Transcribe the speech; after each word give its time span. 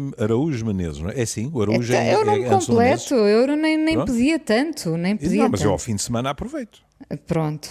Maria 0.00 0.14
Araújo 0.18 0.64
Menezes, 0.64 0.98
não 0.98 1.10
é? 1.10 1.20
É 1.20 1.26
sim, 1.26 1.50
o 1.52 1.62
Araújo 1.62 1.92
é, 1.92 2.08
é, 2.08 2.12
é 2.12 2.18
o 2.18 2.24
nome 2.24 2.44
é 2.44 2.44
do 2.44 2.48
Menezes. 2.48 2.66
completo. 2.66 3.14
Eu 3.14 3.56
nem, 3.56 3.76
nem 3.76 4.04
pedia 4.04 4.38
tanto, 4.38 4.96
nem 4.96 5.16
pedia 5.16 5.42
Não, 5.42 5.48
mas 5.50 5.60
eu 5.60 5.70
ao 5.70 5.76
tanto. 5.76 5.84
fim 5.84 5.96
de 5.96 6.02
semana 6.02 6.30
aproveito. 6.30 6.80
Pronto. 7.26 7.68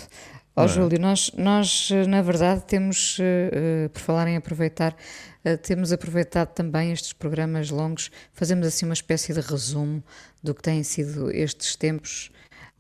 Ó 0.56 0.65
é? 0.65 0.68
Júlio, 0.68 1.00
nós, 1.00 1.32
nós 1.38 1.89
na 2.07 2.21
verdade 2.21 2.64
temos, 2.65 3.18
eh, 3.21 3.88
por 3.88 4.02
falar 4.02 4.28
em 4.28 4.36
aproveitar, 4.36 4.96
eh, 5.46 5.56
temos 5.56 5.93
aproveitado 5.93 6.50
também 6.50 6.92
estes 6.92 7.14
programas 7.14 7.70
longos, 7.70 8.12
fazemos 8.34 8.68
assim 8.68 8.86
uma 8.86 8.93
espécie 8.93 9.34
de 9.34 9.40
resumo 9.40 10.04
do 10.43 10.54
que 10.54 10.62
têm 10.62 10.84
sido 10.84 11.32
estes 11.32 11.76
tempos. 11.76 12.32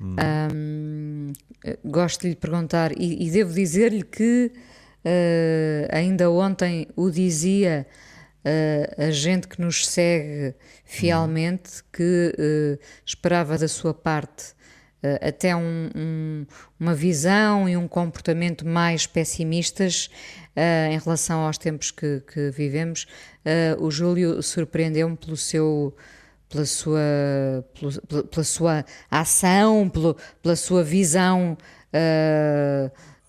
Ahm, 0.01 1.31
eh, 1.63 1.77
gosto 1.85 2.21
de 2.21 2.29
lhe 2.29 2.35
perguntar, 2.35 2.91
e, 2.97 3.25
e 3.25 3.31
devo 3.31 3.53
dizer-lhe 3.53 4.03
que 4.03 4.51
eh, 5.05 5.87
ainda 5.91 6.29
ontem 6.29 6.87
o 6.95 7.09
dizia 7.09 7.87
eh, 8.43 8.93
a 8.97 9.11
gente 9.11 9.47
que 9.47 9.61
nos 9.61 9.85
segue 9.87 10.55
fielmente 10.83 11.83
que 11.93 12.33
eh, 12.37 12.79
esperava 13.05 13.57
da 13.57 13.67
sua 13.67 13.93
parte 13.93 14.53
eh, 15.03 15.19
até 15.29 15.55
um- 15.55 15.89
um- 15.95 16.45
uma 16.79 16.93
visão 16.93 17.67
e 17.67 17.75
um 17.75 17.87
comportamento 17.87 18.67
mais 18.67 19.07
pessimistas 19.07 20.09
eh, 20.55 20.89
em 20.91 20.99
relação 20.99 21.39
aos 21.41 21.57
tempos 21.57 21.91
que, 21.91 22.21
que 22.31 22.49
vivemos. 22.51 23.07
O 23.79 23.89
Júlio 23.89 24.41
surpreendeu-me 24.43 25.17
pelo 25.17 25.35
seu 25.37 25.95
pela 26.49 26.65
sua, 26.65 26.99
pela, 27.79 28.23
pela 28.23 28.43
sua 28.43 28.85
ação, 29.09 29.89
pelo- 29.89 30.17
pela 30.41 30.55
sua 30.57 30.83
visão 30.83 31.57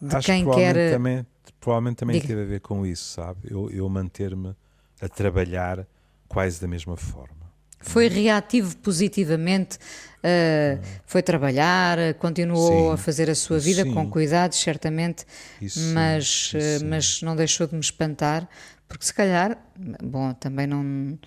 de 0.01 0.17
Acho 0.17 0.27
quem 0.27 0.39
que 0.41 0.45
provavelmente 0.51 0.75
quer. 0.75 0.93
também, 0.93 1.27
provavelmente 1.61 1.97
também 1.97 2.17
Diga. 2.17 2.27
teve 2.29 2.43
a 2.43 2.45
ver 2.45 2.61
com 2.61 2.85
isso, 2.85 3.05
sabe? 3.15 3.41
Eu, 3.49 3.71
eu 3.71 3.89
manter-me 3.89 4.55
a 5.03 5.09
trabalhar 5.09 5.87
quase 6.29 6.61
da 6.61 6.67
mesma 6.69 6.97
forma. 6.97 7.43
Foi 7.85 8.07
reativo 8.09 8.77
positivamente, 8.77 9.77
eh, 10.23 10.79
foi 11.05 11.21
trabalhar, 11.21 11.99
eh, 11.99 12.13
continuou 12.13 12.89
Sim. 12.91 12.95
a 12.95 12.97
fazer 12.97 13.29
a 13.29 13.35
sua 13.35 13.59
vida 13.59 13.83
Sim. 13.83 13.93
com 13.93 14.09
cuidados, 14.09 14.59
certamente, 14.61 15.27
Isso 15.61 15.93
mas, 15.93 16.25
isso 16.25 16.57
eh, 16.57 16.79
mas 16.85 17.21
não 17.23 17.35
deixou 17.35 17.67
de 17.67 17.75
me 17.75 17.81
espantar, 17.81 18.49
porque 18.87 19.05
se 19.05 19.13
calhar, 19.13 19.59
bom, 20.01 20.33
também 20.35 20.69
não, 20.69 21.19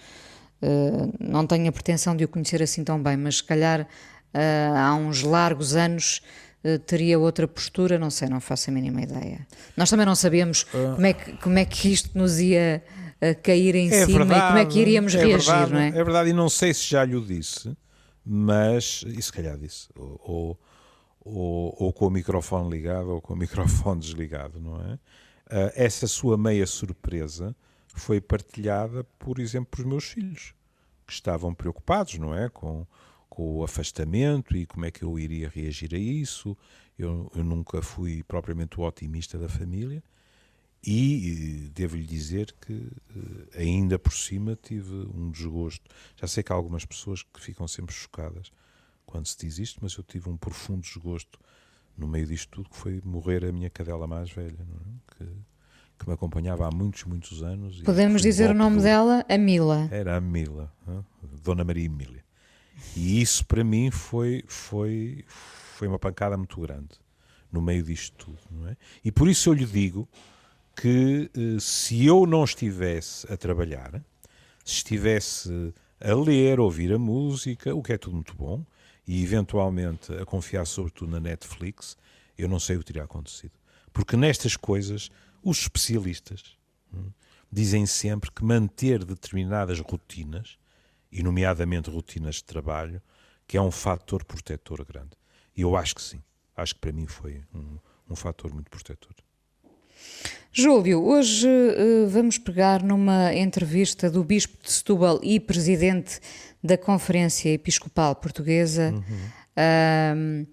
eh, 0.61 1.09
não 1.19 1.45
tenho 1.45 1.67
a 1.67 1.71
pretensão 1.73 2.15
de 2.15 2.23
o 2.23 2.27
conhecer 2.29 2.63
assim 2.63 2.85
tão 2.85 3.03
bem, 3.03 3.17
mas 3.17 3.37
se 3.37 3.43
calhar 3.43 3.85
eh, 4.33 4.71
há 4.77 4.95
uns 4.95 5.23
largos 5.23 5.75
anos 5.75 6.21
teria 6.87 7.19
outra 7.19 7.47
postura, 7.47 7.99
não 7.99 8.09
sei, 8.09 8.27
não 8.27 8.39
faço 8.41 8.71
a 8.71 8.73
mínima 8.73 8.99
ideia. 9.03 9.45
Nós 9.77 9.87
também 9.87 10.03
não 10.05 10.15
sabíamos 10.15 10.65
Ah. 10.73 10.93
como, 10.95 11.05
é 11.05 11.13
que, 11.13 11.31
como 11.33 11.59
é 11.59 11.65
que 11.65 11.91
isto 11.93 12.17
nos 12.17 12.39
ia 12.39 12.81
eh, 13.29 13.33
cair 13.35 13.75
em 13.75 13.89
cima 14.05 14.25
e 14.37 14.41
como 14.47 14.57
é 14.57 14.65
que 14.65 14.79
iríamos 14.79 15.15
é 15.15 15.25
reagir, 15.25 15.45
verdade, 15.51 15.71
não 15.73 15.79
é? 15.79 15.87
É 15.89 16.03
verdade, 16.03 16.29
e 16.29 16.33
não 16.33 16.49
sei 16.49 16.73
se 16.73 16.85
já 16.87 17.03
lhe 17.05 17.15
o 17.15 17.21
disse, 17.21 17.75
mas, 18.25 19.03
e 19.07 19.21
se 19.21 19.31
calhar 19.31 19.57
disse, 19.57 19.87
ou, 19.95 20.59
ou, 21.23 21.75
ou- 21.79 21.93
com 21.93 22.07
o 22.07 22.09
microfone 22.09 22.69
ligado 22.69 23.09
ou 23.09 23.21
com 23.21 23.33
o 23.33 23.37
microfone 23.37 23.99
desligado, 24.01 24.59
não 24.59 24.79
é? 24.81 24.99
Ah, 25.49 25.71
essa 25.75 26.07
sua 26.07 26.37
meia 26.37 26.65
surpresa 26.65 27.55
foi 27.93 28.19
partilhada, 28.19 29.03
por 29.19 29.39
exemplo, 29.39 29.67
pelos 29.71 29.85
meus 29.89 30.03
filhos, 30.05 30.53
que 31.07 31.13
estavam 31.13 31.53
preocupados, 31.53 32.17
não 32.17 32.35
é? 32.35 32.49
Com, 32.49 32.85
com 33.29 33.57
o 33.57 33.63
afastamento 33.63 34.55
e 34.57 34.65
como 34.65 34.85
é 34.85 34.91
que 34.91 35.03
eu 35.03 35.17
iria 35.19 35.49
reagir 35.53 35.93
a 35.93 35.97
isso. 35.97 36.57
Eu, 36.97 37.31
eu 37.35 37.43
nunca 37.43 37.81
fui 37.81 38.23
propriamente 38.23 38.79
o 38.79 38.83
otimista 38.83 39.37
da 39.37 39.47
família. 39.49 40.03
E 40.85 41.71
devo-lhe 41.73 42.05
dizer 42.05 42.53
que 42.61 42.73
eh, 42.73 43.61
ainda 43.61 43.97
por 43.97 44.13
cima 44.13 44.55
tive 44.61 44.93
um 44.93 45.31
desgosto. 45.31 45.89
Já 46.15 46.27
sei 46.27 46.43
que 46.43 46.51
há 46.51 46.55
algumas 46.55 46.85
pessoas 46.85 47.23
que 47.23 47.41
ficam 47.41 47.67
sempre 47.67 47.93
chocadas 47.93 48.51
quando 49.05 49.25
se 49.25 49.37
diz 49.37 49.57
isto, 49.57 49.79
mas 49.81 49.95
eu 49.95 50.03
tive 50.03 50.29
um 50.29 50.37
profundo 50.37 50.81
desgosto 50.81 51.39
no 51.97 52.07
meio 52.07 52.27
disto 52.27 52.49
tudo, 52.49 52.69
que 52.69 52.75
foi 52.75 53.01
morrer 53.03 53.45
a 53.45 53.51
minha 53.51 53.69
cadela 53.69 54.05
mais 54.05 54.29
velha, 54.29 54.59
é? 54.59 55.15
que, 55.15 55.25
que 55.97 56.07
me 56.07 56.13
acompanhava 56.13 56.67
há 56.67 56.71
muitos, 56.71 57.03
muitos 57.05 57.41
anos. 57.41 57.81
Podemos 57.81 58.21
dizer 58.21 58.51
o 58.51 58.53
nome 58.53 58.77
duro. 58.77 58.83
dela, 58.83 59.25
a 59.27 59.37
Mila. 59.37 59.87
Era 59.91 60.17
a 60.17 60.21
Mila? 60.21 60.71
Dona 61.41 61.63
Maria 61.63 61.85
Emília. 61.85 62.23
E 62.95 63.21
isso 63.21 63.45
para 63.45 63.63
mim 63.63 63.89
foi, 63.91 64.43
foi, 64.47 65.23
foi 65.27 65.87
uma 65.87 65.97
pancada 65.97 66.35
muito 66.37 66.59
grande 66.59 66.99
no 67.51 67.61
meio 67.61 67.83
disto 67.83 68.17
tudo, 68.17 68.39
não 68.51 68.67
é? 68.67 68.75
E 69.03 69.11
por 69.11 69.29
isso 69.29 69.49
eu 69.49 69.53
lhe 69.53 69.65
digo 69.65 70.07
que 70.75 71.29
eh, 71.33 71.59
se 71.59 72.05
eu 72.05 72.25
não 72.25 72.43
estivesse 72.43 73.31
a 73.31 73.37
trabalhar, 73.37 73.93
se 74.63 74.75
estivesse 74.75 75.73
a 75.99 76.13
ler, 76.13 76.59
ouvir 76.59 76.93
a 76.93 76.99
música, 76.99 77.73
o 77.73 77.81
que 77.81 77.93
é 77.93 77.97
tudo 77.97 78.15
muito 78.15 78.35
bom, 78.35 78.65
e 79.07 79.23
eventualmente 79.23 80.11
a 80.13 80.25
confiar 80.25 80.65
sobretudo 80.65 81.11
na 81.11 81.19
Netflix, 81.19 81.97
eu 82.37 82.49
não 82.49 82.59
sei 82.59 82.75
o 82.75 82.79
que 82.79 82.85
teria 82.85 83.03
acontecido. 83.03 83.53
Porque 83.93 84.17
nestas 84.17 84.57
coisas, 84.57 85.09
os 85.41 85.59
especialistas 85.59 86.57
hum, 86.93 87.11
dizem 87.51 87.85
sempre 87.85 88.31
que 88.31 88.43
manter 88.43 89.05
determinadas 89.05 89.79
rotinas, 89.79 90.57
e 91.15 91.23
nomeadamente 91.23 91.89
rotinas 91.89 92.35
de 92.35 92.43
trabalho, 92.43 93.01
que 93.47 93.55
é 93.55 93.61
um 93.61 93.71
fator 93.71 94.25
protetor 94.25 94.83
grande. 94.83 95.11
E 95.55 95.61
eu 95.61 95.77
acho 95.77 95.95
que 95.95 96.01
sim. 96.01 96.21
Acho 96.57 96.75
que 96.75 96.81
para 96.81 96.91
mim 96.91 97.07
foi 97.07 97.41
um, 97.53 97.77
um 98.09 98.15
fator 98.17 98.53
muito 98.53 98.69
protetor. 98.69 99.15
Júlio, 100.51 101.03
hoje 101.03 101.47
eh, 101.47 102.05
vamos 102.07 102.37
pegar 102.37 102.81
numa 102.81 103.33
entrevista 103.33 104.09
do 104.09 104.23
Bispo 104.23 104.57
de 104.63 104.71
Setúbal 104.71 105.19
e 105.21 105.39
Presidente 105.39 106.19
da 106.63 106.77
Conferência 106.77 107.49
Episcopal 107.49 108.15
Portuguesa. 108.15 108.93
Ahm, 109.57 110.45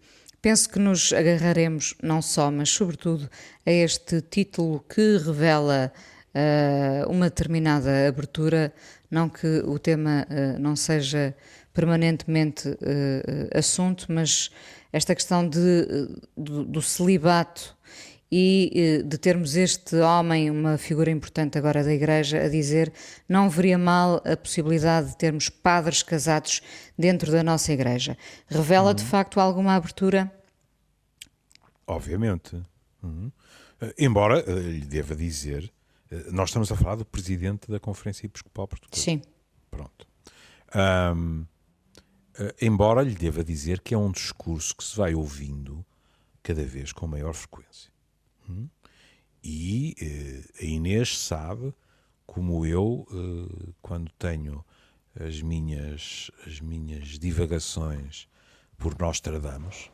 penso 0.42 0.68
que 0.68 0.78
nos 0.80 1.12
agarraremos 1.12 1.94
não 2.02 2.20
só, 2.20 2.50
mas 2.50 2.68
sobretudo 2.68 3.30
a 3.64 3.70
este 3.70 4.20
título 4.20 4.84
que 4.88 5.18
revela 5.18 5.92
ah, 6.34 7.06
uma 7.08 7.26
determinada 7.26 8.08
abertura, 8.08 8.74
não 9.10 9.28
que 9.28 9.62
o 9.64 9.78
tema 9.78 10.26
ah, 10.28 10.58
não 10.58 10.74
seja 10.74 11.34
permanentemente 11.72 12.68
ah, 12.68 13.58
assunto, 13.58 14.06
mas 14.08 14.50
esta 14.92 15.14
questão 15.14 15.48
de, 15.48 16.08
do, 16.36 16.64
do 16.64 16.82
celibato 16.82 17.76
e 18.34 18.72
eh, 18.74 19.02
de 19.02 19.18
termos 19.18 19.56
este 19.56 19.96
homem, 19.96 20.50
uma 20.50 20.78
figura 20.78 21.10
importante 21.10 21.58
agora 21.58 21.84
da 21.84 21.92
Igreja, 21.92 22.42
a 22.42 22.48
dizer 22.48 22.90
não 23.28 23.50
veria 23.50 23.76
mal 23.76 24.22
a 24.24 24.34
possibilidade 24.34 25.10
de 25.10 25.18
termos 25.18 25.50
padres 25.50 26.02
casados 26.02 26.62
dentro 26.98 27.30
da 27.30 27.42
nossa 27.42 27.70
Igreja. 27.70 28.16
Revela 28.48 28.94
de 28.94 29.04
facto 29.04 29.38
alguma 29.38 29.74
abertura? 29.74 30.32
Obviamente. 31.86 32.56
Uhum. 33.02 33.30
Eh, 33.82 33.94
Embora 33.98 34.40
eh, 34.40 34.52
lhe 34.52 34.86
deva 34.86 35.14
dizer, 35.14 35.70
nós 36.30 36.48
estamos 36.48 36.72
a 36.72 36.76
falar 36.76 36.94
do 36.94 37.04
presidente 37.04 37.70
da 37.70 37.78
Conferência 37.78 38.24
Episcopal 38.24 38.66
Portuguesa. 38.66 39.02
Sim. 39.02 39.20
Pronto. 39.70 40.06
Eh, 40.74 42.54
embora 42.62 43.02
lhe 43.02 43.14
deva 43.14 43.44
dizer 43.44 43.80
que 43.80 43.92
é 43.92 43.98
um 43.98 44.10
discurso 44.10 44.74
que 44.74 44.82
se 44.82 44.96
vai 44.96 45.14
ouvindo 45.14 45.84
cada 46.42 46.64
vez 46.64 46.92
com 46.92 47.06
maior 47.06 47.34
frequência. 47.34 47.91
Hum? 48.48 48.68
E 49.42 49.94
eh, 50.00 50.64
a 50.64 50.64
Inês 50.64 51.18
sabe 51.18 51.74
como 52.26 52.64
eu, 52.64 53.06
eh, 53.10 53.72
quando 53.82 54.10
tenho 54.18 54.64
as 55.18 55.42
minhas, 55.42 56.30
as 56.46 56.60
minhas 56.60 57.18
divagações 57.18 58.28
por 58.78 58.98
Nostradamus, 58.98 59.90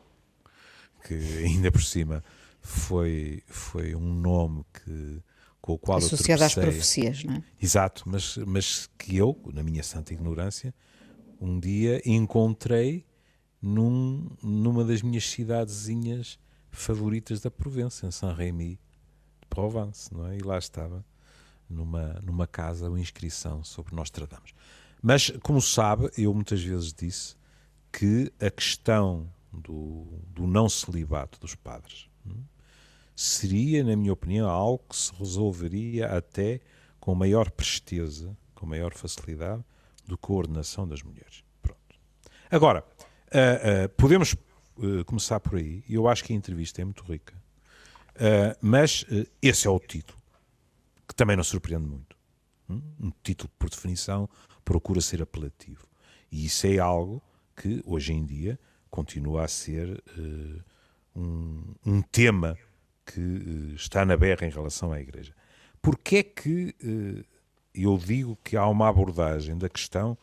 que 1.05 1.15
ainda 1.43 1.71
por 1.71 1.83
cima 1.83 2.23
foi, 2.61 3.43
foi 3.47 3.95
um 3.95 4.13
nome 4.13 4.63
que, 4.73 5.21
com 5.61 5.73
o 5.73 5.77
qual 5.77 5.97
Associado 5.97 6.43
eu 6.43 6.45
às 6.45 6.55
profecias, 6.55 7.23
não 7.23 7.35
é? 7.35 7.43
Exato, 7.61 8.03
mas, 8.05 8.37
mas 8.37 8.89
que 8.97 9.17
eu, 9.17 9.37
na 9.53 9.63
minha 9.63 9.83
santa 9.83 10.13
ignorância, 10.13 10.73
um 11.41 11.59
dia 11.59 12.01
encontrei 12.05 13.05
num, 13.61 14.29
numa 14.41 14.85
das 14.85 15.01
minhas 15.01 15.29
cidadezinhas 15.29 16.39
favoritas 16.71 17.39
da 17.41 17.51
Provença, 17.51 18.05
em 18.05 18.11
Saint-Rémy 18.11 18.79
de 19.41 19.47
Provence, 19.49 20.13
não 20.13 20.27
é? 20.27 20.37
E 20.37 20.41
lá 20.41 20.57
estava, 20.57 21.05
numa, 21.69 22.13
numa 22.23 22.47
casa, 22.47 22.89
uma 22.89 22.99
inscrição 22.99 23.63
sobre 23.63 23.95
Nostradamus. 23.95 24.53
Mas, 25.01 25.31
como 25.43 25.61
sabe, 25.61 26.09
eu 26.17 26.33
muitas 26.33 26.61
vezes 26.61 26.93
disse 26.93 27.35
que 27.91 28.31
a 28.39 28.49
questão 28.49 29.29
do, 29.51 30.05
do 30.27 30.45
não 30.45 30.69
celibato 30.69 31.39
dos 31.39 31.55
padres 31.55 32.09
hum, 32.25 32.43
seria, 33.15 33.83
na 33.83 33.95
minha 33.95 34.13
opinião, 34.13 34.49
algo 34.49 34.83
que 34.89 34.95
se 34.95 35.13
resolveria 35.13 36.07
até 36.07 36.59
com 36.99 37.15
maior 37.15 37.49
presteza, 37.49 38.35
com 38.53 38.65
maior 38.65 38.93
facilidade, 38.93 39.63
do 40.05 40.17
que 40.17 40.31
a 40.31 40.35
ordenação 40.35 40.87
das 40.87 41.01
mulheres. 41.01 41.43
Pronto. 41.61 41.79
Agora, 42.51 42.83
ah, 43.31 43.85
ah, 43.85 43.89
podemos 43.89 44.35
ah, 44.81 45.03
começar 45.03 45.39
por 45.39 45.55
aí, 45.57 45.83
eu 45.89 46.07
acho 46.07 46.23
que 46.23 46.33
a 46.33 46.35
entrevista 46.35 46.81
é 46.81 46.85
muito 46.85 47.03
rica, 47.03 47.33
Ah, 48.15 48.55
mas 48.61 49.05
ah, 49.11 49.25
esse 49.41 49.67
é 49.67 49.69
o 49.69 49.79
título 49.79 50.19
que 51.07 51.15
também 51.15 51.35
não 51.35 51.43
surpreende 51.43 51.87
muito. 51.87 52.15
Hum? 52.69 52.81
Um 53.01 53.11
título, 53.23 53.49
por 53.57 53.69
definição, 53.69 54.29
procura 54.63 55.01
ser 55.01 55.23
apelativo. 55.23 55.87
E 56.31 56.45
isso 56.45 56.67
é 56.67 56.77
algo 56.77 57.21
que, 57.55 57.81
hoje 57.83 58.13
em 58.13 58.23
dia, 58.23 58.59
continua 58.91 59.45
a 59.45 59.47
ser 59.47 60.01
uh, 60.17 60.63
um, 61.15 61.73
um, 61.83 62.01
tema 62.03 62.55
que 63.03 63.19
uh, 63.19 63.73
está 63.73 64.05
na 64.05 64.15
berra 64.15 64.45
em 64.45 64.51
relação 64.51 64.93
à 64.93 65.01
Igreja. 65.01 65.33
Porquê 65.81 66.17
é 66.17 66.23
que 66.23 66.75
uh, 66.83 67.25
eu 67.73 67.97
digo 67.97 68.37
que 68.43 68.55
há 68.55 68.67
uma 68.67 68.87
abordagem 68.87 69.57
da 69.57 69.67
questão 69.67 70.15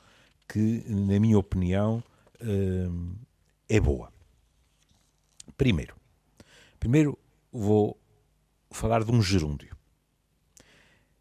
que, 0.49 0.85
na 0.87 1.19
minha 1.19 1.39
opinião, 1.39 2.03
é 3.69 3.81
boa? 3.81 4.13
Primeiro, 5.57 5.97
primeiro 6.79 7.19
vou 7.51 7.99
falar 8.71 9.03
de 9.03 9.11
um 9.11 9.23
gerúndio. 9.23 9.77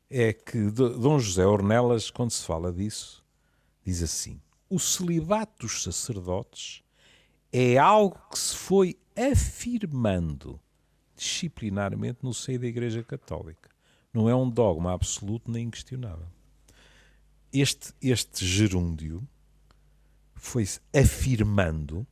É 0.09 0.33
que 0.33 0.69
Dom 0.71 1.19
José 1.19 1.45
Ornelas, 1.45 2.09
quando 2.09 2.31
se 2.31 2.45
fala 2.45 2.71
disso, 2.71 3.23
diz 3.83 4.03
assim: 4.03 4.41
o 4.69 4.79
celibato 4.79 5.65
dos 5.65 5.83
sacerdotes 5.83 6.83
é 7.51 7.77
algo 7.77 8.19
que 8.29 8.37
se 8.37 8.55
foi 8.55 8.97
afirmando 9.15 10.59
disciplinarmente 11.15 12.19
no 12.21 12.33
seio 12.33 12.59
da 12.59 12.67
Igreja 12.67 13.03
Católica. 13.03 13.69
Não 14.13 14.29
é 14.29 14.35
um 14.35 14.49
dogma 14.49 14.93
absoluto 14.93 15.49
nem 15.49 15.67
inquestionável. 15.67 16.27
Este, 17.51 17.93
este 18.01 18.45
gerúndio 18.45 19.27
foi-se 20.35 20.79
afirmando 20.93 22.05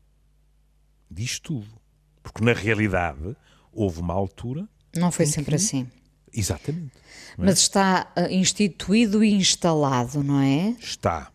diz 1.14 1.40
tudo. 1.40 1.83
Porque 2.24 2.44
na 2.44 2.54
realidade 2.54 3.36
houve 3.72 4.00
uma 4.00 4.14
altura. 4.14 4.68
Não 4.96 5.12
foi 5.12 5.26
sempre 5.26 5.52
que... 5.52 5.56
assim. 5.56 5.88
Exatamente. 6.34 6.96
É? 7.38 7.46
Mas 7.46 7.60
está 7.60 8.12
uh, 8.18 8.32
instituído 8.32 9.24
e 9.24 9.34
instalado, 9.34 10.24
não 10.24 10.40
é? 10.40 10.70
Está. 10.80 11.32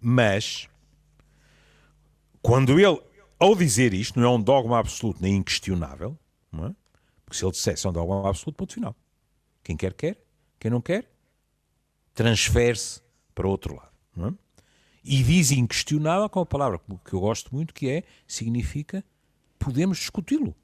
Mas, 0.00 0.68
quando 2.42 2.80
ele, 2.80 3.00
ao 3.38 3.54
dizer 3.54 3.94
isto, 3.94 4.18
não 4.18 4.26
é 4.26 4.30
um 4.30 4.42
dogma 4.42 4.78
absoluto 4.78 5.22
nem 5.22 5.36
inquestionável, 5.36 6.18
não 6.50 6.66
é? 6.66 6.74
porque 7.28 7.36
se 7.36 7.44
ele 7.44 7.52
dissesse 7.52 7.86
é 7.86 7.90
um 7.90 7.92
dogma 7.92 8.26
absoluto, 8.26 8.56
ponto 8.56 8.72
final. 8.72 8.96
Quem 9.62 9.76
quer, 9.76 9.92
quer. 9.92 10.18
Quem 10.58 10.70
não 10.70 10.80
quer, 10.80 11.08
transfere-se 12.14 13.02
para 13.34 13.46
o 13.46 13.50
outro 13.50 13.76
lado. 13.76 13.92
Não 14.16 14.28
é? 14.28 14.34
E 15.04 15.22
diz 15.22 15.50
inquestionável 15.52 16.28
com 16.28 16.40
a 16.40 16.46
palavra 16.46 16.80
que 17.04 17.12
eu 17.12 17.20
gosto 17.20 17.54
muito, 17.54 17.74
que 17.74 17.88
é, 17.88 18.02
significa, 18.26 19.04
podemos 19.58 19.98
discuti-lo. 19.98 20.54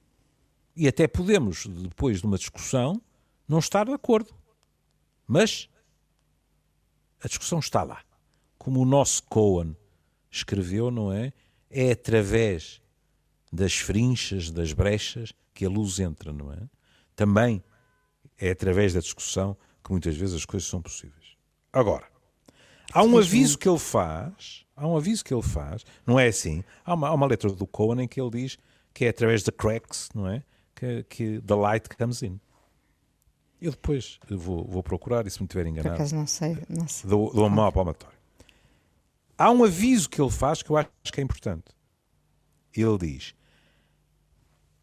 E 0.76 0.88
até 0.88 1.06
podemos, 1.06 1.66
depois 1.66 2.20
de 2.20 2.26
uma 2.26 2.38
discussão, 2.38 3.00
não 3.48 3.58
estar 3.58 3.84
de 3.86 3.92
acordo. 3.92 4.34
Mas 5.26 5.68
a 7.22 7.28
discussão 7.28 7.58
está 7.58 7.82
lá 7.82 8.02
como 8.64 8.80
o 8.80 8.84
nosso 8.86 9.22
Cohen 9.24 9.76
escreveu, 10.30 10.90
não 10.90 11.12
é? 11.12 11.34
É 11.70 11.92
através 11.92 12.80
das 13.52 13.74
frinchas, 13.74 14.50
das 14.50 14.72
brechas, 14.72 15.34
que 15.52 15.66
a 15.66 15.68
luz 15.68 16.00
entra, 16.00 16.32
não 16.32 16.50
é? 16.50 16.58
Também 17.14 17.62
é 18.38 18.50
através 18.50 18.94
da 18.94 19.00
discussão 19.00 19.54
que 19.84 19.90
muitas 19.90 20.16
vezes 20.16 20.34
as 20.34 20.44
coisas 20.46 20.66
são 20.66 20.80
possíveis. 20.80 21.36
Agora, 21.70 22.08
há 22.90 23.02
um 23.02 23.18
aviso 23.18 23.58
que 23.58 23.68
ele 23.68 23.78
faz, 23.78 24.64
há 24.74 24.86
um 24.86 24.96
aviso 24.96 25.22
que 25.22 25.34
ele 25.34 25.42
faz, 25.42 25.84
não 26.06 26.18
é 26.18 26.28
assim, 26.28 26.64
há 26.86 26.94
uma, 26.94 27.08
há 27.08 27.12
uma 27.12 27.26
letra 27.26 27.50
do 27.50 27.66
Cohen 27.66 28.02
em 28.02 28.08
que 28.08 28.18
ele 28.18 28.30
diz 28.30 28.56
que 28.94 29.04
é 29.04 29.08
através 29.08 29.42
de 29.42 29.52
cracks, 29.52 30.08
não 30.14 30.26
é? 30.28 30.42
Que, 30.74 31.02
que 31.04 31.40
the 31.42 31.54
light 31.54 31.88
comes 31.88 32.22
in. 32.22 32.40
Eu 33.60 33.72
depois 33.72 34.18
vou, 34.30 34.64
vou 34.64 34.82
procurar, 34.82 35.26
e 35.26 35.30
se 35.30 35.42
me 35.42 35.48
tiver 35.48 35.66
enganado, 35.66 35.90
Por 35.90 35.94
acaso 35.94 36.14
não 36.14 36.26
sei, 36.26 36.56
não 36.68 36.88
sei. 36.88 37.10
dou, 37.10 37.32
dou 37.34 37.46
uma 37.46 37.70
palmatória 37.70 38.14
há 39.36 39.50
um 39.50 39.64
aviso 39.64 40.08
que 40.08 40.20
ele 40.20 40.30
faz 40.30 40.62
que 40.62 40.70
eu 40.70 40.76
acho 40.76 40.90
que 41.12 41.20
é 41.20 41.24
importante. 41.24 41.64
Ele 42.74 42.98
diz: 42.98 43.34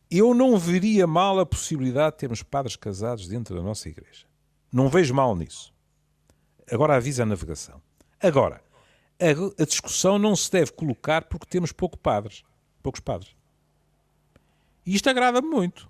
Eu 0.10 0.34
não 0.34 0.58
veria 0.58 1.08
mal 1.08 1.40
a 1.40 1.46
possibilidade 1.46 2.13
de 2.13 2.19
termos 2.19 2.44
padres 2.44 2.75
casados 2.75 3.28
dentro 3.28 3.56
da 3.56 3.62
nossa 3.62 3.90
igreja. 3.90 4.25
Não 4.72 4.90
vejo 4.90 5.13
mal 5.13 5.36
nisso. 5.36 5.74
Agora 6.72 6.96
avisa 6.96 7.24
a 7.24 7.25
navegação. 7.25 7.81
Agora, 8.19 8.62
a, 9.19 9.62
a 9.62 9.66
discussão 9.66 10.18
não 10.18 10.36
se 10.36 10.50
deve 10.50 10.72
colocar 10.72 11.25
porque 11.25 11.46
temos 11.46 11.72
pouco 11.72 11.98
padres, 11.98 12.44
poucos 12.81 13.02
padres. 13.02 13.36
E 14.86 14.95
isto 14.95 15.10
agrada-me 15.10 15.48
muito. 15.48 15.89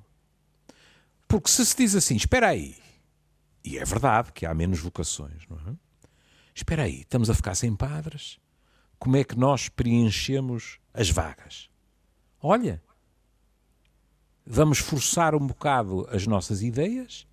Porque 1.28 1.50
se 1.50 1.66
se 1.66 1.76
diz 1.76 1.96
assim, 1.96 2.16
espera 2.16 2.50
aí, 2.50 2.76
e 3.64 3.78
é 3.78 3.86
verdade 3.86 4.32
que 4.34 4.46
há 4.46 4.54
menos 4.54 4.80
vocações, 4.80 5.48
não 5.50 5.58
é? 5.58 5.76
Espera 6.54 6.84
aí, 6.84 7.02
estamos 7.02 7.30
a 7.30 7.34
ficar 7.34 7.56
sem 7.56 7.74
padres? 7.76 8.40
como 9.02 9.18
é 9.18 9.24
que 9.24 9.36
nós 9.36 9.68
preenchemos 9.68 10.78
as 10.94 11.10
vagas. 11.10 11.72
Olha, 12.40 12.80
vamos 14.46 14.78
forçar 14.78 15.34
um 15.34 15.48
bocado 15.48 16.08
as 16.12 16.28
nossas 16.28 16.62
ideias, 16.62 17.26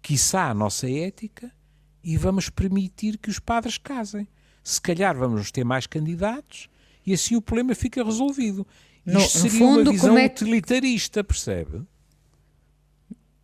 quiçá 0.00 0.48
a 0.48 0.54
nossa 0.54 0.90
ética, 0.90 1.54
e 2.02 2.16
vamos 2.16 2.48
permitir 2.48 3.18
que 3.18 3.28
os 3.28 3.38
padres 3.38 3.76
casem. 3.76 4.26
Se 4.64 4.80
calhar 4.80 5.14
vamos 5.14 5.50
ter 5.50 5.64
mais 5.64 5.86
candidatos 5.86 6.70
e 7.04 7.12
assim 7.12 7.36
o 7.36 7.42
problema 7.42 7.74
fica 7.74 8.02
resolvido. 8.02 8.66
No, 9.12 9.20
Isto 9.20 9.38
seria 9.38 9.58
fundo, 9.58 9.90
uma 9.90 9.92
visão 9.92 10.18
é 10.18 10.28
que... 10.28 10.42
utilitarista, 10.42 11.24
percebe? 11.24 11.82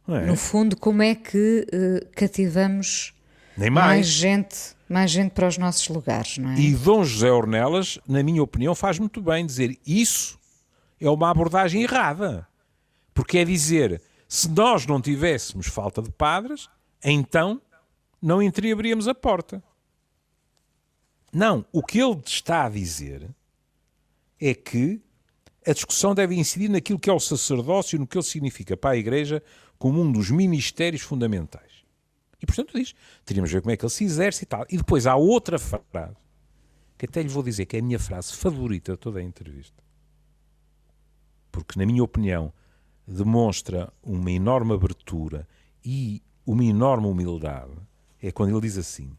É? 0.08 0.26
No 0.26 0.36
fundo, 0.36 0.76
como 0.76 1.02
é 1.02 1.14
que 1.14 1.66
uh, 1.72 2.08
cativamos 2.14 3.12
mais. 3.56 3.72
mais 3.72 4.06
gente 4.06 4.76
mais 4.88 5.10
gente 5.10 5.32
para 5.32 5.48
os 5.48 5.58
nossos 5.58 5.88
lugares, 5.88 6.38
não 6.38 6.50
é? 6.50 6.58
E 6.58 6.72
Dom 6.74 7.04
José 7.04 7.30
Ornelas, 7.30 7.98
na 8.06 8.22
minha 8.22 8.42
opinião, 8.42 8.74
faz 8.74 8.98
muito 8.98 9.20
bem 9.20 9.44
dizer 9.44 9.76
isso 9.84 10.38
é 11.00 11.10
uma 11.10 11.30
abordagem 11.30 11.82
errada. 11.82 12.46
Porque 13.12 13.38
é 13.38 13.44
dizer, 13.44 14.00
se 14.28 14.48
nós 14.48 14.86
não 14.86 15.00
tivéssemos 15.00 15.66
falta 15.66 16.00
de 16.00 16.10
padres, 16.10 16.68
então 17.02 17.60
não 18.20 18.42
entreabriríamos 18.42 19.08
a 19.08 19.14
porta. 19.14 19.62
Não, 21.32 21.64
o 21.72 21.82
que 21.82 21.98
ele 21.98 22.22
está 22.24 22.64
a 22.66 22.68
dizer 22.68 23.28
é 24.40 24.54
que 24.54 25.00
a 25.66 25.72
discussão 25.72 26.14
deve 26.14 26.36
incidir 26.36 26.70
naquilo 26.70 26.98
que 26.98 27.10
é 27.10 27.12
o 27.12 27.18
sacerdócio, 27.18 27.98
no 27.98 28.06
que 28.06 28.16
ele 28.16 28.24
significa 28.24 28.76
para 28.76 28.90
a 28.90 28.96
Igreja 28.96 29.42
como 29.78 30.00
um 30.00 30.10
dos 30.10 30.30
ministérios 30.30 31.02
fundamentais. 31.02 31.84
E 32.40 32.46
portanto 32.46 32.78
diz, 32.78 32.94
teríamos 33.24 33.50
de 33.50 33.56
ver 33.56 33.62
como 33.62 33.72
é 33.72 33.76
que 33.76 33.84
ele 33.84 33.90
se 33.90 34.04
exerce 34.04 34.44
e 34.44 34.46
tal. 34.46 34.64
E 34.70 34.76
depois 34.76 35.06
há 35.06 35.16
outra 35.16 35.58
frase, 35.58 36.16
que 36.96 37.06
até 37.06 37.20
lhe 37.20 37.28
vou 37.28 37.42
dizer 37.42 37.66
que 37.66 37.76
é 37.76 37.80
a 37.80 37.82
minha 37.82 37.98
frase 37.98 38.32
favorita 38.34 38.92
de 38.92 38.98
toda 38.98 39.18
a 39.18 39.22
entrevista. 39.22 39.82
Porque, 41.50 41.78
na 41.78 41.86
minha 41.86 42.04
opinião, 42.04 42.52
demonstra 43.06 43.92
uma 44.02 44.30
enorme 44.30 44.74
abertura 44.74 45.48
e 45.84 46.22
uma 46.46 46.64
enorme 46.64 47.06
humildade. 47.06 47.72
É 48.22 48.30
quando 48.30 48.50
ele 48.50 48.60
diz 48.60 48.76
assim: 48.78 49.16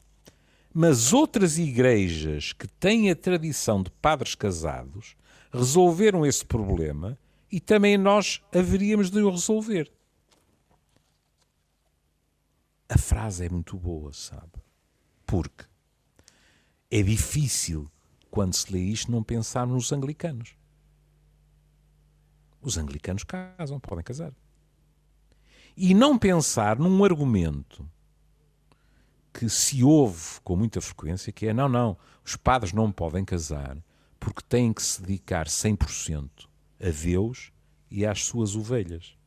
Mas 0.74 1.12
outras 1.13 1.58
igrejas 1.58 2.54
que 2.54 2.68
têm 2.68 3.10
a 3.10 3.16
tradição 3.16 3.82
de 3.82 3.89
padres 3.89 4.36
casados 4.36 5.16
resolveram 5.58 6.26
esse 6.26 6.46
problema 6.46 7.18
e 7.52 7.60
também 7.60 7.98
nós 7.98 8.42
haveríamos 8.54 9.10
de 9.10 9.20
o 9.20 9.30
resolver 9.30 9.92
a 12.90 12.98
frase 12.98 13.46
é 13.46 13.50
muito 13.50 13.78
boa, 13.78 14.14
sabe? 14.14 14.52
Porque 15.26 15.66
é 16.90 17.02
difícil, 17.02 17.90
quando 18.32 18.54
se 18.54 18.72
lê 18.72 18.80
isto, 18.80 19.12
não 19.12 19.24
pensar 19.24 19.68
nos 19.68 19.92
anglicanos. 19.92 20.56
Os 22.62 22.78
anglicanos 22.78 23.24
casam, 23.24 23.80
podem 23.80 24.04
casar. 24.04 24.34
E 25.76 25.94
não 25.94 26.18
pensar 26.18 26.80
num 26.80 27.04
argumento 27.04 27.88
que 29.34 29.50
se 29.50 29.84
ouve 29.84 30.40
com 30.44 30.56
muita 30.56 30.82
frequência, 30.82 31.32
que 31.32 31.46
é 31.46 31.54
não, 31.54 31.70
não, 31.70 31.98
os 32.26 32.36
padres 32.36 32.74
não 32.74 32.92
podem 32.92 33.24
casar 33.24 33.78
porque 34.19 34.41
têm 34.47 34.74
que 34.74 34.81
se 34.81 35.01
dedicar 35.01 35.47
100% 35.47 36.47
a 36.79 36.89
Deus 36.89 37.51
e 37.89 38.05
às 38.05 38.24
suas 38.25 38.55
ovelhas. 38.55 39.17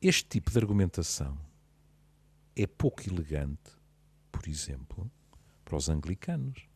Este 0.00 0.24
tipo 0.28 0.50
de 0.50 0.58
argumentação 0.58 1.38
é 2.56 2.66
pouco 2.66 3.02
elegante, 3.08 3.70
por 4.30 4.48
exemplo, 4.48 5.10
para 5.64 5.76
os 5.76 5.88
anglicanos, 5.88 6.66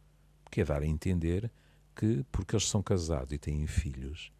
que 0.50 0.60
é 0.60 0.64
dar 0.64 0.82
a 0.82 0.86
entender 0.86 1.50
que, 1.94 2.24
porque 2.30 2.54
eles 2.54 2.68
são 2.68 2.82
casados 2.82 3.32
e 3.32 3.38
têm 3.38 3.66
filhos, 3.66 4.32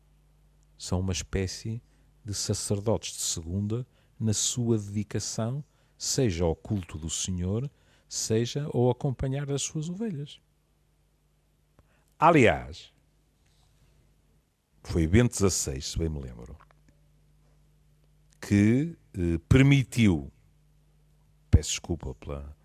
são 0.78 1.00
uma 1.00 1.12
espécie 1.12 1.82
de 2.24 2.34
sacerdotes 2.34 3.14
de 3.14 3.22
segunda 3.22 3.86
na 4.18 4.32
sua 4.32 4.78
dedicação, 4.78 5.64
seja 5.98 6.44
ao 6.44 6.54
culto 6.54 6.98
do 6.98 7.10
Senhor, 7.10 7.70
seja 8.08 8.68
ao 8.72 8.90
acompanhar 8.90 9.50
as 9.50 9.62
suas 9.62 9.88
ovelhas. 9.88 10.40
Aliás, 12.18 12.92
foi 14.82 15.06
Bento 15.06 15.34
XVI, 15.34 15.80
se 15.82 15.98
bem 15.98 16.08
me 16.08 16.20
lembro, 16.20 16.56
que 18.40 18.96
eh, 19.12 19.38
permitiu 19.48 20.32
peço 21.50 21.70
desculpa 21.70 22.14
pela, 22.14 22.56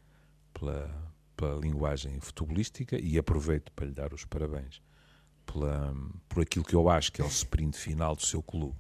pela, 0.54 1.14
pela 1.36 1.60
linguagem 1.60 2.20
futebolística 2.20 3.00
e 3.00 3.18
aproveito 3.18 3.72
para 3.72 3.86
lhe 3.86 3.94
dar 3.94 4.14
os 4.14 4.26
parabéns 4.26 4.82
pela, 5.46 5.94
por 6.30 6.44
aquilo 6.44 6.66
que 6.66 6.76
eu 6.76 6.90
acho 6.90 7.12
que 7.12 7.22
é 7.22 7.26
o 7.26 7.28
sprint 7.28 7.78
final 7.78 8.16
do 8.16 8.26
seu 8.26 8.44
clube 8.44 8.78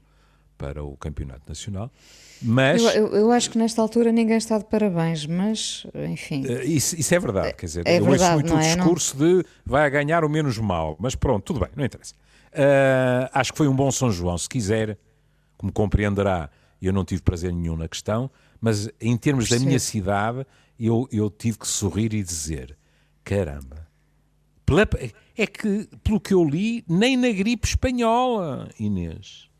para 0.61 0.83
o 0.83 0.95
campeonato 0.95 1.41
nacional. 1.47 1.91
Mas 2.39 2.83
eu, 2.83 2.89
eu, 2.89 3.07
eu, 3.15 3.31
acho 3.31 3.49
que 3.49 3.57
nesta 3.57 3.81
altura 3.81 4.11
ninguém 4.11 4.37
está 4.37 4.59
de 4.59 4.65
parabéns, 4.65 5.25
mas 5.25 5.87
enfim. 6.11 6.45
Uh, 6.45 6.61
isso, 6.61 6.95
isso, 6.99 7.15
é 7.15 7.19
verdade, 7.19 7.53
quer 7.53 7.65
dizer, 7.65 7.87
é 7.87 7.99
eu 7.99 8.05
verdade, 8.05 8.23
ouço 8.23 8.33
muito 8.33 8.53
o 8.53 8.59
é? 8.59 8.75
discurso 8.75 9.17
não... 9.17 9.39
de 9.39 9.45
vai 9.65 9.89
ganhar 9.89 10.23
o 10.23 10.29
menos 10.29 10.57
mal, 10.59 10.95
mas 10.99 11.15
pronto, 11.15 11.43
tudo 11.43 11.59
bem, 11.59 11.69
não 11.75 11.83
interessa. 11.83 12.13
Uh, 12.51 13.29
acho 13.33 13.51
que 13.51 13.57
foi 13.57 13.67
um 13.67 13.75
bom 13.75 13.91
São 13.91 14.11
João, 14.11 14.37
se 14.37 14.47
quiser, 14.47 14.97
como 15.57 15.71
compreenderá, 15.71 16.49
eu 16.81 16.93
não 16.93 17.03
tive 17.05 17.21
prazer 17.21 17.51
nenhum 17.51 17.75
na 17.75 17.87
questão, 17.87 18.29
mas 18.59 18.89
em 18.99 19.17
termos 19.17 19.49
da 19.49 19.59
minha 19.59 19.79
cidade, 19.79 20.45
eu, 20.79 21.07
eu 21.11 21.29
tive 21.29 21.59
que 21.59 21.67
sorrir 21.67 22.13
e 22.13 22.23
dizer: 22.23 22.77
caramba, 23.23 23.87
pela, 24.65 24.87
é 25.37 25.45
que, 25.45 25.87
pelo 26.03 26.19
que 26.19 26.33
eu 26.33 26.43
li, 26.43 26.83
nem 26.87 27.15
na 27.15 27.29
gripe 27.29 27.67
espanhola, 27.67 28.67
Inês, 28.79 29.50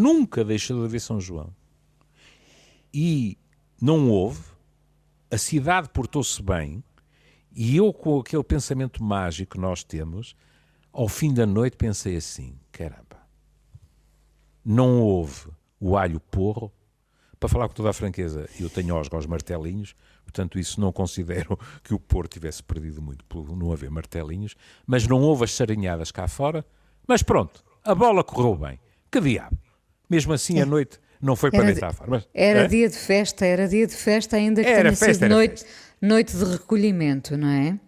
nunca 0.00 0.44
deixa 0.44 0.74
de 0.74 0.82
haver 0.82 1.00
São 1.00 1.20
João. 1.20 1.54
E 2.92 3.38
não 3.80 4.10
houve, 4.10 4.42
a 5.30 5.38
cidade 5.38 5.88
portou-se 5.90 6.42
bem, 6.42 6.82
e 7.54 7.76
eu, 7.76 7.92
com 7.92 8.18
aquele 8.18 8.42
pensamento 8.42 9.02
mágico 9.02 9.52
que 9.52 9.60
nós 9.60 9.84
temos, 9.84 10.34
ao 10.92 11.08
fim 11.08 11.32
da 11.32 11.46
noite 11.46 11.76
pensei 11.76 12.16
assim: 12.16 12.58
caramba, 12.72 13.20
não 14.64 15.00
houve 15.00 15.50
o 15.78 15.96
alho 15.96 16.20
porro 16.20 16.72
para 17.38 17.48
falar 17.48 17.68
com 17.68 17.74
toda 17.74 17.90
a 17.90 17.94
franqueza, 17.94 18.48
eu 18.58 18.68
tenho 18.68 18.94
osga 18.94 19.16
aos 19.16 19.26
martelinhos, 19.26 19.94
portanto 20.24 20.58
isso 20.58 20.80
não 20.80 20.92
considero 20.92 21.58
que 21.82 21.94
o 21.94 21.98
Porto 21.98 22.32
tivesse 22.32 22.62
perdido 22.62 23.00
muito 23.00 23.24
por 23.24 23.56
não 23.56 23.72
haver 23.72 23.90
martelinhos, 23.90 24.54
mas 24.86 25.06
não 25.06 25.20
houve 25.22 25.44
as 25.44 25.54
sarinhadas 25.54 26.12
cá 26.12 26.28
fora, 26.28 26.64
mas 27.06 27.22
pronto, 27.22 27.64
a 27.82 27.94
bola 27.94 28.22
correu 28.22 28.54
bem. 28.56 28.78
Que 29.10 29.20
diabo. 29.20 29.69
Mesmo 30.10 30.32
assim, 30.32 30.60
a 30.60 30.66
noite 30.66 30.98
não 31.22 31.36
foi 31.36 31.50
para 31.50 31.64
deitar 31.64 31.94
fora. 31.94 32.10
Mas, 32.10 32.28
era 32.34 32.64
é? 32.64 32.66
dia 32.66 32.88
de 32.88 32.96
festa, 32.96 33.46
era 33.46 33.68
dia 33.68 33.86
de 33.86 33.94
festa, 33.94 34.36
ainda 34.36 34.62
que 34.62 34.68
era 34.68 34.82
tenha 34.82 34.96
festa, 34.96 35.26
sido 35.26 35.28
noite, 35.28 35.64
noite 36.02 36.36
de 36.36 36.44
recolhimento, 36.44 37.36
não 37.36 37.48
é? 37.48 37.78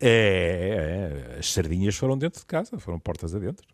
É, 0.00 1.30
é, 1.34 1.38
as 1.38 1.52
sardinhas 1.52 1.96
foram 1.96 2.18
dentro 2.18 2.40
de 2.40 2.46
casa, 2.46 2.78
foram 2.78 2.98
portas 2.98 3.34
adentro 3.34 3.66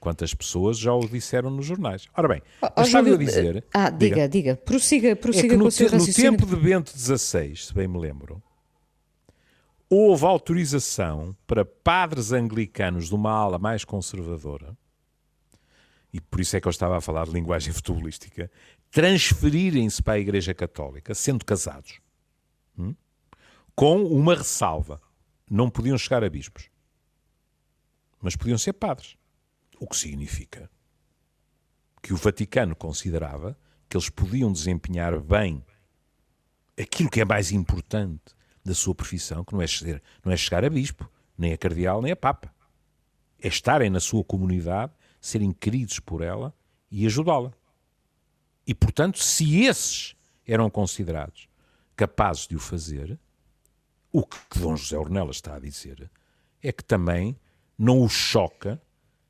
quantas 0.00 0.32
pessoas 0.32 0.78
já 0.78 0.92
o 0.94 1.06
disseram 1.06 1.50
nos 1.50 1.66
jornais. 1.66 2.08
Ora 2.16 2.26
bem, 2.26 2.42
oh, 2.62 2.80
estava 2.80 3.12
a 3.12 3.16
dizer... 3.16 3.62
Ah, 3.72 3.90
diga, 3.90 4.16
diga, 4.16 4.28
diga. 4.28 4.56
prossiga, 4.56 5.14
prossiga 5.14 5.54
é 5.54 5.58
com 5.58 5.64
o 5.64 5.70
seu 5.70 5.88
raciocínio. 5.88 6.32
No 6.32 6.38
tempo 6.38 6.56
de 6.56 6.60
Bento 6.60 6.90
XVI, 6.90 7.54
se 7.54 7.74
bem 7.74 7.86
me 7.86 7.98
lembro, 7.98 8.42
houve 9.88 10.24
autorização 10.24 11.36
para 11.46 11.64
padres 11.64 12.32
anglicanos 12.32 13.08
de 13.08 13.14
uma 13.14 13.30
ala 13.30 13.58
mais 13.58 13.84
conservadora, 13.84 14.76
e 16.12 16.20
por 16.20 16.40
isso 16.40 16.56
é 16.56 16.60
que 16.60 16.66
eu 16.66 16.70
estava 16.70 16.96
a 16.96 17.00
falar 17.00 17.26
de 17.26 17.32
linguagem 17.32 17.72
futebolística, 17.74 18.50
transferirem-se 18.90 20.02
para 20.02 20.14
a 20.14 20.18
Igreja 20.18 20.52
Católica, 20.54 21.14
sendo 21.14 21.44
casados, 21.44 22.00
hum? 22.78 22.94
com 23.74 24.02
uma 24.04 24.34
ressalva. 24.34 25.00
Não 25.48 25.68
podiam 25.68 25.98
chegar 25.98 26.22
a 26.22 26.30
bispos, 26.30 26.70
mas 28.20 28.36
podiam 28.36 28.56
ser 28.56 28.72
padres. 28.72 29.16
O 29.80 29.86
que 29.88 29.96
significa 29.96 30.70
que 32.02 32.12
o 32.12 32.16
Vaticano 32.16 32.76
considerava 32.76 33.58
que 33.88 33.96
eles 33.96 34.08
podiam 34.08 34.52
desempenhar 34.52 35.18
bem 35.18 35.64
aquilo 36.80 37.10
que 37.10 37.20
é 37.20 37.24
mais 37.24 37.50
importante 37.50 38.34
da 38.64 38.74
sua 38.74 38.94
profissão, 38.94 39.44
que 39.44 39.52
não 39.52 39.60
é, 39.60 39.66
ser, 39.66 40.02
não 40.24 40.32
é 40.32 40.36
chegar 40.36 40.64
a 40.64 40.70
bispo, 40.70 41.10
nem 41.36 41.52
a 41.52 41.58
cardeal, 41.58 42.00
nem 42.00 42.12
a 42.12 42.16
papa. 42.16 42.54
É 43.42 43.48
estarem 43.48 43.90
na 43.90 44.00
sua 44.00 44.22
comunidade, 44.22 44.92
serem 45.20 45.52
queridos 45.52 46.00
por 46.00 46.22
ela 46.22 46.54
e 46.90 47.06
ajudá-la. 47.06 47.52
E, 48.66 48.74
portanto, 48.74 49.18
se 49.18 49.62
esses 49.62 50.14
eram 50.46 50.70
considerados 50.70 51.48
capazes 51.96 52.46
de 52.46 52.56
o 52.56 52.60
fazer, 52.60 53.18
o 54.12 54.24
que 54.24 54.58
Dom 54.58 54.76
José 54.76 54.98
Ornelas 54.98 55.36
está 55.36 55.56
a 55.56 55.60
dizer 55.60 56.10
é 56.62 56.72
que 56.72 56.84
também 56.84 57.38
não 57.78 58.02
o 58.02 58.08
choca 58.08 58.80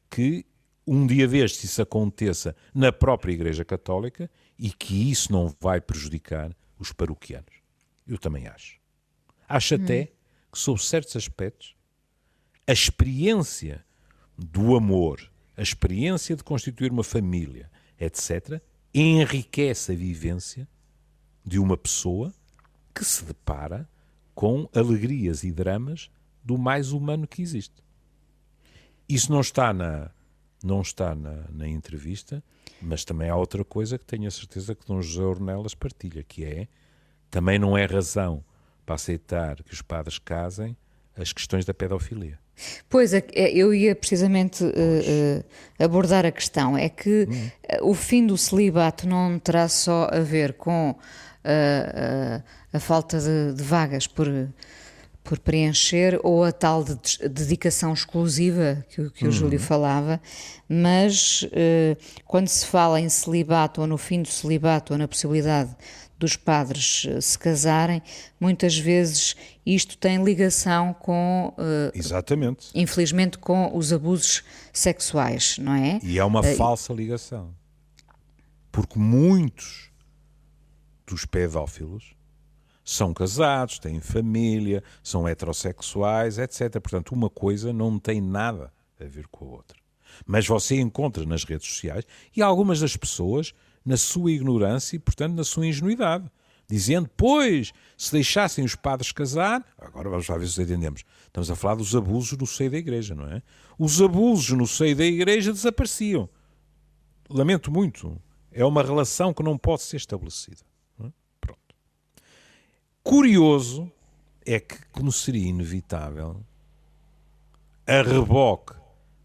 que 0.09 0.45
um 0.87 1.07
dia 1.07 1.29
destes 1.29 1.65
isso 1.65 1.83
aconteça 1.83 2.57
na 2.75 2.93
própria 2.93 3.33
Igreja 3.33 3.65
Católica 3.65 4.31
e 4.59 4.71
que 4.71 5.11
isso 5.11 5.31
não 5.31 5.55
vai 5.61 5.81
prejudicar 5.81 6.55
os 6.79 6.93
paroquianos. 6.93 7.55
Eu 8.07 8.19
também 8.19 8.49
acho. 8.49 8.79
Acho 9.49 9.75
hum. 9.75 9.85
até 9.85 10.07
que, 10.51 10.59
sob 10.59 10.83
certos 10.83 11.15
aspectos, 11.15 11.77
a 12.67 12.73
experiência 12.73 13.85
do 14.37 14.77
amor, 14.77 15.30
a 15.61 15.63
experiência 15.63 16.35
de 16.35 16.43
constituir 16.43 16.91
uma 16.91 17.05
família, 17.05 17.71
etc., 18.01 18.63
enriquece 18.95 19.93
a 19.93 19.95
vivência 19.95 20.67
de 21.45 21.59
uma 21.59 21.77
pessoa 21.77 22.33
que 22.95 23.05
se 23.05 23.23
depara 23.27 23.87
com 24.35 24.67
alegrias 24.75 25.45
e 25.45 25.53
dramas 25.53 26.11
do 26.43 26.57
mais 26.57 26.93
humano 26.93 27.29
que 27.29 27.43
existe. 27.43 27.85
Isso 29.07 29.31
não 29.31 29.43
está 29.43 29.71
na, 29.75 30.11
não 30.65 30.81
está 30.81 31.15
na, 31.15 31.45
na 31.51 31.69
entrevista, 31.69 32.43
mas 32.81 33.05
também 33.05 33.29
há 33.29 33.37
outra 33.37 33.63
coisa 33.63 33.99
que 33.99 34.07
tenho 34.07 34.29
a 34.29 34.31
certeza 34.31 34.75
que 34.75 34.87
Dom 34.87 35.03
José 35.03 35.23
Ornelas 35.23 35.75
partilha, 35.75 36.23
que 36.23 36.43
é 36.43 36.69
também 37.31 37.59
não 37.59 37.77
é 37.77 37.85
razão 37.85 38.43
para 38.87 38.95
aceitar 38.95 39.63
que 39.63 39.75
os 39.75 39.83
padres 39.83 40.19
casem 40.19 40.75
as 41.15 41.35
questões 41.35 41.67
da 41.67 41.75
pedofilia. 41.75 42.39
Pois, 42.89 43.13
é, 43.13 43.23
é, 43.33 43.53
eu 43.53 43.73
ia 43.73 43.95
precisamente 43.95 44.65
uh, 44.65 44.69
uh, 44.69 45.45
abordar 45.85 46.27
a 46.27 46.31
questão. 46.31 46.77
É 46.77 46.89
que 46.89 47.29
hum. 47.31 47.51
o 47.91 47.95
fim 47.95 48.27
do 48.27 48.37
celibato 48.37 49.09
não 49.09 49.39
terá 49.39 49.69
só 49.69 50.09
a 50.13 50.21
ver 50.21 50.55
com 50.55 50.91
uh, 50.91 52.43
a 52.73 52.81
falta 52.81 53.19
de, 53.19 53.55
de 53.55 53.63
vagas 53.63 54.07
por 54.07 54.29
por 55.23 55.39
preencher 55.39 56.19
ou 56.23 56.43
a 56.43 56.51
tal 56.51 56.83
de 56.83 56.97
dedicação 57.29 57.93
exclusiva 57.93 58.85
que, 58.89 59.11
que 59.11 59.29
o 59.29 59.31
Júlio 59.31 59.59
uhum. 59.59 59.65
falava, 59.65 60.21
mas 60.69 61.47
eh, 61.53 61.97
quando 62.25 62.49
se 62.49 62.67
fala 62.67 63.01
em 63.01 63.09
celibato 63.09 63.81
ou 63.81 63.87
no 63.87 63.99
fim 63.99 64.23
do 64.23 64.29
celibato 64.29 64.93
ou 64.93 64.99
na 64.99 65.07
possibilidade 65.07 65.71
dos 66.21 66.37
padres 66.37 67.07
eh, 67.09 67.21
se 67.21 67.39
casarem, 67.39 68.03
muitas 68.39 68.79
vezes 68.79 69.35
isto 69.65 69.97
tem 69.97 70.23
ligação 70.23 70.93
com. 70.93 71.55
Uh, 71.57 71.91
Exatamente. 71.95 72.69
Infelizmente, 72.75 73.39
com 73.39 73.77
os 73.77 73.93
abusos 73.93 74.45
sexuais, 74.73 75.57
não 75.59 75.75
é? 75.75 75.99
E 76.03 76.19
é 76.19 76.25
uma 76.25 76.41
uh, 76.41 76.57
falsa 76.57 76.93
ligação. 76.93 77.55
Porque 78.71 78.99
muitos 78.99 79.91
dos 81.07 81.25
pedófilos 81.25 82.15
são 82.85 83.15
casados, 83.15 83.79
têm 83.79 84.01
família, 84.01 84.83
são 85.03 85.27
heterossexuais, 85.27 86.39
etc. 86.39 86.79
Portanto, 86.81 87.13
uma 87.13 87.31
coisa 87.31 87.73
não 87.73 87.99
tem 87.99 88.21
nada 88.21 88.71
a 89.01 89.05
ver 89.05 89.27
com 89.29 89.47
a 89.47 89.49
outra. 89.49 89.79
Mas 90.27 90.47
você 90.47 90.79
encontra 90.79 91.25
nas 91.25 91.45
redes 91.45 91.67
sociais 91.67 92.05
e 92.37 92.43
algumas 92.43 92.81
das 92.81 92.97
pessoas 92.97 93.55
na 93.85 93.97
sua 93.97 94.31
ignorância 94.31 94.97
e, 94.97 94.99
portanto, 94.99 95.35
na 95.35 95.45
sua 95.45 95.67
ingenuidade, 95.67 96.31
dizendo, 96.69 97.11
pois, 97.17 97.73
se 97.97 98.13
deixassem 98.13 98.65
os 98.65 98.75
padres 98.75 99.11
casar, 99.11 99.65
agora 99.79 100.09
vamos 100.09 100.29
lá 100.29 100.39
ver 100.39 100.49
se 100.49 100.63
entendemos, 100.63 101.05
estamos 101.25 101.51
a 101.51 101.57
falar 101.57 101.75
dos 101.75 101.97
abusos 101.97 102.39
no 102.39 102.47
seio 102.47 102.71
da 102.71 102.79
igreja, 102.79 103.15
não 103.15 103.27
é? 103.27 103.43
Os 103.79 104.01
abusos 104.01 104.57
no 104.57 104.67
seio 104.67 104.95
da 104.95 105.05
igreja 105.05 105.53
desapareciam. 105.53 106.29
Lamento 107.29 107.71
muito, 107.71 108.21
é 108.53 108.65
uma 108.65 108.83
relação 108.83 109.33
que 109.33 109.43
não 109.43 109.57
pode 109.57 109.83
ser 109.83 109.97
estabelecida. 109.97 110.63
Curioso 113.03 113.91
é 114.45 114.61
que, 114.61 114.77
como 114.93 115.11
seria 115.11 115.49
inevitável, 115.49 116.45
a 117.87 118.03
reboque 118.03 118.75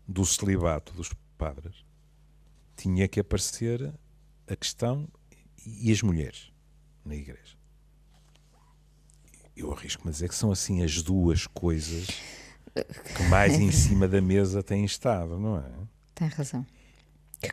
do 0.07 0.25
celibato 0.25 0.93
dos 0.93 1.11
padres, 1.37 1.83
tinha 2.75 3.07
que 3.07 3.19
aparecer 3.19 3.93
a 4.47 4.55
questão 4.55 5.07
e 5.65 5.91
as 5.91 6.01
mulheres 6.01 6.51
na 7.03 7.15
igreja. 7.15 7.55
Eu 9.55 9.71
arrisco-me 9.71 10.09
a 10.09 10.11
dizer 10.11 10.27
que 10.27 10.35
são 10.35 10.51
assim 10.51 10.83
as 10.83 11.01
duas 11.01 11.47
coisas 11.47 12.07
que 13.15 13.23
mais 13.29 13.53
em 13.53 13.71
cima 13.71 14.07
da 14.07 14.21
mesa 14.21 14.61
têm 14.61 14.83
estado, 14.83 15.39
não 15.39 15.57
é? 15.57 15.71
Tem 16.13 16.27
razão. 16.27 16.65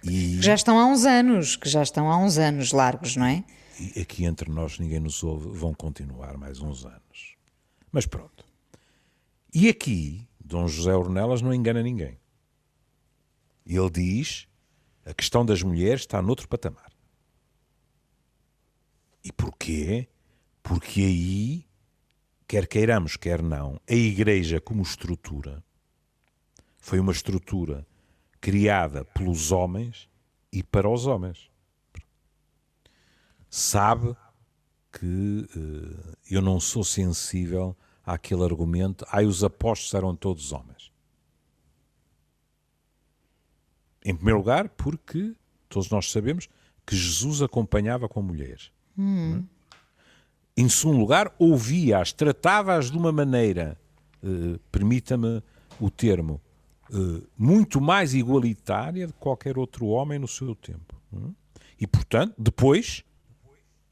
E... 0.02 0.40
Já 0.40 0.54
estão 0.54 0.78
há 0.78 0.86
uns 0.86 1.04
anos, 1.04 1.54
que 1.56 1.68
já 1.68 1.82
estão 1.82 2.10
há 2.10 2.18
uns 2.18 2.38
anos 2.38 2.72
largos, 2.72 3.16
não 3.16 3.26
é? 3.26 3.44
e 3.78 4.00
aqui 4.00 4.24
entre 4.24 4.50
nós 4.50 4.78
ninguém 4.78 5.00
nos 5.00 5.22
ouve, 5.22 5.48
vão 5.48 5.74
continuar 5.74 6.36
mais 6.36 6.60
uns 6.60 6.84
anos. 6.84 7.36
Mas 7.90 8.06
pronto. 8.06 8.44
E 9.52 9.68
aqui, 9.68 10.26
Dom 10.40 10.68
José 10.68 10.94
Ornelas 10.94 11.42
não 11.42 11.52
engana 11.52 11.82
ninguém. 11.82 12.18
Ele 13.66 13.90
diz 13.90 14.46
a 15.04 15.14
questão 15.14 15.44
das 15.44 15.62
mulheres 15.62 16.02
está 16.02 16.20
noutro 16.22 16.48
patamar. 16.48 16.90
E 19.24 19.32
porquê? 19.32 20.08
Porque 20.62 21.00
aí, 21.00 21.66
quer 22.46 22.66
queiramos, 22.66 23.16
quer 23.16 23.42
não, 23.42 23.80
a 23.88 23.94
Igreja 23.94 24.60
como 24.60 24.82
estrutura 24.82 25.62
foi 26.82 26.98
uma 26.98 27.12
estrutura 27.12 27.86
criada 28.40 29.04
pelos 29.04 29.52
homens 29.52 30.08
e 30.52 30.64
para 30.64 30.88
os 30.90 31.06
homens. 31.06 31.48
Sabe 33.48 34.16
que 34.90 35.48
uh, 35.56 36.16
eu 36.28 36.42
não 36.42 36.58
sou 36.58 36.82
sensível 36.82 37.76
àquele 38.04 38.42
argumento, 38.42 39.06
ai, 39.10 39.24
os 39.24 39.44
apóstolos 39.44 39.94
eram 39.94 40.16
todos 40.16 40.50
homens. 40.50 40.91
Em 44.04 44.14
primeiro 44.14 44.38
lugar, 44.38 44.68
porque 44.70 45.34
todos 45.68 45.88
nós 45.90 46.10
sabemos 46.10 46.48
que 46.86 46.96
Jesus 46.96 47.42
acompanhava 47.42 48.08
com 48.08 48.22
mulheres. 48.22 48.70
Hum. 48.98 49.44
Em 50.56 50.68
segundo 50.68 50.98
lugar, 50.98 51.34
ouvia-as, 51.38 52.12
tratava-as 52.12 52.90
de 52.90 52.98
uma 52.98 53.10
maneira, 53.10 53.78
uh, 54.22 54.58
permita-me 54.70 55.42
o 55.80 55.90
termo, 55.90 56.40
uh, 56.90 57.26
muito 57.38 57.80
mais 57.80 58.12
igualitária 58.12 59.06
de 59.06 59.12
qualquer 59.14 59.56
outro 59.56 59.86
homem 59.86 60.18
no 60.18 60.28
seu 60.28 60.54
tempo. 60.54 60.94
Hum? 61.12 61.32
E, 61.80 61.86
portanto, 61.86 62.34
depois, 62.38 63.02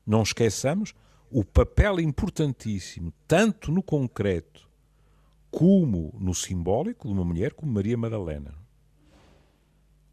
não 0.06 0.22
esqueçamos, 0.22 0.94
o 1.30 1.44
papel 1.44 2.00
importantíssimo, 2.00 3.12
tanto 3.26 3.72
no 3.72 3.82
concreto 3.82 4.68
como 5.50 6.14
no 6.20 6.34
simbólico, 6.34 7.08
de 7.08 7.14
uma 7.14 7.24
mulher 7.24 7.54
como 7.54 7.72
Maria 7.72 7.96
Madalena. 7.96 8.54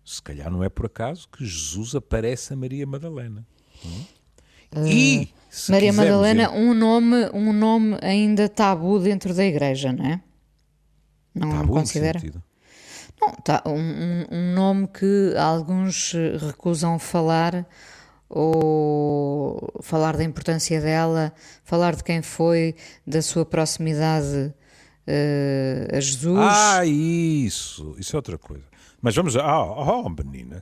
Se 0.07 0.21
calhar 0.21 0.49
não 0.49 0.63
é 0.63 0.69
por 0.69 0.85
acaso 0.85 1.27
que 1.27 1.45
Jesus 1.45 1.93
aparece 1.93 2.53
a 2.53 2.55
Maria 2.55 2.87
Madalena. 2.87 3.45
Uh, 4.73 4.87
e 4.87 5.33
Maria 5.67 5.91
Madalena, 5.91 6.49
um 6.49 6.73
nome, 6.73 7.29
um 7.33 7.51
nome 7.51 7.97
ainda 8.01 8.47
tabu 8.47 8.99
dentro 8.99 9.33
da 9.33 9.43
igreja, 9.43 9.91
não 9.91 10.05
é? 10.05 10.21
Não, 11.35 11.49
tabu 11.49 11.63
não 11.63 11.67
considera? 11.67 12.21
Não, 13.19 13.33
tá, 13.33 13.61
um, 13.65 14.25
um, 14.31 14.53
nome 14.53 14.87
que 14.87 15.33
alguns 15.37 16.13
recusam 16.39 16.97
falar 16.97 17.67
ou 18.29 19.69
falar 19.81 20.15
da 20.15 20.23
importância 20.23 20.79
dela, 20.79 21.33
falar 21.65 21.97
de 21.97 22.03
quem 22.05 22.21
foi, 22.21 22.77
da 23.05 23.21
sua 23.21 23.45
proximidade 23.45 24.53
uh, 25.05 25.97
a 25.97 25.99
Jesus. 25.99 26.39
Ah, 26.39 26.85
isso! 26.85 27.93
Isso 27.99 28.15
é 28.15 28.17
outra 28.17 28.37
coisa. 28.37 28.76
Mas 29.07 29.15
vamos. 29.15 29.37
Ah, 29.37 29.63
oh, 29.63 30.05
oh, 30.05 30.09
menina. 30.09 30.61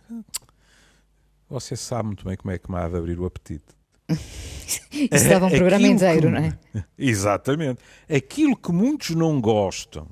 Você 1.49 1.75
sabe 1.75 2.09
muito 2.09 2.23
bem 2.23 2.37
como 2.37 2.51
é 2.51 2.59
que 2.59 2.69
me 2.69 2.77
há 2.77 2.87
de 2.87 2.95
abrir 2.95 3.19
o 3.19 3.25
apetite. 3.25 3.73
Isso 4.07 5.27
dava 5.27 5.47
um 5.47 5.49
programa 5.49 5.87
inteiro, 5.87 6.27
que, 6.27 6.29
não 6.29 6.37
é? 6.37 6.59
Exatamente. 6.95 7.81
Aquilo 8.07 8.55
que 8.55 8.71
muitos 8.71 9.15
não 9.15 9.41
gostam 9.41 10.07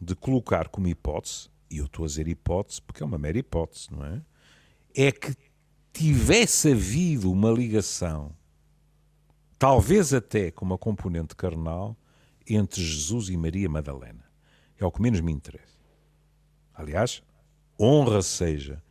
de 0.00 0.14
colocar 0.14 0.68
como 0.68 0.86
hipótese, 0.86 1.48
e 1.68 1.78
eu 1.78 1.86
estou 1.86 2.04
a 2.04 2.06
dizer 2.06 2.28
hipótese 2.28 2.80
porque 2.80 3.02
é 3.02 3.06
uma 3.06 3.18
mera 3.18 3.38
hipótese, 3.38 3.88
não 3.90 4.06
é? 4.06 4.22
É 4.94 5.10
que 5.10 5.34
tivesse 5.92 6.70
havido 6.70 7.32
uma 7.32 7.50
ligação, 7.50 8.30
talvez 9.58 10.14
até 10.14 10.52
com 10.52 10.64
uma 10.64 10.78
componente 10.78 11.34
carnal, 11.34 11.96
entre 12.48 12.80
Jesus 12.80 13.30
e 13.30 13.36
Maria 13.36 13.68
Madalena. 13.68 14.24
É 14.78 14.86
o 14.86 14.92
que 14.92 15.02
menos 15.02 15.20
me 15.20 15.32
interessa. 15.32 15.73
Aliás, 16.74 17.22
honra 17.78 18.22
seja 18.22 18.82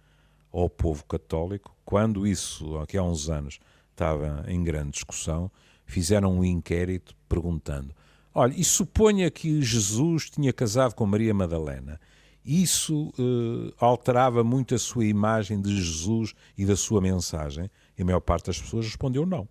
ao 0.52 0.70
povo 0.70 1.04
católico, 1.06 1.76
quando 1.84 2.28
isso, 2.28 2.78
aqui 2.78 2.98
há 2.98 3.04
uns 3.04 3.30
anos, 3.30 3.60
estava 3.92 4.46
em 4.48 4.64
grande 4.64 4.92
discussão, 4.92 5.52
fizeram 5.86 6.38
um 6.38 6.46
inquérito 6.46 7.16
perguntando: 7.28 7.94
olha, 8.34 8.54
e 8.56 8.64
suponha 8.64 9.30
que 9.30 9.62
Jesus 9.62 10.30
tinha 10.30 10.54
casado 10.54 10.96
com 10.96 11.06
Maria 11.06 11.34
Madalena. 11.34 12.00
Isso 12.46 13.14
uh, 13.18 13.74
alterava 13.78 14.44
muito 14.44 14.76
a 14.76 14.80
sua 14.80 15.06
imagem 15.06 15.62
de 15.62 15.82
Jesus 15.82 16.34
e 16.58 16.66
da 16.66 16.76
sua 16.76 17.00
mensagem? 17.00 17.72
E 17.98 18.02
a 18.02 18.06
maior 18.06 18.20
parte 18.20 18.48
das 18.48 18.60
pessoas 18.62 18.86
respondeu 18.86 19.26
não. 19.26 19.48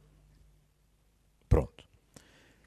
Pronto. 1.49 1.85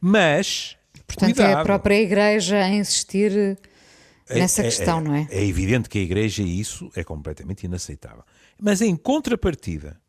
Mas. 0.02 0.78
Portanto, 1.06 1.36
cuidado. 1.36 1.58
é 1.58 1.62
a 1.62 1.64
própria 1.64 2.02
Igreja 2.02 2.58
a 2.58 2.70
insistir 2.70 3.60
nessa 4.30 4.62
é, 4.62 4.66
questão, 4.66 5.00
é, 5.00 5.02
não 5.02 5.16
é? 5.16 5.28
É 5.30 5.46
evidente 5.46 5.90
que 5.90 6.00
a 6.00 6.02
Igreja 6.02 6.44
isso 6.44 6.92
é 6.96 7.04
completamente 7.04 7.66
inaceitável. 7.66 8.24
Mas 8.60 8.82
em 8.82 8.96
contrapartida, 8.96 10.00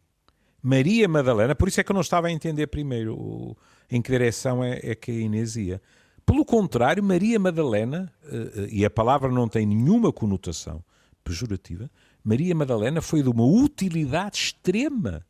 Maria 0.63 1.07
Madalena, 1.09 1.55
por 1.55 1.69
isso 1.69 1.81
é 1.81 1.85
que 1.85 1.93
eu 1.93 1.95
não 1.95 2.01
estava 2.01 2.29
a 2.29 2.33
entender 2.33 2.67
primeiro 2.67 3.57
em 3.91 4.03
que 4.03 4.11
direção 4.11 4.65
é, 4.65 4.81
é 4.83 4.95
que 4.95 5.11
a 5.11 5.15
Inês 5.15 5.57
ia. 5.57 5.81
Pelo 6.25 6.45
contrário, 6.45 7.05
Maria 7.05 7.39
Madalena, 7.39 8.13
uh, 8.25 8.67
e 8.69 8.85
a 8.85 8.91
palavra 8.91 9.31
não 9.31 9.49
tem 9.49 9.65
nenhuma 9.65 10.13
conotação 10.13 10.85
pejorativa, 11.23 11.89
Maria 12.25 12.55
Madalena 12.55 13.01
foi 13.01 13.23
de 13.23 13.29
uma 13.29 13.45
utilidade 13.45 14.39
extrema 14.39 15.25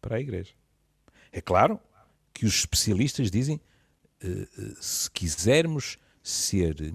para 0.00 0.16
a 0.16 0.20
Igreja. 0.20 0.52
É 1.30 1.40
claro 1.40 1.78
que 2.34 2.44
os 2.44 2.54
especialistas 2.56 3.30
dizem, 3.30 3.60
uh, 4.24 4.82
se 4.82 5.08
quisermos 5.10 5.96
ser 6.24 6.92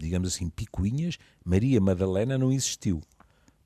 digamos 0.00 0.34
assim, 0.34 0.48
picuinhas, 0.48 1.18
Maria 1.44 1.80
Madalena 1.80 2.36
não 2.36 2.50
existiu. 2.50 3.00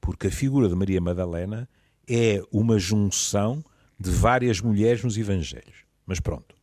Porque 0.01 0.27
a 0.27 0.31
figura 0.31 0.69
de 0.69 0.75
Maria 0.75 1.01
Madalena 1.01 1.69
é 2.09 2.43
uma 2.53 2.79
junção 2.79 3.65
de 3.99 4.11
várias 4.11 4.61
mulheres 4.61 5.03
nos 5.03 5.17
Evangelhos. 5.17 5.85
Mas 6.05 6.21
pronto, 6.21 6.55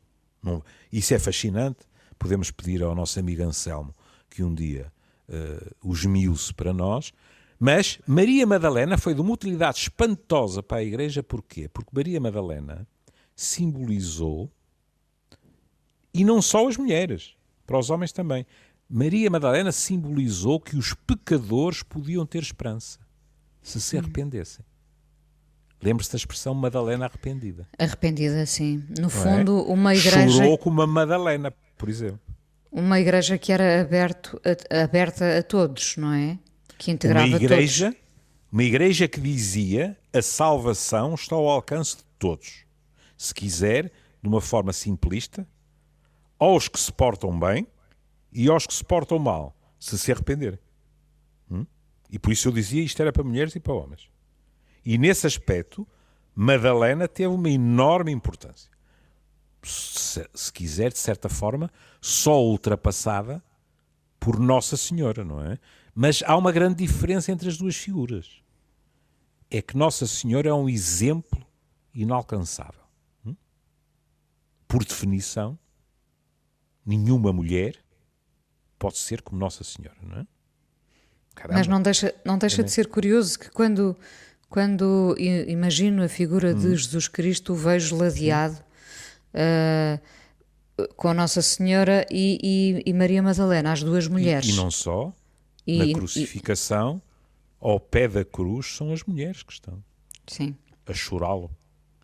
não, 0.43 0.63
isso 0.91 1.13
é 1.13 1.19
fascinante. 1.19 1.79
Podemos 2.19 2.51
pedir 2.51 2.83
ao 2.83 2.93
nosso 2.93 3.19
amigo 3.19 3.41
Anselmo 3.41 3.95
que 4.29 4.43
um 4.43 4.53
dia 4.53 4.91
uh, 5.27 5.75
o 5.81 5.93
esmiuce 5.93 6.53
para 6.53 6.73
nós. 6.73 7.11
Mas 7.59 7.99
Maria 8.07 8.45
Madalena 8.45 8.97
foi 8.97 9.13
de 9.13 9.21
uma 9.21 9.33
utilidade 9.33 9.79
espantosa 9.79 10.61
para 10.61 10.77
a 10.77 10.83
Igreja. 10.83 11.23
Porquê? 11.23 11.67
Porque 11.67 11.91
Maria 11.93 12.19
Madalena 12.19 12.87
simbolizou, 13.35 14.51
e 16.13 16.23
não 16.23 16.41
só 16.41 16.67
as 16.67 16.77
mulheres, 16.77 17.35
para 17.65 17.79
os 17.79 17.89
homens 17.89 18.11
também, 18.11 18.45
Maria 18.93 19.29
Madalena 19.29 19.71
simbolizou 19.71 20.59
que 20.59 20.75
os 20.75 20.93
pecadores 20.93 21.81
podiam 21.81 22.25
ter 22.25 22.43
esperança 22.43 22.99
se 23.61 23.79
se 23.79 23.97
arrependessem. 23.97 24.65
Lembre-se 25.81 26.11
da 26.11 26.17
expressão 26.17 26.53
Madalena 26.53 27.05
arrependida. 27.05 27.65
Arrependida, 27.79 28.45
sim. 28.45 28.83
No 28.89 29.03
não 29.03 29.07
é? 29.07 29.09
fundo, 29.09 29.59
é? 29.59 29.71
uma 29.71 29.95
igreja. 29.95 30.29
Chorou 30.29 30.57
como 30.57 30.81
uma 30.81 30.87
Madalena, 30.87 31.53
por 31.77 31.87
exemplo. 31.87 32.19
Uma 32.69 32.99
igreja 32.99 33.37
que 33.37 33.53
era 33.53 33.81
aberto, 33.81 34.39
a, 34.43 34.83
aberta 34.83 35.37
a 35.37 35.41
todos, 35.43 35.95
não 35.95 36.11
é? 36.11 36.37
Que 36.77 36.91
integrava 36.91 37.27
uma 37.27 37.37
igreja, 37.37 37.85
todos. 37.91 38.01
Uma 38.51 38.63
igreja 38.63 39.07
que 39.07 39.21
dizia 39.21 39.97
a 40.11 40.21
salvação 40.21 41.15
está 41.15 41.35
ao 41.35 41.47
alcance 41.47 41.97
de 41.97 42.03
todos. 42.19 42.65
Se 43.17 43.33
quiser, 43.33 43.85
de 44.21 44.27
uma 44.27 44.41
forma 44.41 44.73
simplista, 44.73 45.47
aos 46.37 46.67
que 46.67 46.79
se 46.79 46.91
portam 46.91 47.39
bem, 47.39 47.65
e 48.31 48.47
aos 48.49 48.65
que 48.65 48.73
se 48.73 48.83
portam 48.83 49.19
mal, 49.19 49.55
se 49.79 49.97
se 49.97 50.11
arrependerem. 50.11 50.59
Hum? 51.49 51.65
E 52.09 52.17
por 52.17 52.31
isso 52.31 52.47
eu 52.47 52.51
dizia 52.51 52.83
isto 52.83 53.01
era 53.01 53.11
para 53.11 53.23
mulheres 53.23 53.55
e 53.55 53.59
para 53.59 53.73
homens. 53.73 54.09
E 54.85 54.97
nesse 54.97 55.27
aspecto, 55.27 55.87
Madalena 56.35 57.07
teve 57.07 57.33
uma 57.33 57.49
enorme 57.49 58.11
importância. 58.11 58.71
Se, 59.63 60.27
se 60.33 60.51
quiser, 60.51 60.91
de 60.91 60.97
certa 60.97 61.29
forma, 61.29 61.69
só 61.99 62.41
ultrapassada 62.41 63.43
por 64.19 64.39
Nossa 64.39 64.75
Senhora, 64.77 65.23
não 65.23 65.43
é? 65.43 65.59
Mas 65.93 66.23
há 66.25 66.35
uma 66.37 66.51
grande 66.51 66.85
diferença 66.85 67.31
entre 67.31 67.49
as 67.49 67.57
duas 67.57 67.75
figuras. 67.75 68.41
É 69.49 69.61
que 69.61 69.75
Nossa 69.75 70.07
Senhora 70.07 70.49
é 70.49 70.53
um 70.53 70.69
exemplo 70.69 71.45
inalcançável. 71.93 72.81
Hum? 73.25 73.35
Por 74.67 74.85
definição, 74.85 75.59
nenhuma 76.85 77.33
mulher 77.33 77.83
pode 78.81 78.97
ser 78.97 79.21
como 79.21 79.39
Nossa 79.39 79.63
Senhora, 79.63 79.95
não 80.01 80.17
é? 80.17 80.27
Caramba. 81.35 81.59
Mas 81.59 81.67
não 81.67 81.79
deixa, 81.79 82.15
não 82.25 82.35
deixa 82.39 82.63
de 82.63 82.71
ser 82.71 82.87
curioso 82.87 83.37
que 83.37 83.51
quando, 83.51 83.95
quando 84.49 85.15
imagino 85.47 86.03
a 86.03 86.09
figura 86.09 86.49
hum. 86.49 86.59
de 86.59 86.75
Jesus 86.75 87.07
Cristo, 87.07 87.53
o 87.53 87.55
vejo 87.55 87.95
ladeado 87.95 88.57
uh, 89.35 90.87
com 90.95 91.13
Nossa 91.13 91.43
Senhora 91.43 92.07
e, 92.09 92.39
e, 92.83 92.89
e, 92.89 92.93
Maria 92.93 93.21
Madalena, 93.21 93.71
as 93.71 93.83
duas 93.83 94.07
mulheres. 94.07 94.49
E, 94.49 94.53
e 94.53 94.55
não 94.55 94.71
só, 94.71 95.13
na 95.67 95.93
crucificação, 95.93 96.99
ao 97.59 97.79
pé 97.79 98.07
da 98.07 98.25
cruz, 98.25 98.75
são 98.75 98.91
as 98.91 99.03
mulheres 99.03 99.43
que 99.43 99.53
estão 99.53 99.81
Sim. 100.25 100.55
a 100.87 100.93
chorá-lo 100.93 101.51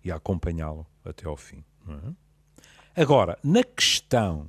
e 0.05 0.11
a 0.11 0.17
acompanhá-lo 0.17 0.85
até 1.03 1.25
ao 1.25 1.35
fim. 1.35 1.63
É? 1.89 3.01
Agora, 3.01 3.39
na 3.43 3.63
questão 3.63 4.47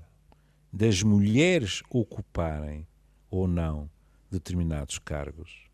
das 0.72 1.02
mulheres 1.02 1.82
ocuparem 1.90 2.86
ou 3.30 3.46
não 3.46 3.90
determinados 4.30 4.98
cargos, 4.98 5.68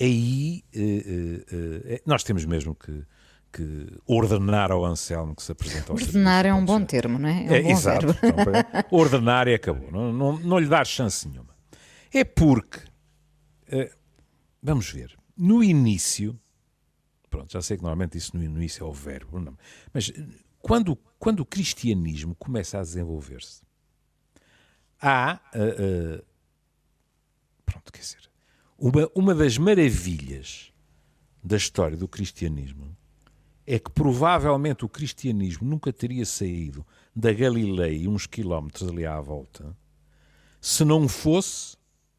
aí 0.00 0.64
uh, 0.74 0.80
uh, 0.80 1.94
uh, 1.94 2.00
nós 2.04 2.24
temos 2.24 2.44
mesmo 2.44 2.74
que, 2.74 3.04
que 3.52 3.86
ordenar 4.06 4.72
ao 4.72 4.84
Anselmo 4.84 5.34
que 5.34 5.42
se 5.42 5.52
apresenta 5.52 5.92
ao 5.92 5.96
Ordenar 5.96 6.46
é 6.46 6.52
um 6.52 6.64
bom 6.64 6.84
termo, 6.84 7.18
não 7.18 7.28
é? 7.28 7.46
É, 7.46 7.50
um 7.50 7.54
é 7.54 7.70
exato. 7.70 8.06
Então, 8.08 8.52
ordenar 8.90 9.46
e 9.46 9.54
acabou. 9.54 9.90
Não, 9.90 10.12
não, 10.12 10.38
não 10.38 10.58
lhe 10.58 10.66
dar 10.66 10.86
chance 10.86 11.28
nenhuma. 11.28 11.54
É 12.12 12.24
porque, 12.24 12.78
uh, 13.72 13.90
vamos 14.62 14.90
ver, 14.90 15.16
no 15.36 15.62
início, 15.62 16.38
pronto, 17.30 17.52
já 17.52 17.62
sei 17.62 17.76
que 17.76 17.82
normalmente 17.82 18.18
isso 18.18 18.36
no 18.36 18.42
início 18.42 18.84
é 18.84 18.88
o 18.88 18.92
verbo, 18.92 19.38
não, 19.40 19.56
mas 19.92 20.12
quando, 20.60 20.96
quando 21.18 21.40
o 21.40 21.46
cristianismo 21.46 22.34
começa 22.36 22.78
a 22.78 22.82
desenvolver-se, 22.82 23.62
há, 25.00 25.40
uh, 25.54 26.18
uh, 26.18 26.24
pronto, 27.64 27.92
quer 27.92 28.00
dizer, 28.00 28.30
uma, 28.78 29.10
uma 29.14 29.34
das 29.34 29.58
maravilhas 29.58 30.72
da 31.42 31.56
história 31.56 31.96
do 31.96 32.08
cristianismo 32.08 32.96
é 33.66 33.78
que 33.78 33.90
provavelmente 33.90 34.84
o 34.84 34.88
cristianismo 34.88 35.68
nunca 35.68 35.92
teria 35.92 36.26
saído 36.26 36.86
da 37.14 37.32
Galileia 37.32 38.10
uns 38.10 38.26
quilómetros 38.26 38.88
ali 38.88 39.06
à 39.06 39.20
volta 39.20 39.76
se 40.60 40.82
não 40.82 41.06
fosse 41.06 41.76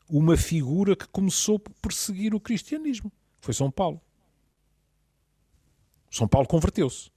uma 0.08 0.38
figura 0.38 0.96
que 0.96 1.08
começou 1.08 1.58
por 1.58 1.74
perseguir 1.82 2.36
o 2.36 2.40
cristianismo. 2.40 3.12
Foi 3.42 3.56
São 3.56 3.72
Paulo. 3.72 4.00
São 6.12 6.28
Paulo 6.28 6.48
converteu-se. 6.48 7.10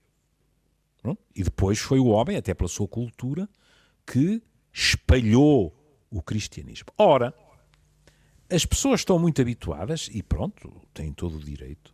E 1.34 1.42
depois 1.42 1.78
foi 1.78 1.98
o 1.98 2.06
homem, 2.06 2.36
até 2.36 2.54
pela 2.54 2.68
sua 2.68 2.88
cultura, 2.88 3.48
que 4.06 4.42
espalhou 4.78 5.74
o 6.08 6.22
cristianismo. 6.22 6.86
Ora, 6.96 7.34
as 8.48 8.64
pessoas 8.64 9.00
estão 9.00 9.18
muito 9.18 9.42
habituadas, 9.42 10.08
e 10.12 10.22
pronto, 10.22 10.72
têm 10.94 11.12
todo 11.12 11.36
o 11.36 11.44
direito, 11.44 11.92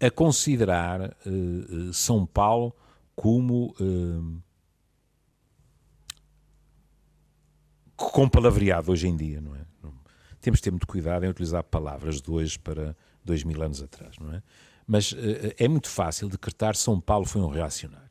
a 0.00 0.10
considerar 0.10 1.16
uh, 1.24 1.92
São 1.92 2.26
Paulo 2.26 2.74
como 3.14 3.74
uh, 3.80 4.42
com 7.96 8.28
palavreado 8.28 8.92
hoje 8.92 9.08
em 9.08 9.16
dia, 9.16 9.40
não 9.40 9.54
é? 9.54 9.66
Temos 10.40 10.58
de 10.58 10.64
ter 10.64 10.70
muito 10.70 10.86
cuidado 10.86 11.24
em 11.24 11.28
utilizar 11.28 11.64
palavras 11.64 12.22
de 12.22 12.30
hoje 12.30 12.58
para 12.58 12.96
dois 13.24 13.42
mil 13.42 13.60
anos 13.60 13.82
atrás, 13.82 14.16
não 14.18 14.32
é? 14.32 14.42
Mas 14.86 15.12
uh, 15.12 15.16
é 15.56 15.68
muito 15.68 15.88
fácil 15.88 16.28
decretar 16.28 16.74
São 16.74 17.00
Paulo 17.00 17.26
foi 17.26 17.42
um 17.42 17.48
reacionário. 17.48 18.07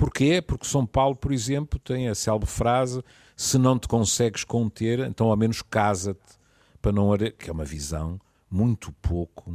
Porquê? 0.00 0.40
Porque 0.40 0.66
São 0.66 0.86
Paulo, 0.86 1.14
por 1.14 1.30
exemplo, 1.30 1.78
tem 1.78 2.08
a 2.08 2.14
célebre 2.14 2.48
frase: 2.48 3.04
se 3.36 3.58
não 3.58 3.78
te 3.78 3.86
consegues 3.86 4.44
conter, 4.44 5.00
então 5.00 5.28
ao 5.28 5.36
menos 5.36 5.60
casa-te, 5.60 6.38
para 6.80 6.90
não 6.90 7.10
que 7.38 7.50
é 7.50 7.52
uma 7.52 7.66
visão 7.66 8.18
muito 8.50 8.92
pouco 9.02 9.50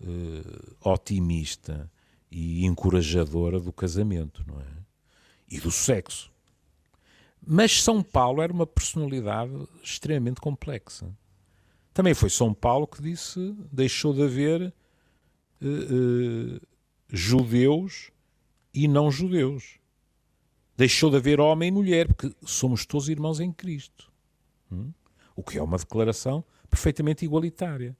uh, 0.00 0.90
otimista 0.90 1.90
e 2.30 2.64
encorajadora 2.64 3.60
do 3.60 3.70
casamento, 3.74 4.42
não 4.46 4.58
é? 4.58 4.64
E 5.50 5.60
do 5.60 5.70
sexo. 5.70 6.32
Mas 7.46 7.82
São 7.82 8.02
Paulo 8.02 8.40
era 8.40 8.54
uma 8.54 8.66
personalidade 8.66 9.52
extremamente 9.82 10.40
complexa. 10.40 11.14
Também 11.92 12.14
foi 12.14 12.30
São 12.30 12.54
Paulo 12.54 12.86
que 12.86 13.02
disse, 13.02 13.54
deixou 13.70 14.14
de 14.14 14.22
haver 14.22 14.72
uh, 15.60 15.66
uh, 15.66 16.60
judeus 17.06 18.13
e 18.74 18.88
não 18.88 19.10
judeus. 19.10 19.78
Deixou 20.76 21.08
de 21.08 21.16
haver 21.16 21.40
homem 21.40 21.68
e 21.68 21.72
mulher, 21.72 22.08
porque 22.08 22.34
somos 22.44 22.84
todos 22.84 23.08
irmãos 23.08 23.38
em 23.38 23.52
Cristo. 23.52 24.10
Hum? 24.70 24.90
O 25.36 25.42
que 25.42 25.58
é 25.58 25.62
uma 25.62 25.78
declaração 25.78 26.44
perfeitamente 26.68 27.24
igualitária. 27.24 27.96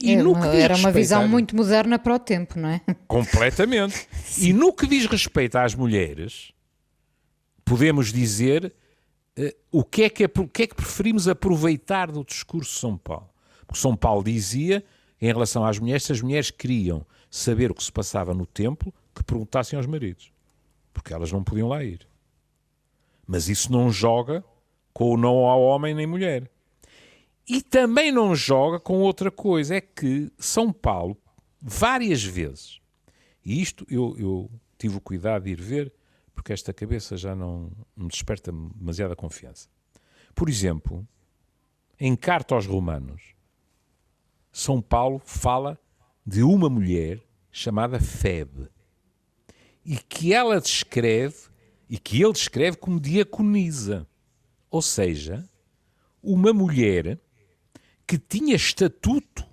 E 0.00 0.12
é 0.12 0.22
uma, 0.22 0.46
era 0.48 0.76
uma 0.76 0.90
visão 0.90 1.26
muito 1.28 1.54
moderna 1.54 1.98
para 1.98 2.14
o 2.14 2.18
tempo, 2.18 2.58
não 2.58 2.68
é? 2.68 2.80
Completamente. 3.06 4.08
e 4.38 4.52
no 4.52 4.72
que 4.72 4.86
diz 4.86 5.06
respeito 5.06 5.56
às 5.56 5.74
mulheres, 5.74 6.52
podemos 7.64 8.12
dizer 8.12 8.74
uh, 9.38 9.52
o, 9.70 9.84
que 9.84 10.02
é 10.04 10.10
que 10.10 10.24
é, 10.24 10.30
o 10.38 10.48
que 10.48 10.62
é 10.64 10.66
que 10.66 10.74
preferimos 10.74 11.28
aproveitar 11.28 12.10
do 12.10 12.24
discurso 12.24 12.72
de 12.72 12.78
São 12.78 12.98
Paulo. 12.98 13.30
Porque 13.66 13.80
São 13.80 13.96
Paulo 13.96 14.22
dizia, 14.22 14.84
em 15.20 15.26
relação 15.26 15.64
às 15.64 15.78
mulheres, 15.78 16.04
se 16.04 16.12
as 16.12 16.20
mulheres 16.20 16.50
queriam 16.50 17.04
saber 17.30 17.70
o 17.70 17.74
que 17.74 17.82
se 17.82 17.92
passava 17.92 18.32
no 18.32 18.46
templo, 18.46 18.92
que 19.16 19.24
perguntassem 19.24 19.76
aos 19.76 19.86
maridos. 19.86 20.30
Porque 20.92 21.12
elas 21.12 21.32
não 21.32 21.42
podiam 21.42 21.68
lá 21.68 21.82
ir. 21.82 22.06
Mas 23.26 23.48
isso 23.48 23.72
não 23.72 23.90
joga 23.90 24.44
com 24.92 25.10
o 25.10 25.16
não 25.16 25.46
ao 25.46 25.60
homem 25.62 25.94
nem 25.94 26.06
mulher. 26.06 26.50
E 27.48 27.62
também 27.62 28.12
não 28.12 28.34
joga 28.34 28.78
com 28.78 29.00
outra 29.00 29.30
coisa, 29.30 29.76
é 29.76 29.80
que 29.80 30.30
São 30.38 30.72
Paulo, 30.72 31.16
várias 31.60 32.22
vezes, 32.22 32.80
e 33.44 33.62
isto 33.62 33.86
eu, 33.88 34.16
eu 34.18 34.50
tive 34.76 34.96
o 34.96 35.00
cuidado 35.00 35.44
de 35.44 35.50
ir 35.50 35.60
ver, 35.60 35.92
porque 36.34 36.52
esta 36.52 36.72
cabeça 36.72 37.16
já 37.16 37.34
não 37.34 37.70
me 37.96 38.08
desperta 38.08 38.50
demasiada 38.50 39.14
confiança. 39.14 39.68
Por 40.34 40.48
exemplo, 40.48 41.06
em 41.98 42.16
Carta 42.16 42.56
aos 42.56 42.66
Romanos, 42.66 43.34
São 44.50 44.82
Paulo 44.82 45.20
fala 45.24 45.78
de 46.26 46.42
uma 46.42 46.68
mulher 46.68 47.22
chamada 47.52 48.00
Febe, 48.00 48.68
e 49.86 49.96
que 49.96 50.34
ela 50.34 50.60
descreve, 50.60 51.36
e 51.88 51.96
que 51.96 52.20
ele 52.20 52.32
descreve 52.32 52.76
como 52.76 52.98
diaconisa, 52.98 54.04
ou 54.68 54.82
seja, 54.82 55.48
uma 56.20 56.52
mulher 56.52 57.20
que 58.04 58.18
tinha 58.18 58.56
estatuto 58.56 59.46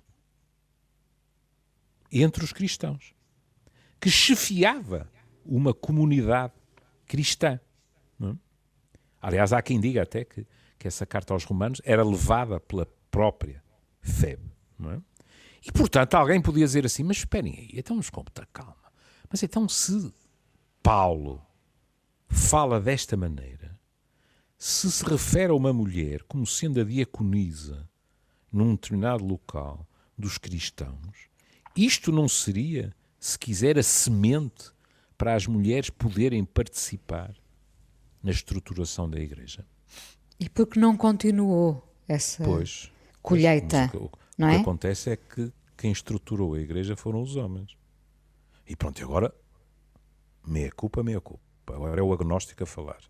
entre 2.10 2.42
os 2.42 2.52
cristãos, 2.52 3.14
que 4.00 4.10
chefiava 4.10 5.08
uma 5.44 5.72
comunidade 5.72 6.52
cristã. 7.06 7.60
É? 8.20 8.34
Aliás, 9.22 9.52
há 9.52 9.62
quem 9.62 9.80
diga 9.80 10.02
até 10.02 10.24
que, 10.24 10.44
que 10.76 10.88
essa 10.88 11.06
carta 11.06 11.32
aos 11.32 11.44
Romanos 11.44 11.80
era 11.84 12.04
levada 12.04 12.58
pela 12.58 12.86
própria 13.08 13.62
Febe. 14.00 14.52
É? 14.80 15.00
E, 15.64 15.72
portanto, 15.72 16.14
alguém 16.14 16.42
podia 16.42 16.66
dizer 16.66 16.84
assim: 16.84 17.04
mas 17.04 17.18
esperem 17.18 17.54
aí, 17.56 17.70
então 17.72 17.94
vamos 17.94 18.10
com 18.10 18.20
muita 18.20 18.46
calma. 18.52 18.76
Mas 19.30 19.42
então, 19.42 19.68
se 19.68 20.12
Paulo 20.84 21.40
fala 22.28 22.78
desta 22.78 23.16
maneira, 23.16 23.80
se 24.58 24.92
se 24.92 25.02
refere 25.02 25.50
a 25.50 25.54
uma 25.54 25.72
mulher 25.72 26.22
como 26.24 26.46
sendo 26.46 26.78
a 26.78 26.84
diaconisa 26.84 27.88
num 28.52 28.74
determinado 28.74 29.24
local 29.24 29.88
dos 30.16 30.36
cristãos, 30.36 31.30
isto 31.74 32.12
não 32.12 32.28
seria, 32.28 32.94
se 33.18 33.38
quiser, 33.38 33.78
a 33.78 33.82
semente 33.82 34.72
para 35.16 35.34
as 35.34 35.46
mulheres 35.46 35.88
poderem 35.88 36.44
participar 36.44 37.34
na 38.22 38.30
estruturação 38.30 39.08
da 39.08 39.18
igreja? 39.18 39.66
E 40.38 40.50
por 40.50 40.66
que 40.66 40.78
não 40.78 40.98
continuou 40.98 41.82
essa 42.06 42.44
pois, 42.44 42.92
colheita? 43.22 43.88
Pois, 43.90 44.04
o, 44.04 44.08
que, 44.10 44.16
não 44.36 44.48
o 44.48 44.50
é? 44.50 44.54
que 44.56 44.60
acontece 44.60 45.10
é 45.12 45.16
que 45.16 45.50
quem 45.78 45.92
estruturou 45.92 46.52
a 46.52 46.60
igreja 46.60 46.94
foram 46.94 47.22
os 47.22 47.36
homens. 47.36 47.74
E 48.68 48.76
pronto, 48.76 49.02
agora, 49.02 49.34
meia 50.46 50.70
culpa, 50.70 51.02
meia 51.02 51.20
culpa. 51.20 51.42
Agora 51.68 52.00
é 52.00 52.02
o 52.02 52.12
agnóstico 52.12 52.62
a 52.62 52.66
falar. 52.66 53.00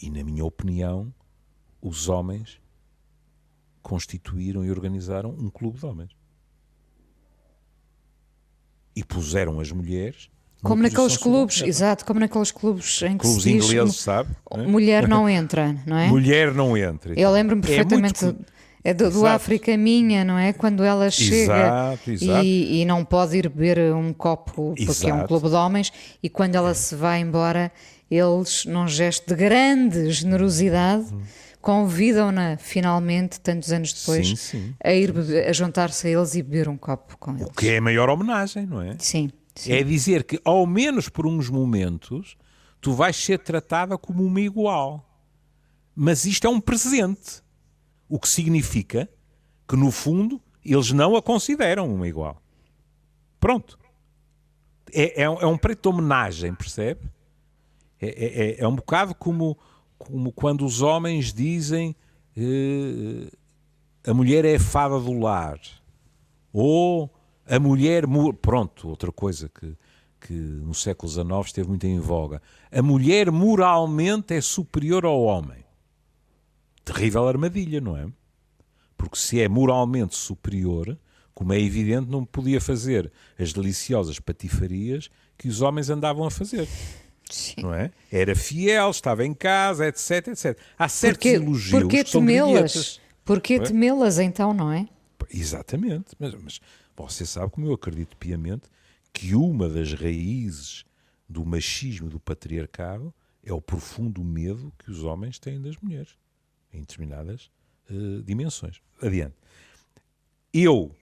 E 0.00 0.10
na 0.10 0.22
minha 0.22 0.44
opinião, 0.44 1.12
os 1.80 2.08
homens 2.08 2.60
constituíram 3.82 4.64
e 4.64 4.70
organizaram 4.70 5.30
um 5.30 5.50
clube 5.50 5.78
de 5.78 5.86
homens. 5.86 6.10
E 8.94 9.02
puseram 9.02 9.58
as 9.58 9.72
mulheres. 9.72 10.30
Como 10.62 10.82
naqueles 10.82 11.16
clubes, 11.16 11.60
exato, 11.62 12.04
como 12.04 12.20
naqueles 12.20 12.52
clubes 12.52 13.02
em 13.02 13.16
que 13.16 13.24
clubes 13.24 13.42
se 13.42 13.52
diz, 13.52 13.64
ingleses, 13.64 13.96
sabe? 13.96 14.30
É? 14.50 14.66
Mulher 14.66 15.08
não 15.08 15.28
entra, 15.28 15.76
não 15.84 15.96
é? 15.96 16.06
Mulher 16.08 16.54
não 16.54 16.76
entra. 16.76 17.18
Eu 17.18 17.32
lembro-me 17.32 17.62
perfeitamente. 17.62 18.24
É 18.24 18.28
muito... 18.28 18.46
É 18.84 18.92
do, 18.92 19.10
do 19.10 19.26
África 19.26 19.76
Minha, 19.76 20.24
não 20.24 20.38
é? 20.38 20.52
Quando 20.52 20.82
ela 20.82 21.10
chega 21.10 21.54
exato, 21.54 22.10
exato. 22.10 22.44
E, 22.44 22.80
e, 22.80 22.84
não 22.84 23.04
pode 23.04 23.36
ir 23.36 23.48
beber 23.48 23.94
um 23.94 24.12
copo, 24.12 24.74
porque 24.76 24.82
exato. 24.82 25.08
é 25.08 25.14
um 25.14 25.26
clube 25.26 25.48
de 25.48 25.54
homens, 25.54 25.92
e 26.22 26.28
quando 26.28 26.56
ela 26.56 26.74
se 26.74 26.96
vai 26.96 27.20
embora, 27.20 27.70
eles, 28.10 28.64
num 28.64 28.88
gesto 28.88 29.28
de 29.28 29.36
grande 29.36 30.10
generosidade, 30.10 31.14
hum 31.14 31.22
convidam-na 31.62 32.56
finalmente, 32.58 33.40
tantos 33.40 33.72
anos 33.72 33.92
depois, 33.92 34.28
sim, 34.28 34.36
sim. 34.36 34.74
a 34.82 34.92
ir 34.92 35.14
a 35.48 35.52
juntar-se 35.52 36.08
a 36.08 36.10
eles 36.10 36.34
e 36.34 36.42
beber 36.42 36.68
um 36.68 36.76
copo 36.76 37.16
com 37.16 37.36
eles. 37.36 37.46
O 37.46 37.52
que 37.52 37.68
é 37.68 37.78
a 37.78 37.80
maior 37.80 38.10
homenagem, 38.10 38.66
não 38.66 38.82
é? 38.82 38.96
Sim, 38.98 39.30
sim. 39.54 39.72
É 39.72 39.82
dizer 39.84 40.24
que, 40.24 40.40
ao 40.44 40.66
menos 40.66 41.08
por 41.08 41.24
uns 41.24 41.48
momentos, 41.48 42.36
tu 42.80 42.92
vais 42.92 43.16
ser 43.16 43.38
tratada 43.38 43.96
como 43.96 44.24
uma 44.24 44.40
igual. 44.40 45.08
Mas 45.94 46.24
isto 46.24 46.46
é 46.46 46.50
um 46.50 46.60
presente. 46.60 47.40
O 48.12 48.18
que 48.18 48.28
significa 48.28 49.08
que, 49.66 49.74
no 49.74 49.90
fundo, 49.90 50.38
eles 50.62 50.92
não 50.92 51.16
a 51.16 51.22
consideram 51.22 51.92
uma 51.92 52.06
igual. 52.06 52.42
Pronto. 53.40 53.78
É, 54.92 55.22
é, 55.22 55.24
é 55.24 55.46
um 55.46 55.56
preto 55.56 55.88
de 55.88 55.96
homenagem, 55.96 56.54
percebe? 56.54 57.00
É, 57.98 58.08
é, 58.08 58.50
é, 58.50 58.60
é 58.60 58.68
um 58.68 58.76
bocado 58.76 59.14
como 59.14 59.56
como 59.96 60.30
quando 60.32 60.66
os 60.66 60.82
homens 60.82 61.32
dizem 61.32 61.96
eh, 62.36 63.30
a 64.04 64.12
mulher 64.12 64.44
é 64.44 64.56
a 64.56 64.60
fada 64.60 64.98
do 64.98 65.18
lar, 65.18 65.58
ou 66.52 67.10
a 67.46 67.58
mulher. 67.58 68.04
Pronto, 68.42 68.88
outra 68.88 69.10
coisa 69.10 69.48
que, 69.48 69.74
que 70.20 70.34
no 70.34 70.74
século 70.74 71.10
XIX 71.10 71.46
esteve 71.46 71.68
muito 71.68 71.86
em 71.86 71.98
voga. 71.98 72.42
A 72.70 72.82
mulher 72.82 73.30
moralmente 73.30 74.34
é 74.34 74.40
superior 74.42 75.06
ao 75.06 75.22
homem. 75.22 75.61
Terrível 76.84 77.26
armadilha, 77.28 77.80
não 77.80 77.96
é? 77.96 78.06
Porque 78.96 79.16
se 79.16 79.40
é 79.40 79.48
moralmente 79.48 80.16
superior, 80.16 80.98
como 81.34 81.52
é 81.52 81.60
evidente, 81.60 82.10
não 82.10 82.24
podia 82.24 82.60
fazer 82.60 83.10
as 83.38 83.52
deliciosas 83.52 84.18
patifarias 84.20 85.10
que 85.36 85.48
os 85.48 85.60
homens 85.60 85.90
andavam 85.90 86.24
a 86.24 86.30
fazer. 86.30 86.68
Sim. 87.30 87.62
Não 87.62 87.74
é? 87.74 87.90
Era 88.10 88.34
fiel, 88.34 88.90
estava 88.90 89.24
em 89.24 89.32
casa, 89.32 89.86
etc, 89.86 90.28
etc. 90.28 90.58
Há 90.78 90.88
certos 90.88 91.16
porque, 91.16 91.28
elogios 91.28 91.82
porque 91.82 92.04
que 92.04 92.10
são 92.10 92.20
temê-las? 92.20 93.00
Porquê 93.24 93.54
é? 93.54 93.60
temê-las 93.60 94.18
então, 94.18 94.52
não 94.52 94.70
é? 94.70 94.88
Exatamente. 95.32 96.14
Mas, 96.18 96.34
mas 96.34 96.60
você 96.96 97.24
sabe 97.24 97.50
como 97.50 97.66
eu 97.66 97.72
acredito 97.72 98.16
piamente 98.16 98.64
que 99.12 99.34
uma 99.34 99.68
das 99.68 99.92
raízes 99.94 100.84
do 101.28 101.44
machismo 101.44 102.08
do 102.08 102.20
patriarcado 102.20 103.14
é 103.42 103.52
o 103.52 103.60
profundo 103.60 104.22
medo 104.22 104.72
que 104.78 104.90
os 104.90 105.02
homens 105.02 105.38
têm 105.38 105.60
das 105.60 105.76
mulheres 105.78 106.16
em 106.72 106.80
determinadas 106.80 107.50
uh, 107.90 108.22
dimensões. 108.22 108.80
Adiante. 109.00 109.34
Eu 110.52 110.94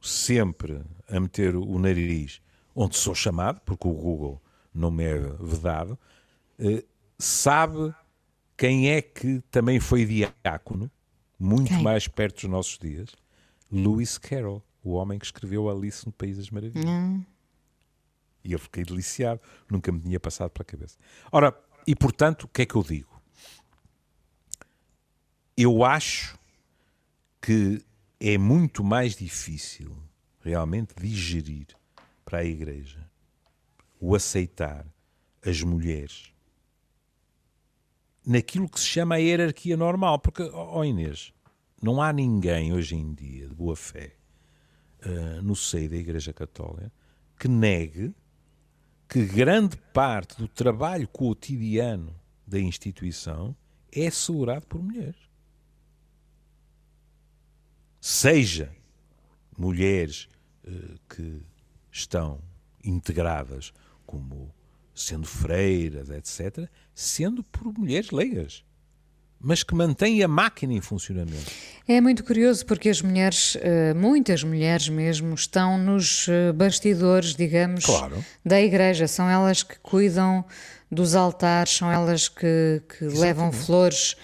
sempre 0.00 0.82
a 1.08 1.20
meter 1.20 1.56
o 1.56 1.78
nariz 1.78 2.40
onde 2.74 2.96
sou 2.96 3.14
chamado, 3.14 3.60
porque 3.64 3.88
o 3.88 3.92
Google 3.92 4.42
não 4.72 4.90
me 4.90 5.04
é 5.04 5.18
vedado, 5.40 5.98
uh, 6.58 6.82
sabe 7.18 7.94
quem 8.56 8.90
é 8.90 9.02
que 9.02 9.42
também 9.50 9.80
foi 9.80 10.04
diácono, 10.04 10.90
muito 11.38 11.68
quem? 11.68 11.82
mais 11.82 12.08
perto 12.08 12.42
dos 12.42 12.50
nossos 12.50 12.78
dias? 12.78 13.10
Lewis 13.70 14.16
Carroll, 14.18 14.62
o 14.82 14.92
homem 14.92 15.18
que 15.18 15.26
escreveu 15.26 15.68
Alice 15.68 16.06
no 16.06 16.12
País 16.12 16.36
das 16.36 16.50
Maravilhas. 16.50 16.88
Hum. 16.88 17.24
E 18.44 18.52
eu 18.52 18.58
fiquei 18.58 18.84
deliciado, 18.84 19.40
nunca 19.68 19.90
me 19.90 20.00
tinha 20.00 20.20
passado 20.20 20.50
pela 20.50 20.64
cabeça. 20.64 20.96
Ora, 21.32 21.54
e 21.86 21.96
portanto, 21.96 22.44
o 22.44 22.48
que 22.48 22.62
é 22.62 22.66
que 22.66 22.76
eu 22.76 22.82
digo? 22.82 23.15
Eu 25.56 25.84
acho 25.84 26.38
que 27.40 27.82
é 28.20 28.36
muito 28.36 28.84
mais 28.84 29.16
difícil 29.16 29.96
realmente 30.40 30.94
digerir 31.00 31.68
para 32.24 32.38
a 32.38 32.44
Igreja 32.44 33.08
o 33.98 34.14
aceitar 34.14 34.86
as 35.44 35.62
mulheres 35.62 36.32
naquilo 38.26 38.68
que 38.68 38.80
se 38.80 38.86
chama 38.86 39.14
a 39.14 39.18
hierarquia 39.18 39.76
normal. 39.76 40.18
Porque, 40.18 40.42
ó 40.42 40.80
oh 40.80 40.84
Inês, 40.84 41.32
não 41.80 42.02
há 42.02 42.12
ninguém 42.12 42.72
hoje 42.72 42.96
em 42.96 43.14
dia 43.14 43.48
de 43.48 43.54
boa 43.54 43.76
fé 43.76 44.16
uh, 45.04 45.42
no 45.42 45.54
seio 45.54 45.88
da 45.88 45.96
Igreja 45.96 46.32
Católica 46.32 46.92
que 47.38 47.48
negue 47.48 48.14
que 49.08 49.24
grande 49.24 49.76
parte 49.92 50.36
do 50.36 50.48
trabalho 50.48 51.06
cotidiano 51.06 52.14
da 52.46 52.58
instituição 52.58 53.56
é 53.92 54.08
assegurado 54.08 54.66
por 54.66 54.82
mulheres. 54.82 55.25
Seja 58.08 58.70
mulheres 59.58 60.28
uh, 60.64 60.94
que 61.08 61.42
estão 61.90 62.38
integradas 62.84 63.72
como 64.06 64.54
sendo 64.94 65.26
freiras, 65.26 66.08
etc., 66.08 66.68
sendo 66.94 67.42
por 67.42 67.76
mulheres 67.76 68.12
leigas 68.12 68.64
mas 69.38 69.62
que 69.62 69.74
mantém 69.74 70.22
a 70.22 70.28
máquina 70.28 70.72
em 70.72 70.80
funcionamento. 70.80 71.50
É 71.86 72.00
muito 72.00 72.24
curioso 72.24 72.64
porque 72.64 72.88
as 72.88 73.02
mulheres, 73.02 73.56
eh, 73.60 73.92
muitas 73.92 74.42
mulheres 74.42 74.88
mesmo, 74.88 75.34
estão 75.34 75.76
nos 75.76 76.26
eh, 76.28 76.52
bastidores, 76.52 77.34
digamos, 77.34 77.84
claro. 77.84 78.24
da 78.44 78.60
igreja. 78.60 79.06
São 79.06 79.28
elas 79.28 79.62
que 79.62 79.78
cuidam 79.80 80.42
dos 80.90 81.14
altares, 81.14 81.74
são 81.76 81.92
elas 81.92 82.28
que, 82.28 82.82
que 82.88 83.04
levam 83.04 83.52
flores. 83.52 84.16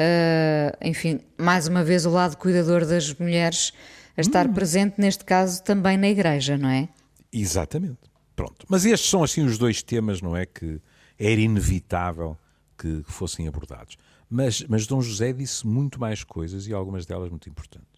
Uh, 0.00 0.74
enfim, 0.80 1.20
mais 1.36 1.68
uma 1.68 1.84
vez 1.84 2.06
o 2.06 2.10
lado 2.10 2.38
cuidador 2.38 2.86
das 2.86 3.12
mulheres 3.12 3.70
a 4.16 4.22
estar 4.22 4.46
hum. 4.46 4.54
presente, 4.54 4.94
neste 4.98 5.26
caso, 5.26 5.62
também 5.62 5.98
na 5.98 6.08
igreja, 6.08 6.56
não 6.56 6.70
é? 6.70 6.88
Exatamente. 7.30 7.98
Pronto. 8.34 8.64
Mas 8.66 8.86
estes 8.86 9.10
são 9.10 9.22
assim 9.22 9.44
os 9.44 9.58
dois 9.58 9.82
temas, 9.82 10.22
não 10.22 10.34
é? 10.34 10.46
Que 10.46 10.80
era 11.18 11.38
inevitável 11.38 12.34
que 12.78 13.02
fossem 13.06 13.46
abordados. 13.46 13.98
Mas, 14.30 14.64
mas 14.66 14.86
Dom 14.86 15.02
José 15.02 15.34
disse 15.34 15.66
muito 15.66 16.00
mais 16.00 16.24
coisas 16.24 16.66
e 16.66 16.72
algumas 16.72 17.04
delas 17.04 17.28
muito 17.28 17.50
importantes. 17.50 17.90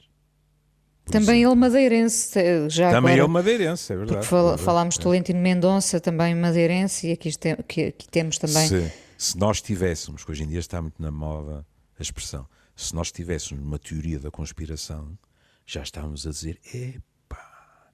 Por 1.05 1.13
também 1.13 1.43
exemplo. 1.43 1.53
ele 1.53 1.61
madeirense, 1.61 2.41
já 2.69 2.91
Também 2.91 3.13
agora, 3.13 3.23
ele 3.23 3.29
madeirense, 3.29 3.93
é 3.93 3.97
verdade. 3.97 4.27
Fal, 4.27 4.55
é 4.55 4.59
falámos 4.59 4.97
de 4.97 5.01
Tolentino 5.01 5.41
Mendonça, 5.41 6.01
também 6.01 6.35
madeirense, 6.35 7.09
e 7.09 7.13
aqui, 7.13 7.31
aqui, 7.59 7.85
aqui 7.85 8.09
temos 8.09 8.39
também... 8.39 8.67
Se, 8.67 8.93
se 9.17 9.39
nós 9.39 9.61
tivéssemos, 9.61 10.25
que 10.25 10.31
hoje 10.33 10.43
em 10.43 10.49
dia 10.49 10.59
está 10.59 10.81
muito 10.83 11.01
na 11.01 11.11
moda 11.11 11.65
a 12.03 12.05
expressão, 12.05 12.49
se 12.75 12.95
nós 12.95 13.13
tivéssemos 13.13 13.65
uma 13.65 13.79
teoria 13.79 14.19
da 14.19 14.31
conspiração, 14.31 15.17
já 15.65 15.83
estávamos 15.83 16.27
a 16.27 16.31
dizer, 16.31 16.61
epá, 16.75 17.91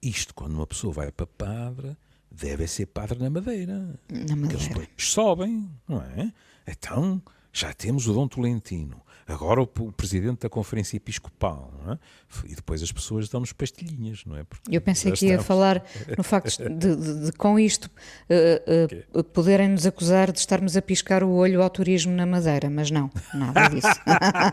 isto 0.00 0.32
quando 0.34 0.54
uma 0.54 0.66
pessoa 0.66 0.92
vai 0.92 1.10
para 1.10 1.26
padre, 1.26 1.96
deve 2.30 2.66
ser 2.68 2.86
padre 2.86 3.18
na 3.18 3.28
madeira. 3.28 3.98
Na 4.08 4.36
madeira. 4.36 4.64
Que 4.64 4.78
eles 4.78 4.88
sobem, 4.98 5.68
não 5.88 6.00
é? 6.00 6.32
Então 6.66 7.20
já 7.52 7.72
temos 7.72 8.06
o 8.06 8.12
Dom 8.12 8.28
Tolentino, 8.28 9.02
agora 9.28 9.60
o, 9.60 9.64
o 9.80 9.92
presidente 9.92 10.40
da 10.40 10.48
Conferência 10.48 10.96
Episcopal, 10.96 11.70
é? 11.86 11.98
e 12.46 12.54
depois 12.54 12.82
as 12.82 12.90
pessoas 12.90 13.28
dão-nos 13.28 13.52
pastilhinhas, 13.52 14.24
não 14.24 14.36
é? 14.36 14.42
Porque 14.44 14.74
Eu 14.74 14.80
pensei 14.80 15.12
que 15.12 15.26
ia 15.26 15.40
falar 15.40 15.84
no 16.16 16.24
facto 16.24 16.68
de, 16.68 16.96
de, 16.96 17.24
de 17.26 17.32
com 17.32 17.58
isto 17.58 17.84
uh, 17.84 19.18
uh, 19.18 19.24
poderem 19.24 19.68
nos 19.68 19.84
acusar 19.86 20.32
de 20.32 20.38
estarmos 20.38 20.76
a 20.76 20.82
piscar 20.82 21.22
o 21.22 21.30
olho 21.30 21.62
ao 21.62 21.68
turismo 21.68 22.12
na 22.12 22.24
Madeira, 22.24 22.70
mas 22.70 22.90
não, 22.90 23.10
nada 23.34 23.68
disso. 23.68 23.88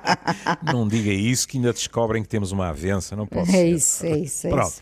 não 0.73 0.87
diga 0.87 1.11
isso 1.11 1.47
que 1.47 1.57
ainda 1.57 1.71
descobrem 1.71 2.21
que 2.21 2.29
temos 2.29 2.51
uma 2.51 2.67
avença, 2.69 3.15
não 3.15 3.25
posso 3.25 3.51
É 3.51 3.53
ser. 3.53 3.69
isso, 3.69 4.05
é 4.05 4.17
isso, 4.17 4.47
é 4.47 4.49
Pronto. 4.49 4.67
isso. 4.71 4.81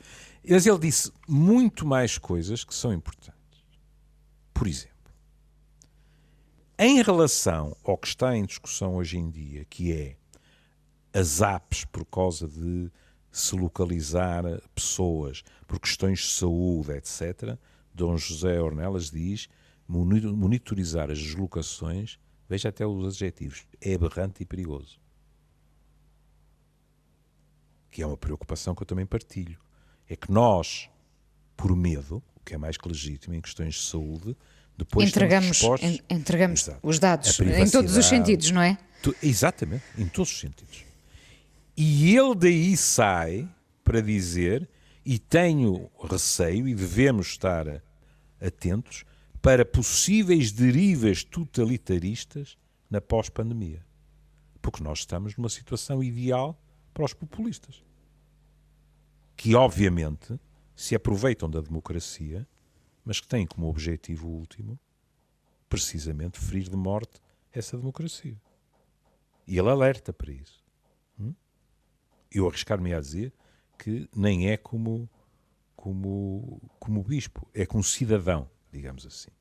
Mas 0.50 0.66
ele 0.66 0.80
disse 0.80 1.12
muito 1.28 1.86
mais 1.86 2.18
coisas 2.18 2.64
que 2.64 2.74
são 2.74 2.92
importantes. 2.92 3.34
Por 4.54 4.68
exemplo, 4.68 4.93
em 6.78 7.02
relação 7.02 7.76
ao 7.84 7.98
que 7.98 8.08
está 8.08 8.36
em 8.36 8.46
discussão 8.46 8.96
hoje 8.96 9.18
em 9.18 9.30
dia, 9.30 9.66
que 9.66 9.92
é 9.92 10.18
as 11.14 11.42
apps 11.42 11.86
por 11.86 12.06
causa 12.06 12.48
de 12.48 12.92
se 13.32 13.56
localizar 13.56 14.44
pessoas 14.74 15.44
por 15.68 15.80
questões 15.80 16.20
de 16.20 16.28
saúde, 16.28 16.92
etc., 16.92 17.58
Dom 17.94 18.18
José 18.18 18.60
Ornelas 18.60 19.12
diz 19.12 19.48
monitorizar 19.88 21.12
as 21.12 21.20
deslocações, 21.20 22.18
veja 22.50 22.70
até 22.70 22.86
os 22.86 23.06
adjetivos, 23.06 23.68
é 23.80 23.94
aberrante 23.94 24.42
e 24.42 24.46
perigoso. 24.46 25.00
Que 27.92 28.02
é 28.02 28.08
uma 28.08 28.18
preocupação 28.18 28.74
que 28.74 28.82
eu 28.82 28.88
também 28.88 29.06
partilho. 29.06 29.60
É 30.10 30.16
que 30.16 30.32
nós, 30.32 30.90
por 31.56 31.76
medo, 31.76 32.24
o 32.36 32.40
que 32.44 32.56
é 32.56 32.58
mais 32.58 32.78
que 32.78 32.88
legítimo 32.88 33.36
em 33.36 33.42
questões 33.42 33.76
de 33.76 33.82
saúde, 33.82 34.36
depois 34.78 35.08
entregamos, 35.08 35.62
en, 35.82 36.00
entregamos 36.10 36.70
os 36.82 37.00
dados 37.00 37.40
em 37.40 37.70
todos 37.70 37.96
os 37.96 38.06
sentidos, 38.06 38.52
não 38.52 38.62
é? 38.62 38.78
Tu, 39.02 39.16
exatamente, 39.22 39.84
em 39.98 40.08
todos 40.08 40.32
os 40.32 40.40
sentidos. 40.40 40.84
E 41.76 42.16
ele 42.16 42.36
daí 42.36 42.78
sai 42.78 43.48
para 43.84 44.02
dizer, 44.02 44.68
e 45.06 45.20
tenho 45.20 45.90
receio, 46.10 46.68
e 46.68 46.74
devemos 46.74 47.28
estar 47.28 47.84
atentos, 48.40 49.04
para 49.42 49.66
possíveis 49.66 50.52
derivas 50.52 51.24
totalitaristas 51.24 52.58
na 52.90 53.02
pós-pandemia. 53.02 53.86
Porque 54.62 54.82
nós 54.82 55.00
estamos 55.00 55.36
numa 55.36 55.50
situação 55.50 56.02
ideal 56.02 56.58
para 56.94 57.04
os 57.04 57.14
populistas. 57.14 57.84
Que, 59.36 59.54
obviamente, 59.56 60.40
se 60.76 60.96
aproveitam 60.96 61.50
da 61.50 61.60
democracia 61.60 62.48
mas 63.06 63.20
que 63.20 63.28
tem 63.28 63.46
como 63.46 63.68
objetivo 63.68 64.28
último 64.28 64.80
precisamente 65.68 66.40
ferir 66.40 66.70
de 66.70 66.76
morte 66.76 67.20
essa 67.52 67.76
democracia. 67.76 68.40
E 69.48 69.58
ele 69.58 69.70
alerta 69.70 70.14
para 70.14 70.32
isso. 70.32 70.64
Hum? 71.20 71.34
Eu 72.32 72.48
arriscar-me 72.48 72.94
a 72.94 73.00
dizer 73.00 73.34
que 73.78 74.08
nem 74.16 74.50
é 74.50 74.58
como, 74.58 75.10
como, 75.76 76.62
como 76.80 77.04
bispo, 77.04 77.50
é 77.54 77.66
como 77.66 77.84
cidadão, 77.84 78.50
digamos 78.72 79.06
assim. 79.06 79.32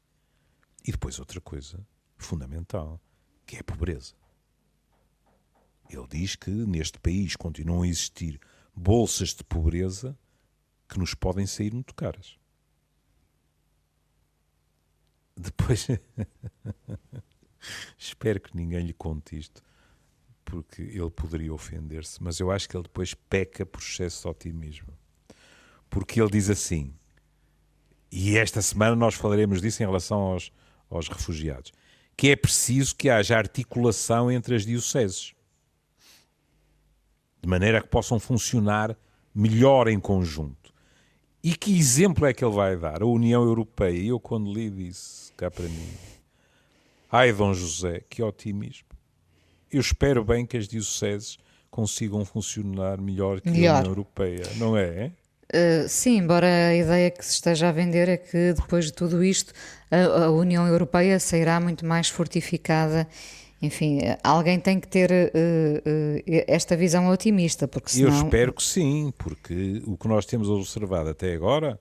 E 0.84 0.90
depois 0.90 1.18
outra 1.18 1.40
coisa 1.40 1.86
fundamental, 2.16 3.00
que 3.46 3.56
é 3.56 3.60
a 3.60 3.64
pobreza. 3.64 4.14
Ele 5.88 6.06
diz 6.08 6.34
que 6.34 6.50
neste 6.50 6.98
país 6.98 7.36
continuam 7.36 7.82
a 7.82 7.88
existir 7.88 8.40
bolsas 8.74 9.34
de 9.34 9.44
pobreza 9.44 10.18
que 10.88 10.98
nos 10.98 11.14
podem 11.14 11.46
sair 11.46 11.72
muito 11.72 11.94
caras. 11.94 12.38
Depois. 15.36 15.88
Espero 17.96 18.40
que 18.40 18.56
ninguém 18.56 18.84
lhe 18.84 18.92
conte 18.92 19.38
isto, 19.38 19.62
porque 20.44 20.82
ele 20.82 21.10
poderia 21.10 21.54
ofender-se, 21.54 22.22
mas 22.22 22.40
eu 22.40 22.50
acho 22.50 22.68
que 22.68 22.76
ele 22.76 22.82
depois 22.82 23.14
peca 23.14 23.64
por 23.64 23.80
excesso 23.80 24.22
de 24.22 24.28
otimismo. 24.28 24.92
Porque 25.88 26.20
ele 26.20 26.30
diz 26.30 26.50
assim: 26.50 26.92
e 28.12 28.36
esta 28.36 28.60
semana 28.60 28.94
nós 28.94 29.14
falaremos 29.14 29.62
disso 29.62 29.82
em 29.82 29.86
relação 29.86 30.18
aos, 30.18 30.52
aos 30.90 31.08
refugiados, 31.08 31.72
que 32.14 32.28
é 32.28 32.36
preciso 32.36 32.94
que 32.94 33.08
haja 33.08 33.38
articulação 33.38 34.30
entre 34.30 34.54
as 34.54 34.66
dioceses, 34.66 35.32
de 37.40 37.48
maneira 37.48 37.80
que 37.80 37.88
possam 37.88 38.20
funcionar 38.20 38.94
melhor 39.34 39.88
em 39.88 39.98
conjunto. 39.98 40.61
E 41.42 41.56
que 41.56 41.76
exemplo 41.76 42.24
é 42.26 42.32
que 42.32 42.44
ele 42.44 42.54
vai 42.54 42.76
dar? 42.76 43.02
A 43.02 43.06
União 43.06 43.42
Europeia. 43.42 44.10
Eu, 44.10 44.20
quando 44.20 44.52
li, 44.52 44.70
disse 44.70 45.32
cá 45.36 45.50
para 45.50 45.64
mim: 45.64 45.88
Ai, 47.10 47.32
Dom 47.32 47.52
José, 47.52 48.02
que 48.08 48.22
otimismo. 48.22 48.86
Eu 49.70 49.80
espero 49.80 50.24
bem 50.24 50.46
que 50.46 50.56
as 50.56 50.68
dioceses 50.68 51.38
consigam 51.70 52.24
funcionar 52.24 53.00
melhor 53.00 53.40
que 53.40 53.50
melhor. 53.50 53.76
a 53.76 53.78
União 53.80 53.90
Europeia, 53.90 54.44
não 54.56 54.76
é? 54.76 55.10
Uh, 55.52 55.88
sim, 55.88 56.18
embora 56.18 56.46
a 56.46 56.74
ideia 56.74 57.10
que 57.10 57.24
se 57.24 57.32
esteja 57.32 57.68
a 57.68 57.72
vender 57.72 58.08
é 58.08 58.16
que 58.16 58.54
depois 58.54 58.86
de 58.86 58.92
tudo 58.92 59.22
isto 59.22 59.52
a, 59.90 60.24
a 60.24 60.30
União 60.30 60.66
Europeia 60.66 61.18
sairá 61.18 61.60
muito 61.60 61.84
mais 61.84 62.08
fortificada 62.08 63.06
enfim, 63.62 64.00
alguém 64.24 64.58
tem 64.58 64.80
que 64.80 64.88
ter 64.88 65.10
uh, 65.10 65.14
uh, 65.14 66.44
esta 66.48 66.76
visão 66.76 67.08
otimista, 67.08 67.68
porque 67.68 67.90
senão... 67.90 68.08
Eu 68.08 68.24
espero 68.24 68.52
que 68.52 68.62
sim, 68.62 69.14
porque 69.16 69.80
o 69.86 69.96
que 69.96 70.08
nós 70.08 70.26
temos 70.26 70.48
observado 70.48 71.10
até 71.10 71.32
agora, 71.32 71.78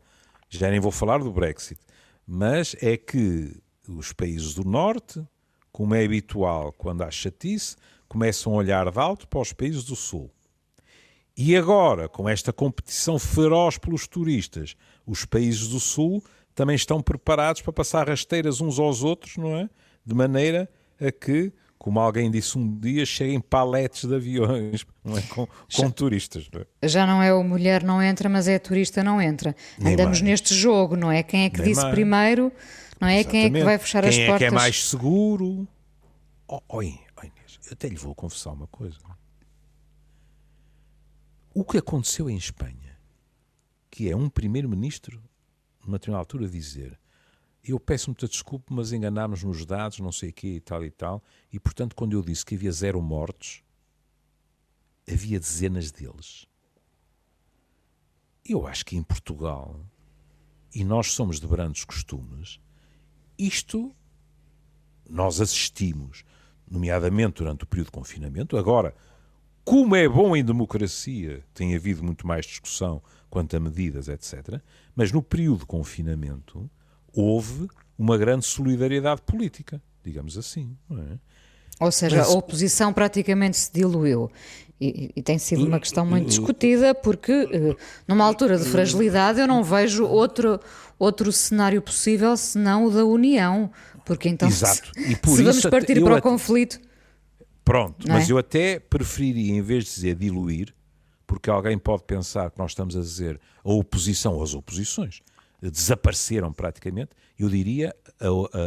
já 0.48 0.70
nem 0.70 0.80
vou 0.80 0.92
falar 0.92 1.18
do 1.18 1.32
Brexit, 1.32 1.82
mas 2.28 2.76
é 2.82 2.96
que 2.96 3.52
os 3.88 4.14
países 4.14 4.54
do 4.54 4.64
Norte, 4.64 5.26
como 5.72 5.96
é 5.96 6.06
habitual 6.06 6.72
quando 6.72 7.02
há 7.02 7.10
chatice, 7.10 7.76
começam 8.08 8.54
a 8.54 8.58
olhar 8.58 8.92
de 8.92 9.00
alto 9.00 9.28
para 9.28 9.40
os 9.40 9.52
países 9.52 9.84
do 9.84 9.96
Sul. 9.96 10.30
E 11.36 11.56
agora, 11.56 12.08
com 12.08 12.30
esta 12.30 12.54
competição 12.54 13.18
feroz 13.18 13.80
pelos 13.80 14.08
turistas, 14.08 14.76
os 15.04 15.26
países 15.26 15.70
do 15.70 15.80
Sul 15.80 16.24
também 16.54 16.76
estão 16.76 17.02
preparados 17.02 17.62
para 17.64 17.74
passar 17.74 18.08
rasteiras 18.08 18.62
uns 18.62 18.78
aos 18.78 19.02
outros, 19.02 19.38
não 19.38 19.56
é? 19.56 19.68
De 20.06 20.14
maneira 20.14 20.70
a 21.00 21.12
que 21.12 21.52
como 21.82 22.00
alguém 22.00 22.30
disse 22.30 22.60
um 22.60 22.80
dia, 22.80 23.04
cheguem 23.08 23.40
paletes 23.40 24.06
de 24.06 24.14
aviões 24.14 24.86
é? 25.18 25.22
com, 25.24 25.48
com 25.48 25.52
já, 25.68 25.90
turistas. 25.90 26.48
Não 26.54 26.62
é? 26.62 26.88
Já 26.88 27.08
não 27.08 27.24
é 27.24 27.34
o 27.34 27.44
mulher 27.44 27.84
não 27.84 28.00
entra, 28.00 28.30
mas 28.30 28.48
é 28.48 28.60
turista 28.60 29.04
não 29.04 29.20
entra. 29.20 29.56
Nem 29.80 29.94
Andamos 29.94 30.22
mais. 30.22 30.30
neste 30.30 30.54
jogo, 30.54 30.96
não 30.96 31.12
é? 31.12 31.24
Quem 31.24 31.46
é 31.46 31.50
que 31.50 31.58
Nem 31.58 31.70
disse 31.70 31.82
mais. 31.82 31.96
primeiro, 31.96 32.52
não 33.00 33.08
é? 33.08 33.22
Exatamente. 33.22 33.32
Quem 33.32 33.46
é 33.46 33.50
que 33.50 33.66
vai 33.66 33.80
fechar 33.80 34.04
Quem 34.04 34.10
as 34.10 34.16
é 34.16 34.26
portas? 34.28 34.38
Quem 34.38 34.46
é 34.46 34.50
que 34.50 34.56
é 34.56 34.60
mais 34.60 34.90
seguro? 34.90 35.68
Oh, 36.48 36.62
oh, 36.70 36.84
Inês, 36.84 37.60
eu 37.66 37.74
até 37.74 37.88
lhe 37.88 37.96
vou 37.96 38.14
confessar 38.14 38.52
uma 38.52 38.68
coisa. 38.68 39.00
O 41.52 41.64
que 41.66 41.80
aconteceu 41.80 42.30
em 42.30 42.38
Espanha, 42.38 42.96
que 43.90 44.08
é 44.08 44.16
um 44.16 44.30
primeiro-ministro, 44.30 45.20
numa 45.84 45.98
determinada 45.98 46.22
altura, 46.22 46.48
dizer 46.48 47.00
eu 47.64 47.80
peço 47.80 48.10
muita 48.10 48.28
desculpa, 48.28 48.74
mas 48.74 48.92
enganámos 48.92 49.44
nos 49.44 49.66
dados, 49.66 50.00
não 50.00 50.12
sei 50.12 50.30
o 50.30 50.34
quê 50.34 50.56
e 50.56 50.60
tal 50.60 50.84
e 50.84 50.90
tal, 50.90 51.24
e 51.52 51.60
portanto, 51.60 51.96
quando 51.96 52.14
eu 52.14 52.22
disse 52.24 52.46
que 52.46 52.56
havia 52.56 52.72
zero 52.72 53.02
mortos, 53.02 53.64
havia 55.08 55.40
dezenas 55.40 55.92
deles. 55.92 56.48
Eu 58.44 58.66
acho 58.66 58.86
que 58.86 58.96
em 58.96 59.04
Portugal, 59.04 59.80
e 60.74 60.84
nós 60.84 61.12
somos 61.12 61.40
de 61.40 61.48
brandos 61.48 61.86
costumes, 61.86 62.60
isto 63.38 63.96
nós 65.08 65.40
assistimos, 65.40 66.24
nomeadamente 66.70 67.38
durante 67.38 67.64
o 67.64 67.68
período 67.68 67.88
de 67.88 67.92
confinamento. 67.92 68.58
Agora, 68.58 68.96
como 69.64 69.96
é 69.96 70.08
bom 70.08 70.36
em 70.36 70.44
democracia, 70.44 71.44
tem 71.54 71.76
havido 71.76 72.04
muito 72.04 72.26
mais 72.26 72.46
discussão 72.46 73.04
quanto 73.30 73.56
a 73.56 73.60
medidas, 73.60 74.08
etc. 74.08 74.62
Mas 74.96 75.12
no 75.12 75.22
período 75.22 75.60
de 75.60 75.66
confinamento 75.66 76.70
houve 77.14 77.68
uma 77.98 78.18
grande 78.18 78.46
solidariedade 78.46 79.22
política, 79.22 79.82
digamos 80.04 80.38
assim. 80.38 80.76
É? 80.92 81.18
Ou 81.80 81.92
seja, 81.92 82.18
Mas, 82.18 82.28
a 82.28 82.32
oposição 82.32 82.94
praticamente 82.94 83.58
se 83.58 83.72
diluiu. 83.74 84.32
E, 84.80 85.12
e, 85.16 85.22
tem 85.22 85.38
sido 85.38 85.66
uma 85.66 85.80
questão 85.80 86.04
muito 86.04 86.30
discutida, 86.30 86.96
porque 86.96 87.32
eh, 87.32 87.76
numa 88.08 88.26
altura 88.26 88.58
de 88.58 88.66
fragilidade 88.66 89.40
eu 89.40 89.46
não 89.46 89.64
vejo 89.64 90.06
outro, 90.06 90.60
outro 90.98 91.32
cenário 91.32 91.80
possível 91.84 92.36
senão 92.36 92.86
o 92.86 92.92
da 92.92 93.06
união. 93.06 93.72
Porque 94.04 94.28
então, 94.28 94.50
Exato. 94.50 94.92
se, 94.96 95.36
se 95.36 95.44
vamos 95.44 95.66
partir 95.68 96.04
para 96.04 96.16
o 96.16 96.22
conflito. 96.22 96.80
Pronto, 97.64 98.08
mas 98.08 98.28
é? 98.28 98.32
eu 98.32 98.40
até 98.40 98.80
preferiria, 98.80 99.54
em 99.54 99.62
vez 99.62 99.86
de 99.86 99.92
dizer 99.92 100.16
diluir, 100.16 100.74
porque 101.28 101.50
alguém 101.50 101.78
pode 101.78 102.04
pensar 102.04 102.50
que 102.50 102.58
nós 102.58 102.72
estamos 102.72 102.96
a 102.98 103.00
dizer 103.00 103.40
a 103.64 103.72
oposição 103.72 104.42
as 104.42 104.54
oposições, 104.54 105.22
desapareceram 105.70 106.52
praticamente, 106.52 107.12
eu 107.38 107.50
diria 107.50 107.96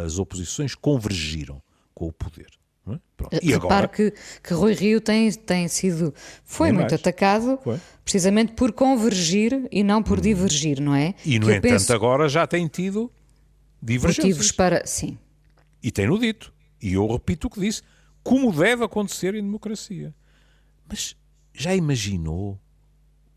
as 0.05 0.19
oposições 0.19 0.75
convergiram 0.75 1.63
com 1.95 2.07
o 2.07 2.13
poder. 2.13 2.49
É? 2.87 3.39
E 3.43 3.53
Repare 3.53 3.57
agora... 3.57 3.89
que, 3.89 4.13
que 4.43 4.53
Rui 4.53 4.75
Rio 4.75 5.01
tem, 5.01 5.33
tem 5.33 5.69
sido, 5.69 6.13
foi 6.45 6.71
muito 6.71 6.91
mais. 6.91 7.01
atacado 7.01 7.59
foi. 7.65 7.81
precisamente 8.05 8.53
por 8.53 8.73
convergir 8.73 9.67
e 9.71 9.83
não 9.83 10.03
por 10.03 10.19
hum. 10.19 10.23
divergir, 10.23 10.81
não 10.81 10.95
é? 10.95 11.15
E 11.25 11.39
no 11.39 11.47
que 11.47 11.53
entanto 11.53 11.73
penso... 11.73 11.93
agora 11.95 12.29
já 12.29 12.47
tem 12.47 12.69
tido 12.69 13.11
divergências. 13.81 14.27
Motivos 14.27 14.53
para, 14.53 14.87
sim. 14.87 15.19
E 15.83 15.91
tem-no 15.91 16.19
dito. 16.19 16.53
E 16.81 16.93
eu 16.93 17.07
repito 17.07 17.47
o 17.47 17.51
que 17.51 17.61
disse, 17.61 17.83
como 18.23 18.53
deve 18.53 18.85
acontecer 18.85 19.35
em 19.35 19.43
democracia. 19.43 20.15
Mas 20.87 21.17
já 21.55 21.75
imaginou 21.75 22.61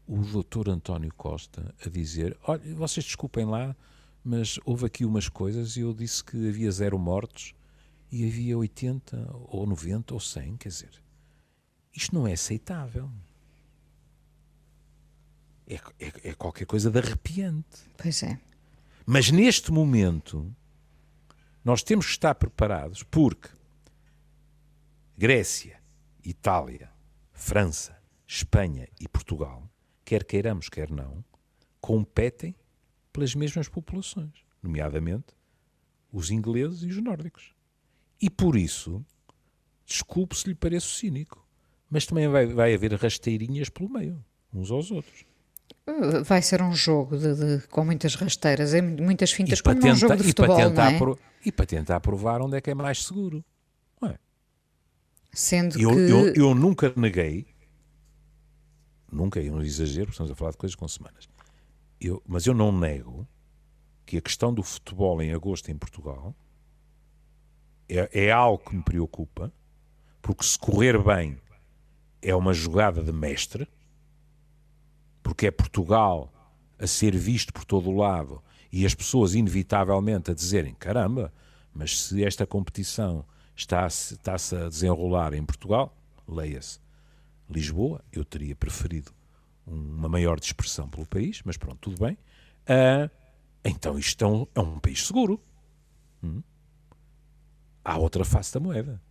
o 0.08 0.22
doutor 0.22 0.70
António 0.70 1.14
Costa 1.14 1.76
a 1.86 1.90
dizer: 1.90 2.38
Olha, 2.44 2.62
vocês 2.76 3.06
desculpem 3.06 3.46
lá, 3.46 3.76
mas 4.24 4.60
houve 4.66 4.86
aqui 4.86 5.04
umas 5.06 5.28
coisas 5.28 5.76
e 5.76 5.82
eu 5.82 5.94
disse 5.94 6.24
que 6.24 6.50
havia 6.50 6.72
zero 6.72 6.98
mortos 6.98 7.54
e 8.12 8.26
havia 8.26 8.58
80 8.58 9.36
ou 9.50 9.66
90 9.68 10.14
ou 10.14 10.20
100, 10.20 10.58
quer 10.58 10.70
dizer, 10.70 11.04
isto 11.94 12.16
não 12.16 12.26
é 12.28 12.34
aceitável. 12.34 13.12
É, 15.68 15.76
é, 16.00 16.30
é 16.30 16.34
qualquer 16.34 16.66
coisa 16.66 16.90
de 16.90 17.00
arrepiante. 17.00 17.90
Pois 17.98 18.24
é. 18.24 18.40
Mas 19.06 19.30
neste 19.30 19.72
momento, 19.72 20.54
nós 21.64 21.84
temos 21.84 22.06
que 22.06 22.12
estar 22.12 22.36
preparados 22.36 23.04
porque 23.04 23.50
Grécia, 25.18 25.82
Itália, 26.24 26.90
França, 27.34 27.98
Espanha 28.26 28.88
e 29.00 29.08
Portugal 29.08 29.68
quer 30.08 30.24
queiramos, 30.24 30.70
quer 30.70 30.90
não, 30.90 31.22
competem 31.82 32.56
pelas 33.12 33.36
mesmas 33.36 33.68
populações, 33.68 34.32
nomeadamente 34.64 35.36
os 36.14 36.32
ingleses 36.32 36.84
e 36.84 36.88
os 36.88 37.04
nórdicos. 37.04 37.54
E 38.22 38.30
por 38.30 38.56
isso, 38.56 39.06
desculpe 39.86 40.34
se 40.38 40.48
lhe 40.48 40.56
pareço 40.56 40.96
cínico, 40.96 41.46
mas 41.90 42.06
também 42.06 42.30
vai, 42.30 42.46
vai 42.46 42.74
haver 42.74 42.94
rasteirinhas 42.94 43.68
pelo 43.68 43.90
meio, 43.90 44.24
uns 44.54 44.72
aos 44.72 44.92
outros. 44.92 45.26
Vai 46.24 46.42
ser 46.42 46.62
um 46.62 46.74
jogo 46.74 47.18
de, 47.18 47.36
de, 47.36 47.68
com 47.68 47.84
muitas 47.84 48.16
rasteiras, 48.16 48.72
muitas 48.82 49.34
fintas, 49.34 49.60
como 49.60 49.76
tenta, 49.76 49.94
um 49.94 49.96
jogo 49.98 50.16
de 50.16 50.24
futebol, 50.24 50.56
e 50.56 50.58
para, 50.58 50.70
tentar 50.70 50.94
é? 50.94 50.98
pro, 50.98 51.20
e 51.46 51.52
para 51.52 51.66
tentar 51.66 52.00
provar 52.00 52.42
onde 52.42 52.56
é 52.56 52.62
que 52.62 52.72
é 52.72 52.74
mais 52.74 53.04
seguro. 53.04 53.44
É? 54.04 54.18
Sendo 55.34 55.78
eu, 55.78 55.90
que... 55.90 55.98
Eu, 55.98 56.34
eu 56.34 56.56
nunca 56.56 56.94
neguei 56.96 57.57
nunca 59.12 59.42
é 59.42 59.52
um 59.52 59.62
exagero, 59.62 60.12
estamos 60.12 60.32
a 60.32 60.36
falar 60.36 60.52
de 60.52 60.58
coisas 60.58 60.76
com 60.76 60.88
semanas. 60.88 61.30
Eu, 62.00 62.22
mas 62.28 62.46
eu 62.46 62.54
não 62.54 62.72
nego 62.72 63.28
que 64.06 64.18
a 64.18 64.22
questão 64.22 64.54
do 64.54 64.64
futebol 64.64 65.22
em 65.22 65.34
agosto 65.34 65.70
em 65.70 65.78
Portugal 65.78 66.36
é, 67.90 68.26
é 68.26 68.32
algo 68.32 68.64
que 68.64 68.76
me 68.76 68.84
preocupa, 68.84 69.52
porque 70.22 70.44
se 70.44 70.58
correr 70.58 71.02
bem 71.02 71.40
é 72.22 72.36
uma 72.36 72.54
jogada 72.54 73.02
de 73.02 73.12
mestre, 73.12 73.68
porque 75.24 75.48
é 75.48 75.52
Portugal 75.52 76.32
a 76.80 76.88
ser 76.88 77.16
visto 77.16 77.52
por 77.52 77.66
todo 77.66 77.90
o 77.90 77.96
lado 77.96 78.44
e 78.72 78.86
as 78.86 78.94
pessoas 78.94 79.34
inevitavelmente 79.34 80.32
a 80.32 80.34
dizerem 80.34 80.74
caramba, 80.74 81.34
mas 81.74 82.00
se 82.00 82.24
esta 82.24 82.46
competição 82.46 83.26
está-se 83.56 84.16
está 84.16 84.36
a 84.36 84.70
desenrolar 84.70 85.34
em 85.34 85.44
Portugal, 85.44 85.96
leia-se 86.28 86.80
Lisboa, 87.50 88.04
eu 88.12 88.26
teria 88.26 88.56
preferido 88.56 89.12
uma 89.66 90.08
maior 90.08 90.40
dispersão 90.40 90.90
pelo 90.90 91.06
país, 91.06 91.42
mas 91.44 91.58
pronto, 91.58 91.78
tudo 91.80 92.06
bem. 92.06 92.18
Uh, 92.64 93.10
então 93.64 93.98
isto 93.98 94.24
é 94.24 94.28
um, 94.28 94.48
é 94.56 94.60
um 94.60 94.80
país 94.80 95.06
seguro. 95.06 95.42
Hum? 96.24 96.42
Há 97.84 97.98
outra 97.98 98.24
face 98.26 98.54
da 98.54 98.60
moeda. 98.60 99.02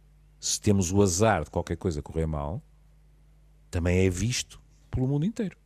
Se 0.41 0.61
temos 0.61 0.93
o 0.93 1.03
azar 1.03 1.45
de 1.45 1.51
qualquer 1.51 1.77
coisa 1.77 2.03
correr 2.03 2.27
mal, 2.27 2.63
também 3.71 4.07
é 4.07 4.11
visto 4.11 4.61
pelo 4.91 5.07
mundo 5.07 5.25
inteiro. 5.25 5.57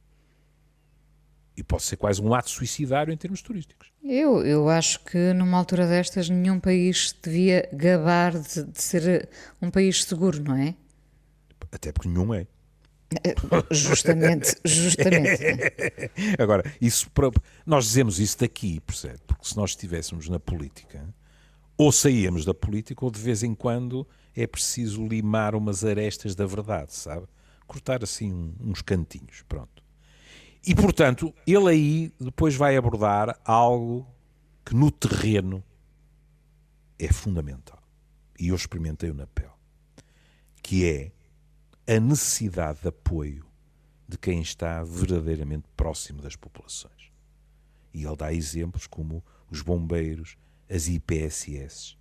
E 1.57 1.63
pode 1.63 1.83
ser 1.83 1.97
quase 1.97 2.23
um 2.23 2.33
ato 2.33 2.51
suicidário 2.51 3.13
em 3.13 3.17
termos 3.17 3.43
turísticos. 3.43 3.93
Eu, 4.03 4.45
eu 4.45 4.69
acho 4.69 5.05
que 5.05 5.33
numa 5.35 5.59
altura 5.59 5.87
destas 5.87 6.31
nenhum 6.31 6.59
país 6.59 7.15
devia 7.23 7.69
gabar 7.73 8.33
de, 8.39 8.65
de 8.65 8.83
ser 8.83 9.29
um 9.61 9.71
país 9.71 10.05
seguro, 10.05 10.43
não 10.43 10.57
é? 10.57 10.75
Até 11.71 11.93
porque 11.93 12.09
nenhum 12.09 12.33
é. 12.33 12.47
Justamente, 13.71 14.57
justamente. 14.65 15.43
Agora, 16.39 16.63
isso, 16.81 17.11
nós 17.67 17.87
dizemos 17.87 18.21
isso 18.21 18.39
daqui, 18.39 18.81
percebe? 18.81 19.19
Porque 19.27 19.47
se 19.47 19.57
nós 19.57 19.71
estivéssemos 19.71 20.29
na 20.29 20.39
política, 20.39 21.13
ou 21.77 21.91
saíamos 21.91 22.45
da 22.45 22.55
política, 22.55 23.05
ou 23.05 23.11
de 23.11 23.21
vez 23.21 23.43
em 23.43 23.55
quando 23.55 24.07
é 24.35 24.47
preciso 24.47 25.07
limar 25.07 25.55
umas 25.55 25.85
arestas 25.85 26.35
da 26.35 26.47
verdade, 26.47 26.95
sabe? 26.95 27.27
Cortar 27.67 28.03
assim 28.05 28.55
uns 28.61 28.83
cantinhos, 28.83 29.43
pronto. 29.49 29.83
E 30.65 30.75
portanto, 30.75 31.35
ele 31.47 31.69
aí 31.69 32.13
depois 32.21 32.55
vai 32.55 32.77
abordar 32.77 33.41
algo 33.45 34.07
que 34.65 34.75
no 34.75 34.91
terreno 34.91 35.65
é 36.99 37.13
fundamental. 37.13 37.83
E 38.39 38.49
eu 38.49 38.55
experimentei-o 38.55 39.15
na 39.15 39.27
pele. 39.27 39.49
Que 40.63 40.87
é 40.87 41.13
a 41.91 41.99
necessidade 41.99 42.83
de 42.83 42.87
apoio 42.87 43.45
de 44.07 44.17
quem 44.17 44.41
está 44.41 44.85
verdadeiramente 44.85 45.67
próximo 45.77 46.23
das 46.23 46.37
populações. 46.37 47.11
E 47.93 48.05
ele 48.05 48.15
dá 48.15 48.33
exemplos 48.33 48.87
como 48.87 49.25
os 49.51 49.61
bombeiros, 49.61 50.39
as 50.69 50.87
IPSS. 50.87 51.97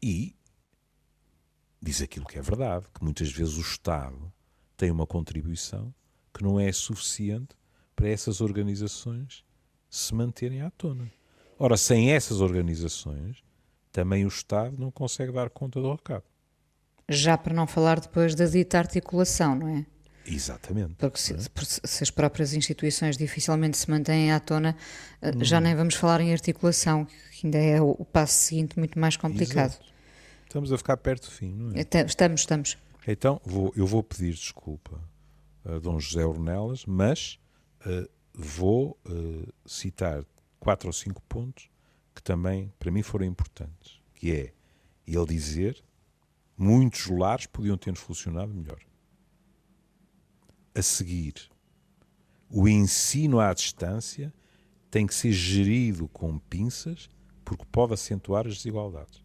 E 0.00 0.36
diz 1.82 2.00
aquilo 2.00 2.26
que 2.26 2.38
é 2.38 2.40
verdade, 2.40 2.86
que 2.94 3.02
muitas 3.02 3.28
vezes 3.28 3.56
o 3.56 3.60
Estado 3.60 4.32
tem 4.76 4.88
uma 4.92 5.04
contribuição 5.04 5.92
que 6.32 6.44
não 6.44 6.60
é 6.60 6.70
suficiente 6.70 7.56
para 7.96 8.08
essas 8.08 8.40
organizações 8.40 9.44
se 9.90 10.14
manterem 10.14 10.62
à 10.62 10.70
tona. 10.70 11.10
Ora, 11.58 11.76
sem 11.76 12.12
essas 12.12 12.40
organizações, 12.40 13.42
também 13.90 14.24
o 14.24 14.28
Estado 14.28 14.78
não 14.78 14.92
consegue 14.92 15.32
dar 15.32 15.50
conta 15.50 15.80
do 15.80 15.90
recado. 15.90 16.37
Já 17.08 17.38
para 17.38 17.54
não 17.54 17.66
falar 17.66 18.00
depois 18.00 18.34
da 18.34 18.46
dita 18.46 18.78
articulação, 18.78 19.54
não 19.54 19.68
é? 19.68 19.86
Exatamente. 20.26 20.94
Porque 20.98 21.18
se, 21.18 21.34
é? 21.34 21.38
se, 21.38 22.02
as 22.02 22.10
próprias 22.10 22.52
instituições 22.52 23.16
dificilmente 23.16 23.78
se 23.78 23.90
mantêm 23.90 24.30
à 24.30 24.38
tona, 24.38 24.76
hum. 25.22 25.42
já 25.42 25.60
nem 25.60 25.74
vamos 25.74 25.94
falar 25.94 26.20
em 26.20 26.32
articulação, 26.32 27.06
que 27.06 27.46
ainda 27.46 27.58
é 27.58 27.80
o, 27.80 28.04
passo 28.04 28.34
seguinte 28.34 28.78
muito 28.78 28.98
mais 28.98 29.16
complicado. 29.16 29.70
Exato. 29.70 29.86
Estamos 30.44 30.72
a 30.72 30.78
ficar 30.78 30.96
perto 30.96 31.28
do 31.28 31.30
fim, 31.30 31.52
não 31.52 31.72
é? 31.72 31.80
Estamos, 31.80 32.40
estamos. 32.40 32.78
Então, 33.06 33.40
vou, 33.44 33.72
eu 33.76 33.86
vou 33.86 34.02
pedir 34.02 34.32
desculpa 34.32 35.00
a 35.64 35.78
Dom 35.78 35.98
José 35.98 36.24
Ornelas, 36.24 36.84
mas 36.86 37.38
uh, 37.86 38.08
vou 38.34 38.98
uh, 39.06 39.52
citar 39.66 40.24
quatro 40.58 40.88
ou 40.88 40.92
cinco 40.92 41.22
pontos 41.22 41.70
que 42.14 42.22
também, 42.22 42.72
para 42.78 42.90
mim, 42.90 43.02
foram 43.02 43.26
importantes. 43.26 44.00
Que 44.14 44.32
é 44.32 44.52
ele 45.06 45.26
dizer 45.26 45.82
Muitos 46.58 47.06
lares 47.06 47.46
podiam 47.46 47.76
ter 47.76 47.94
funcionado 47.94 48.52
melhor. 48.52 48.80
A 50.74 50.82
seguir, 50.82 51.48
o 52.50 52.66
ensino 52.68 53.38
à 53.38 53.54
distância 53.54 54.34
tem 54.90 55.06
que 55.06 55.14
ser 55.14 55.30
gerido 55.30 56.08
com 56.08 56.38
pinças 56.38 57.08
porque 57.44 57.64
pode 57.70 57.94
acentuar 57.94 58.46
as 58.46 58.56
desigualdades. 58.56 59.22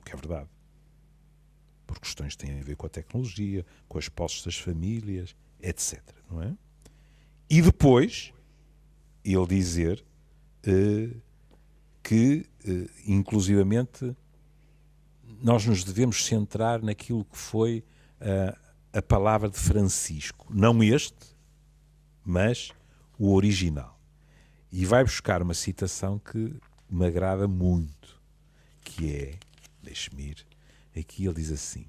O 0.00 0.04
que 0.04 0.12
é 0.12 0.16
verdade. 0.16 0.48
Por 1.86 1.98
questões 1.98 2.36
que 2.36 2.46
têm 2.46 2.60
a 2.60 2.62
ver 2.62 2.76
com 2.76 2.86
a 2.86 2.90
tecnologia, 2.90 3.66
com 3.88 3.98
as 3.98 4.08
posses 4.08 4.44
das 4.44 4.56
famílias, 4.56 5.34
etc. 5.60 6.00
Não 6.30 6.42
é? 6.42 6.56
E 7.50 7.60
depois, 7.60 8.32
ele 9.24 9.46
dizer 9.46 10.04
uh, 10.66 11.20
que, 12.02 12.46
uh, 12.66 12.90
inclusivamente, 13.04 14.16
nós 15.42 15.66
nos 15.66 15.84
devemos 15.84 16.24
centrar 16.24 16.82
naquilo 16.82 17.24
que 17.24 17.36
foi 17.36 17.84
uh, 18.20 18.58
a 18.92 19.02
palavra 19.02 19.48
de 19.48 19.58
Francisco. 19.58 20.46
Não 20.50 20.82
este, 20.82 21.36
mas 22.24 22.72
o 23.18 23.34
original. 23.34 24.00
E 24.70 24.84
vai 24.84 25.04
buscar 25.04 25.42
uma 25.42 25.54
citação 25.54 26.18
que 26.18 26.54
me 26.88 27.06
agrada 27.06 27.46
muito, 27.46 28.20
que 28.84 29.14
é, 29.14 29.38
deixe-me 29.82 30.30
ir, 30.30 30.46
aqui 30.96 31.24
ele 31.24 31.34
diz 31.34 31.50
assim: 31.50 31.86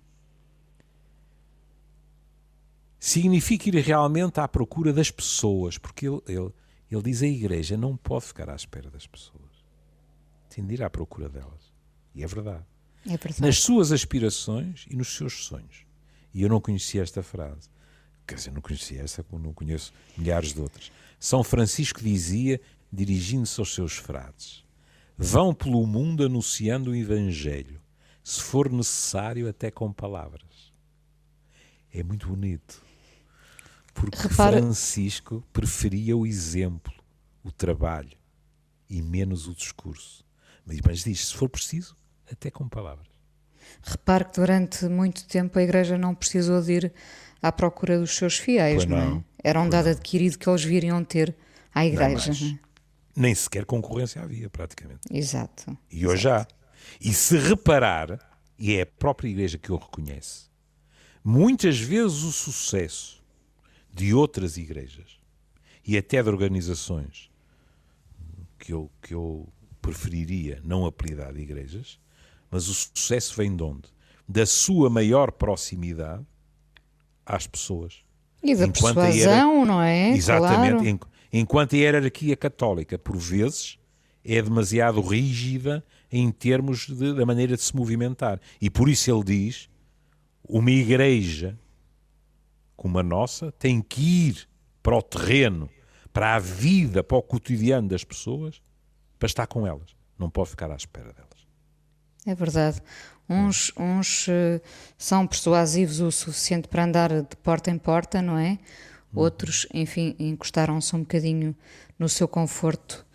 significa 3.00 3.70
ir 3.70 3.76
realmente 3.76 4.40
à 4.40 4.48
procura 4.48 4.92
das 4.92 5.12
pessoas, 5.12 5.78
porque 5.78 6.08
ele, 6.08 6.22
ele, 6.28 6.54
ele 6.92 7.02
diz 7.04 7.22
a 7.22 7.28
igreja 7.28 7.78
não 7.78 7.96
pode 7.96 8.26
ficar 8.26 8.50
à 8.50 8.56
espera 8.56 8.90
das 8.90 9.08
pessoas, 9.08 9.66
tem 10.50 10.66
de 10.66 10.74
ir 10.74 10.84
à 10.84 10.90
procura 10.90 11.30
delas. 11.30 11.74
E 12.14 12.24
é 12.24 12.28
verdade. 12.28 12.66
É 13.08 13.42
nas 13.42 13.60
suas 13.60 13.92
aspirações 13.92 14.86
e 14.90 14.96
nos 14.96 15.16
seus 15.16 15.46
sonhos. 15.46 15.86
E 16.34 16.42
eu 16.42 16.50
não 16.50 16.60
conhecia 16.60 17.02
esta 17.02 17.24
frase. 17.24 17.70
Quer 18.28 18.36
dizer, 18.36 18.52
não 18.52 18.62
conhecia 18.62 19.02
essa, 19.02 19.24
como 19.24 19.42
não 19.42 19.54
conheço 19.54 19.94
milhares 20.18 20.54
de 20.54 20.60
outras. 20.60 20.92
São 21.20 21.44
Francisco 21.44 22.02
dizia, 22.02 22.60
dirigindo-se 22.92 23.60
aos 23.60 23.74
seus 23.74 23.94
frades: 23.94 24.64
Vão 25.18 25.54
pelo 25.54 25.86
mundo 25.88 26.26
anunciando 26.26 26.92
o 26.92 26.96
Evangelho, 26.96 27.82
se 28.24 28.42
for 28.42 28.70
necessário, 28.70 29.48
até 29.48 29.72
com 29.72 29.92
palavras. 29.92 30.74
É 31.94 32.04
muito 32.04 32.28
bonito. 32.28 32.86
Porque 33.94 34.18
Repara... 34.28 34.58
Francisco 34.58 35.44
preferia 35.52 36.16
o 36.16 36.28
exemplo, 36.28 36.94
o 37.44 37.52
trabalho 37.52 38.18
e 38.90 39.02
menos 39.02 39.48
o 39.48 39.56
discurso. 39.56 40.24
Mas 40.66 41.04
diz: 41.04 41.28
se 41.28 41.34
for 41.34 41.50
preciso, 41.50 41.96
até 42.32 42.52
com 42.52 42.68
palavras. 42.68 43.08
Repare 43.82 44.26
que 44.26 44.40
durante 44.40 44.86
muito 44.88 45.26
tempo 45.28 45.58
a 45.60 45.64
Igreja 45.64 45.98
não 45.98 46.16
precisou 46.16 46.62
de 46.62 46.74
ir 46.74 46.94
à 47.42 47.52
procura 47.52 48.00
dos 48.00 48.16
seus 48.16 48.38
fiéis, 48.38 48.86
não. 48.86 48.98
não, 48.98 49.18
é? 49.18 49.50
Era 49.50 49.62
um 49.62 49.70
dado 49.70 49.90
adquirido 49.90 50.38
que 50.38 50.50
eles 50.50 50.64
viriam 50.64 51.04
ter 51.04 51.36
à 51.74 51.86
Igreja. 51.86 52.32
Não, 52.32 52.60
nem 53.16 53.34
sequer 53.34 53.66
concorrência 53.66 54.22
havia, 54.22 54.50
praticamente. 54.50 55.02
Exato. 55.12 55.78
E 55.92 56.06
hoje 56.06 56.24
já. 56.24 56.48
E 57.02 57.14
se 57.14 57.38
reparar, 57.38 58.20
e 58.58 58.76
é 58.76 58.82
a 58.82 58.86
própria 58.86 59.30
Igreja 59.30 59.58
que 59.58 59.72
o 59.72 59.76
reconhece, 59.76 60.48
muitas 61.24 61.80
vezes 61.80 62.24
o 62.24 62.32
sucesso 62.32 63.24
de 63.94 64.14
outras 64.14 64.58
igrejas 64.58 65.20
e 65.86 65.98
até 65.98 66.22
de 66.22 66.30
organizações 66.30 67.32
que 68.60 68.72
eu, 68.72 68.92
que 69.02 69.14
eu 69.14 69.52
preferiria 69.82 70.62
não 70.64 70.86
apelidar 70.86 71.34
de 71.34 71.42
igrejas, 71.42 72.00
mas 72.50 72.68
o 72.68 72.74
sucesso 72.74 73.36
vem 73.36 73.56
de 73.56 73.64
onde? 73.64 73.90
Da 74.28 74.46
sua 74.46 74.90
maior 74.90 75.32
proximidade 75.32 76.26
às 77.26 77.48
pessoas. 77.48 78.00
E 78.44 78.56
da 78.56 78.66
enquanto 78.66 78.96
persuasão, 78.96 79.66
não 79.66 79.82
é? 79.82 80.12
Exatamente. 80.12 80.98
Claro. 80.98 81.18
Enquanto 81.32 81.76
a 81.76 81.78
hierarquia 81.78 82.36
católica, 82.36 82.98
por 82.98 83.18
vezes, 83.18 83.78
é 84.24 84.42
demasiado 84.42 85.02
rígida 85.02 85.84
em 86.12 86.32
termos 86.32 86.88
de, 86.88 87.14
da 87.14 87.26
maneira 87.26 87.56
de 87.56 87.62
se 87.62 87.76
movimentar. 87.76 88.40
E 88.62 88.70
por 88.70 88.90
isso 88.90 89.12
ele 89.12 89.24
diz: 89.24 89.70
uma 90.48 90.72
igreja 90.72 91.58
como 92.76 93.00
a 93.00 93.04
nossa 93.04 93.52
tem 93.54 93.82
que 93.82 94.30
ir 94.30 94.48
para 94.84 94.96
o 94.96 95.02
terreno, 95.02 95.70
para 96.14 96.36
a 96.36 96.40
vida, 96.40 97.04
para 97.04 97.18
o 97.18 97.22
cotidiano 97.22 97.90
das 97.90 98.04
pessoas, 98.04 98.62
para 99.18 99.26
estar 99.26 99.48
com 99.48 99.66
elas. 99.66 99.96
Não 100.18 100.30
pode 100.30 100.52
ficar 100.52 100.72
à 100.72 100.76
espera 100.76 101.12
delas. 101.12 101.27
É 102.28 102.36
verdade. 102.36 102.82
Uns, 103.30 103.72
uns 103.78 104.28
uh, 104.28 104.62
são 104.98 105.26
persuasivos 105.26 106.02
o 106.02 106.12
suficiente 106.12 106.68
para 106.68 106.84
andar 106.84 107.10
de 107.10 107.36
porta 107.42 107.72
em 107.72 107.78
porta, 107.78 108.22
não 108.22 108.38
é? 108.38 108.60
Outros, 109.14 109.66
enfim, 109.74 110.14
encostaram-se 110.20 110.94
um 110.94 111.00
bocadinho 111.00 111.56
no 111.98 112.10
seu 112.10 112.28
conforto 112.28 113.06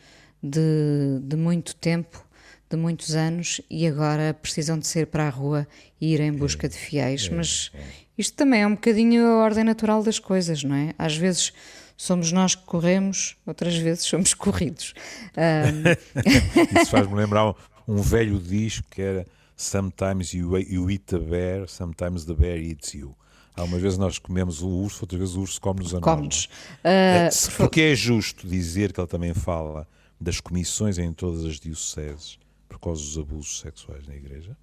de, 0.43 1.21
de 1.23 1.37
muito 1.37 1.77
tempo, 1.77 2.27
de 2.71 2.77
muitos 2.77 3.15
anos, 3.15 3.61
e 3.71 3.87
agora 3.87 4.33
precisam 4.33 4.79
de 4.79 4.87
ser 4.87 5.07
para 5.07 5.27
a 5.27 5.31
rua 5.31 5.69
e 6.01 6.15
ir 6.15 6.21
em 6.21 6.33
busca 6.33 6.69
de 6.69 6.77
fiéis. 6.77 7.29
É, 7.31 7.35
Mas 7.35 7.71
é. 7.75 7.81
isto 8.17 8.35
também 8.35 8.63
é 8.63 8.67
um 8.67 8.75
bocadinho 8.75 9.27
a 9.27 9.37
ordem 9.45 9.63
natural 9.63 10.03
das 10.03 10.19
coisas, 10.19 10.65
não 10.65 10.75
é? 10.75 10.95
Às 10.99 11.17
vezes 11.17 11.53
somos 11.97 12.33
nós 12.33 12.55
que 12.55 12.65
corremos, 12.65 13.37
outras 13.47 13.77
vezes 13.77 14.05
somos 14.05 14.33
corridos. 14.35 14.95
Um... 15.37 16.81
Isso 16.81 16.91
faz-me 16.91 17.15
lembrar 17.15 17.55
um 17.87 18.01
velho 18.01 18.39
disco 18.39 18.87
que 18.91 19.03
era 19.03 19.27
Sometimes 19.57 20.33
you, 20.35 20.59
you 20.59 20.91
eat 20.91 21.05
the 21.07 21.19
bear, 21.19 21.69
sometimes 21.69 22.25
the 22.25 22.35
bear 22.35 22.59
eats 22.59 22.95
you. 22.95 23.15
Há 23.55 23.65
uma 23.65 23.79
vez 23.79 23.99
nós 23.99 24.19
comemos 24.19 24.63
o 24.63 24.69
urso, 24.69 25.05
outra 25.05 25.17
vez 25.19 25.37
o 25.37 25.41
urso 25.43 25.61
come-nos 25.61 25.95
a 25.95 26.01
nós. 26.01 26.49
Uh, 26.79 27.57
porque 27.57 27.81
é 27.83 27.95
justo 27.95 28.49
dizer 28.49 28.93
que 28.93 29.01
ele 29.01 29.07
também 29.07 29.35
fala 29.35 29.87
das 30.19 30.41
comissões 30.41 30.99
em 30.99 31.13
todas 31.13 31.45
as 31.45 31.61
dioceses 31.61 32.39
por 32.69 32.79
causa 32.81 33.03
dos 33.03 33.19
abusos 33.19 33.61
sexuais 33.61 34.07
na 34.07 34.17
igreja. 34.17 34.57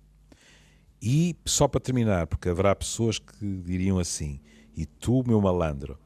E 1.01 1.35
só 1.45 1.67
para 1.67 1.79
terminar, 1.79 2.27
porque 2.27 2.49
haverá 2.49 2.75
pessoas 2.75 3.19
que 3.19 3.61
diriam 3.63 3.99
assim: 3.99 4.41
e 4.75 4.85
tu, 4.85 5.23
meu 5.25 5.39
malandro, 5.39 5.97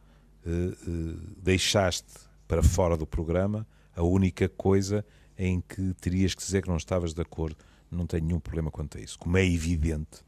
uh, 0.45 0.49
uh, 0.49 1.19
deixaste 1.41 2.13
para 2.47 2.61
fora 2.61 2.97
do 2.97 3.07
programa 3.07 3.65
a 3.95 4.03
única 4.03 4.49
coisa 4.49 5.05
em 5.45 5.59
que 5.59 5.93
terias 5.95 6.33
que 6.33 6.41
dizer 6.41 6.61
que 6.61 6.69
não 6.69 6.77
estavas 6.77 7.13
de 7.13 7.21
acordo. 7.21 7.57
Não 7.91 8.07
tenho 8.07 8.23
nenhum 8.23 8.39
problema 8.39 8.71
quanto 8.71 8.97
a 8.97 9.01
isso. 9.01 9.19
Como 9.19 9.37
é 9.37 9.45
evidente, 9.45 10.23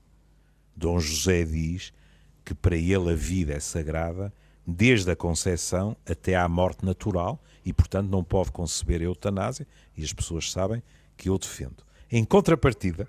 Dom 0.76 1.00
José 1.00 1.46
diz 1.46 1.94
que 2.44 2.54
para 2.54 2.76
ele 2.76 3.14
a 3.14 3.16
vida 3.16 3.54
é 3.54 3.60
sagrada, 3.62 4.34
desde 4.68 5.10
a 5.10 5.16
concepção 5.16 5.96
até 6.06 6.36
à 6.36 6.50
morte 6.50 6.86
natural, 6.86 7.42
e 7.64 7.72
portanto 7.72 8.10
não 8.10 8.26
pode 8.26 8.52
conceber 8.52 9.00
a 9.00 9.06
eutanásia, 9.06 9.66
e 9.96 10.04
as 10.04 10.12
pessoas 10.12 10.52
sabem 10.52 10.84
que 11.16 11.30
eu 11.30 11.38
defendo. 11.38 11.82
Em 12.12 12.26
contrapartida, 12.26 13.08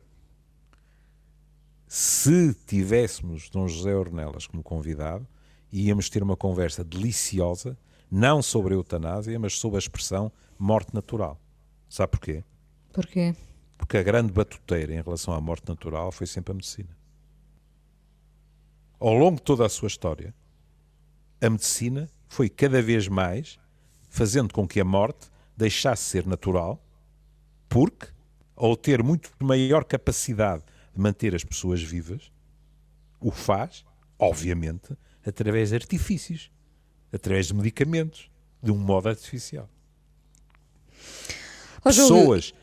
se 1.88 2.54
tivéssemos 2.66 3.50
Dom 3.50 3.66
José 3.66 3.96
Ornelas 3.96 4.46
como 4.46 4.62
convidado, 4.62 5.26
íamos 5.72 6.08
ter 6.08 6.22
uma 6.22 6.36
conversa 6.36 6.84
deliciosa, 6.84 7.76
não 8.08 8.40
sobre 8.40 8.74
a 8.74 8.76
eutanásia, 8.76 9.38
mas 9.40 9.58
sobre 9.58 9.76
a 9.76 9.80
expressão 9.80 10.30
morte 10.56 10.94
natural. 10.94 11.40
Sabe 11.88 12.12
porquê? 12.12 12.44
Porquê? 12.92 13.34
Porque 13.78 13.96
a 13.96 14.02
grande 14.02 14.32
batuteira 14.32 14.92
em 14.92 15.02
relação 15.02 15.34
à 15.34 15.40
morte 15.40 15.68
natural 15.68 16.10
foi 16.10 16.26
sempre 16.26 16.52
a 16.52 16.54
medicina. 16.54 16.96
Ao 18.98 19.12
longo 19.12 19.36
de 19.36 19.42
toda 19.42 19.66
a 19.66 19.68
sua 19.68 19.88
história, 19.88 20.34
a 21.40 21.50
medicina 21.50 22.10
foi 22.28 22.48
cada 22.48 22.80
vez 22.80 23.08
mais 23.08 23.58
fazendo 24.08 24.52
com 24.52 24.66
que 24.66 24.80
a 24.80 24.84
morte 24.84 25.30
deixasse 25.56 26.04
de 26.04 26.10
ser 26.10 26.26
natural, 26.26 26.82
porque, 27.68 28.08
ao 28.54 28.76
ter 28.76 29.02
muito 29.02 29.30
maior 29.40 29.84
capacidade 29.84 30.64
de 30.94 31.00
manter 31.00 31.34
as 31.34 31.44
pessoas 31.44 31.82
vivas, 31.82 32.32
o 33.20 33.30
faz, 33.30 33.84
obviamente, 34.18 34.96
através 35.24 35.70
de 35.70 35.76
artifícios, 35.76 36.50
através 37.12 37.48
de 37.48 37.54
medicamentos, 37.54 38.30
de 38.62 38.70
um 38.70 38.78
modo 38.78 39.08
artificial. 39.08 39.68
Pessoas, 41.86 42.54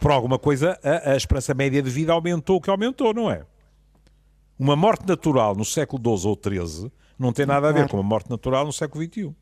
por 0.00 0.10
alguma 0.10 0.38
coisa, 0.38 0.78
a, 0.82 1.12
a 1.12 1.16
esperança 1.16 1.54
média 1.54 1.82
de 1.82 1.90
vida 1.90 2.12
aumentou 2.12 2.56
o 2.56 2.60
que 2.60 2.70
aumentou, 2.70 3.14
não 3.14 3.30
é? 3.30 3.42
Uma 4.58 4.74
morte 4.74 5.06
natural 5.06 5.54
no 5.54 5.64
século 5.64 6.18
XII 6.18 6.28
ou 6.28 6.66
XIII 6.66 6.92
não 7.18 7.32
tem 7.32 7.46
nada 7.46 7.68
a 7.68 7.72
ver 7.72 7.88
com 7.88 7.96
uma 7.96 8.02
morte 8.02 8.30
natural 8.30 8.64
no 8.64 8.72
século 8.72 9.04
XXI. 9.04 9.24
Uh, 9.24 9.34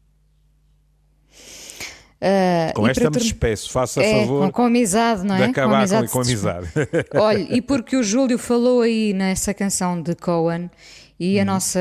ah, 2.22 2.72
com 2.74 2.88
esta 2.88 3.10
me 3.10 3.16
despeço, 3.18 3.70
faça 3.70 4.02
é, 4.02 4.20
favor 4.20 4.46
com, 4.46 4.52
com 4.52 4.62
amizade, 4.64 5.22
não 5.22 5.34
é? 5.34 5.38
de 5.38 5.44
acabar 5.44 5.68
com 5.68 5.76
amizade. 5.76 6.06
Com, 6.06 6.12
com 6.12 6.20
amizade. 6.20 6.68
Olha, 7.14 7.54
e 7.54 7.60
porque 7.60 7.94
o 7.94 8.02
Júlio 8.02 8.38
falou 8.38 8.80
aí 8.80 9.12
nessa 9.12 9.52
canção 9.52 10.00
de 10.00 10.14
Cohen 10.14 10.70
e 11.20 11.38
a 11.38 11.42
uhum. 11.42 11.46
nossa 11.46 11.80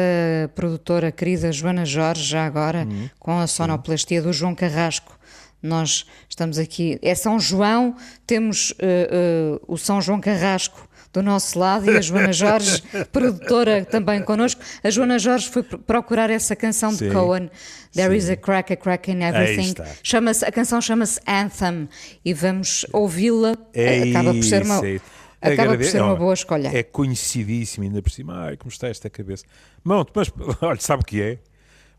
produtora 0.54 1.10
querida 1.12 1.52
Joana 1.54 1.86
Jorge, 1.86 2.24
já 2.24 2.46
agora, 2.46 2.86
uhum. 2.86 3.10
com 3.18 3.40
a 3.40 3.48
sonoplastia 3.48 4.22
do 4.22 4.34
João 4.34 4.54
Carrasco, 4.54 5.15
nós 5.62 6.06
estamos 6.30 6.58
aqui. 6.58 7.00
É 7.02 7.16
São 7.16 7.40
João, 7.40 7.96
temos 8.26 8.72
uh, 8.72 9.56
uh, 9.56 9.62
o 9.68 9.78
São 9.78 10.02
João 10.02 10.20
Carrasco 10.20 10.88
do 11.16 11.24
nosso 11.24 11.58
lado 11.58 11.90
e 11.90 11.98
a 11.98 12.02
Joana 12.02 12.32
Jorge, 12.34 12.84
produtora 13.12 13.86
também 13.86 14.22
connosco. 14.22 14.62
A 14.84 14.90
Joana 14.90 15.18
Jorge 15.18 15.50
foi 15.50 15.64
procurar 15.64 16.30
essa 16.30 16.56
canção 16.56 16.92
Sim. 16.92 17.08
de 17.08 17.14
Cohen, 17.14 17.50
There 17.94 18.12
Sim. 18.12 18.18
is 18.18 18.30
a 18.30 18.36
Crack, 18.36 18.74
a 18.74 18.76
Crack 18.76 19.10
in 19.10 19.22
Everything. 19.24 19.74
Chama 20.04 20.32
a 20.32 20.52
canção 20.52 20.82
chama-se 20.82 21.20
Anthem 21.26 21.88
e 22.24 22.34
vamos 22.34 22.86
ouvi-la. 22.92 23.56
É 23.74 24.10
Acaba 24.10 24.34
por 24.34 24.44
ser 24.44 24.64
uma. 24.64 24.82
Acaba 25.42 25.78
por 25.78 25.86
ser 25.86 26.02
uma 26.02 26.16
boa 26.16 26.34
escolha. 26.34 26.72
É 26.74 26.84
conhecidíssimo, 26.84 27.86
ainda 27.86 28.02
por 28.02 28.12
cima. 28.12 28.48
Ai, 28.48 28.58
como 28.58 28.70
está 28.70 28.88
esta 28.90 29.10
cabeça. 29.10 29.46
Monte, 29.84 30.12
mas 30.14 30.32
olha, 30.62 30.80
sabe 30.82 31.04
o 31.04 31.06
que 31.06 31.22
é? 31.22 31.38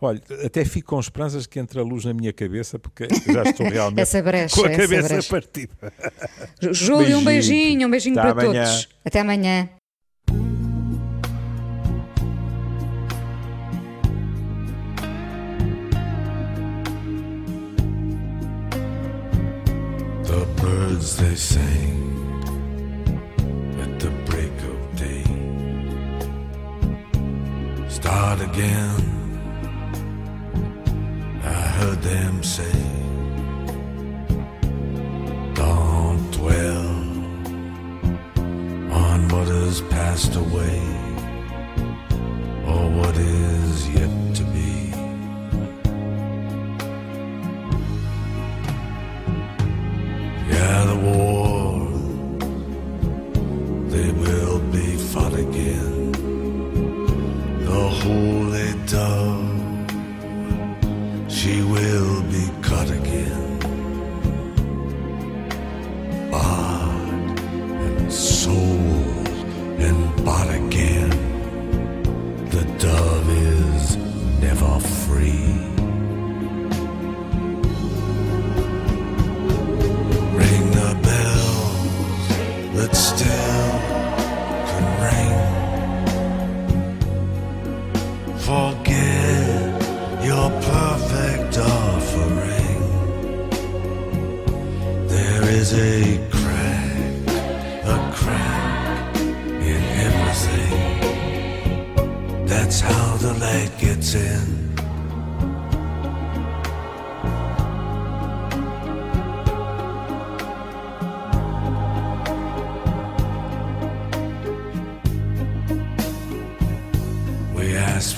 Olha, 0.01 0.21
até 0.45 0.65
fico 0.65 0.91
com 0.91 1.01
esperanças 1.01 1.47
que 1.47 1.59
entre 1.59 1.81
a 1.81 1.83
luz 1.83 2.05
na 2.05 2.13
minha 2.13 2.33
cabeça, 2.33 2.79
porque 2.79 3.09
já 3.33 3.43
estou 3.45 3.67
realmente 3.69 4.01
essa 4.03 4.23
brecha, 4.23 4.55
com 4.55 4.67
a 4.67 4.71
cabeça 4.71 5.09
brecha. 5.09 5.29
partida. 5.31 5.75
Júlio, 6.73 6.99
beijinho. 6.99 7.19
um 7.19 7.25
beijinho, 7.25 7.89
um 7.89 7.91
beijinho 7.91 8.19
Até 8.19 8.35
para 8.35 8.43
amanhã. 8.45 8.65
todos. 8.65 8.89
Até 9.05 9.21
amanhã. 9.21 9.69
The 20.25 20.45
birds 20.61 21.17
they 21.17 21.35
sing 21.37 21.95
at 23.81 24.01
the 24.01 24.11
break 24.29 24.53
of 24.73 24.97
day. 24.97 25.25
Start 27.89 28.41
again. 28.41 29.16
Heard 31.87 32.03
them 32.03 32.43
say, 32.43 32.83
Don't 35.55 36.31
dwell 36.33 36.89
on 39.03 39.29
what 39.29 39.47
has 39.47 39.83
passed 39.83 40.35
away 40.35 40.81
or 42.71 42.83
what 42.99 43.17
is 43.17 43.89
yet 43.91 44.16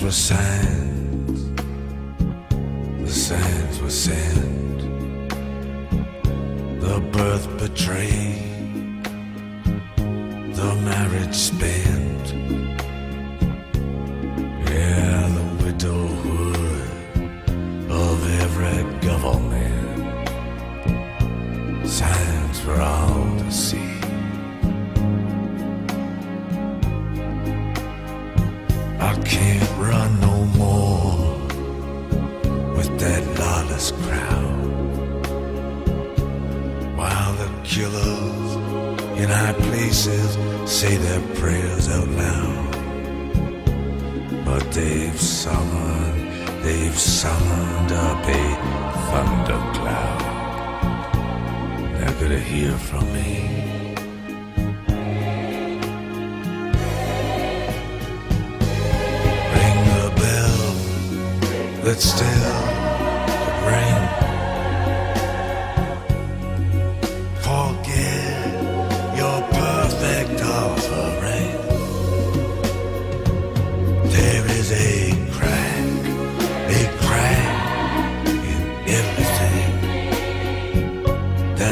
were 0.09 0.13
sands, 0.13 1.51
the 2.99 3.11
sands 3.11 3.79
were 3.83 3.91
sand, 3.91 4.81
the 6.81 6.99
birth 7.13 7.47
betrayed. 7.59 8.28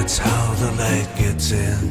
The 0.07 0.72
light 0.78 1.09
gets 1.18 1.50
in. 1.50 1.90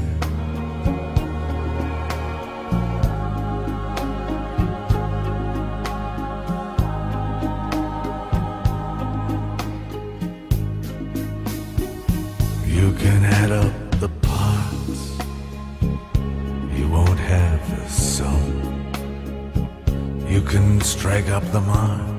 You 12.66 12.94
can 12.94 13.26
add 13.26 13.52
up 13.52 13.74
the 14.00 14.10
parts, 14.22 15.18
you 16.74 16.88
won't 16.88 17.20
have 17.20 17.62
a 17.74 17.90
sum. 17.90 18.44
You 20.26 20.42
can 20.42 20.80
strike 20.82 21.30
up 21.30 21.44
the 21.52 21.62
march, 21.62 22.15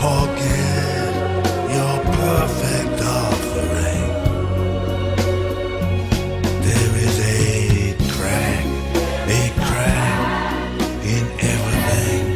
Forget 0.00 1.14
your 1.74 1.98
perfect 2.14 3.02
offering. 3.02 4.10
There 6.62 6.94
is 7.06 7.16
a 7.18 7.96
crack, 8.14 8.66
a 9.26 9.42
crack 9.66 10.80
in 11.02 11.24
everything. 11.52 12.26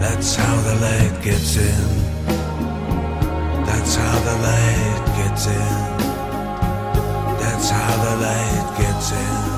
That's 0.00 0.34
how 0.36 0.56
the 0.62 0.74
light 0.80 1.22
gets 1.22 1.56
in. 1.58 1.88
That's 3.66 3.94
how 3.96 4.18
the 4.28 4.36
light 4.48 5.04
gets 5.18 5.46
in. 5.48 5.98
That's 7.40 7.68
how 7.68 7.94
the 8.04 8.16
light 8.24 8.78
gets 8.78 9.12
in. 9.12 9.53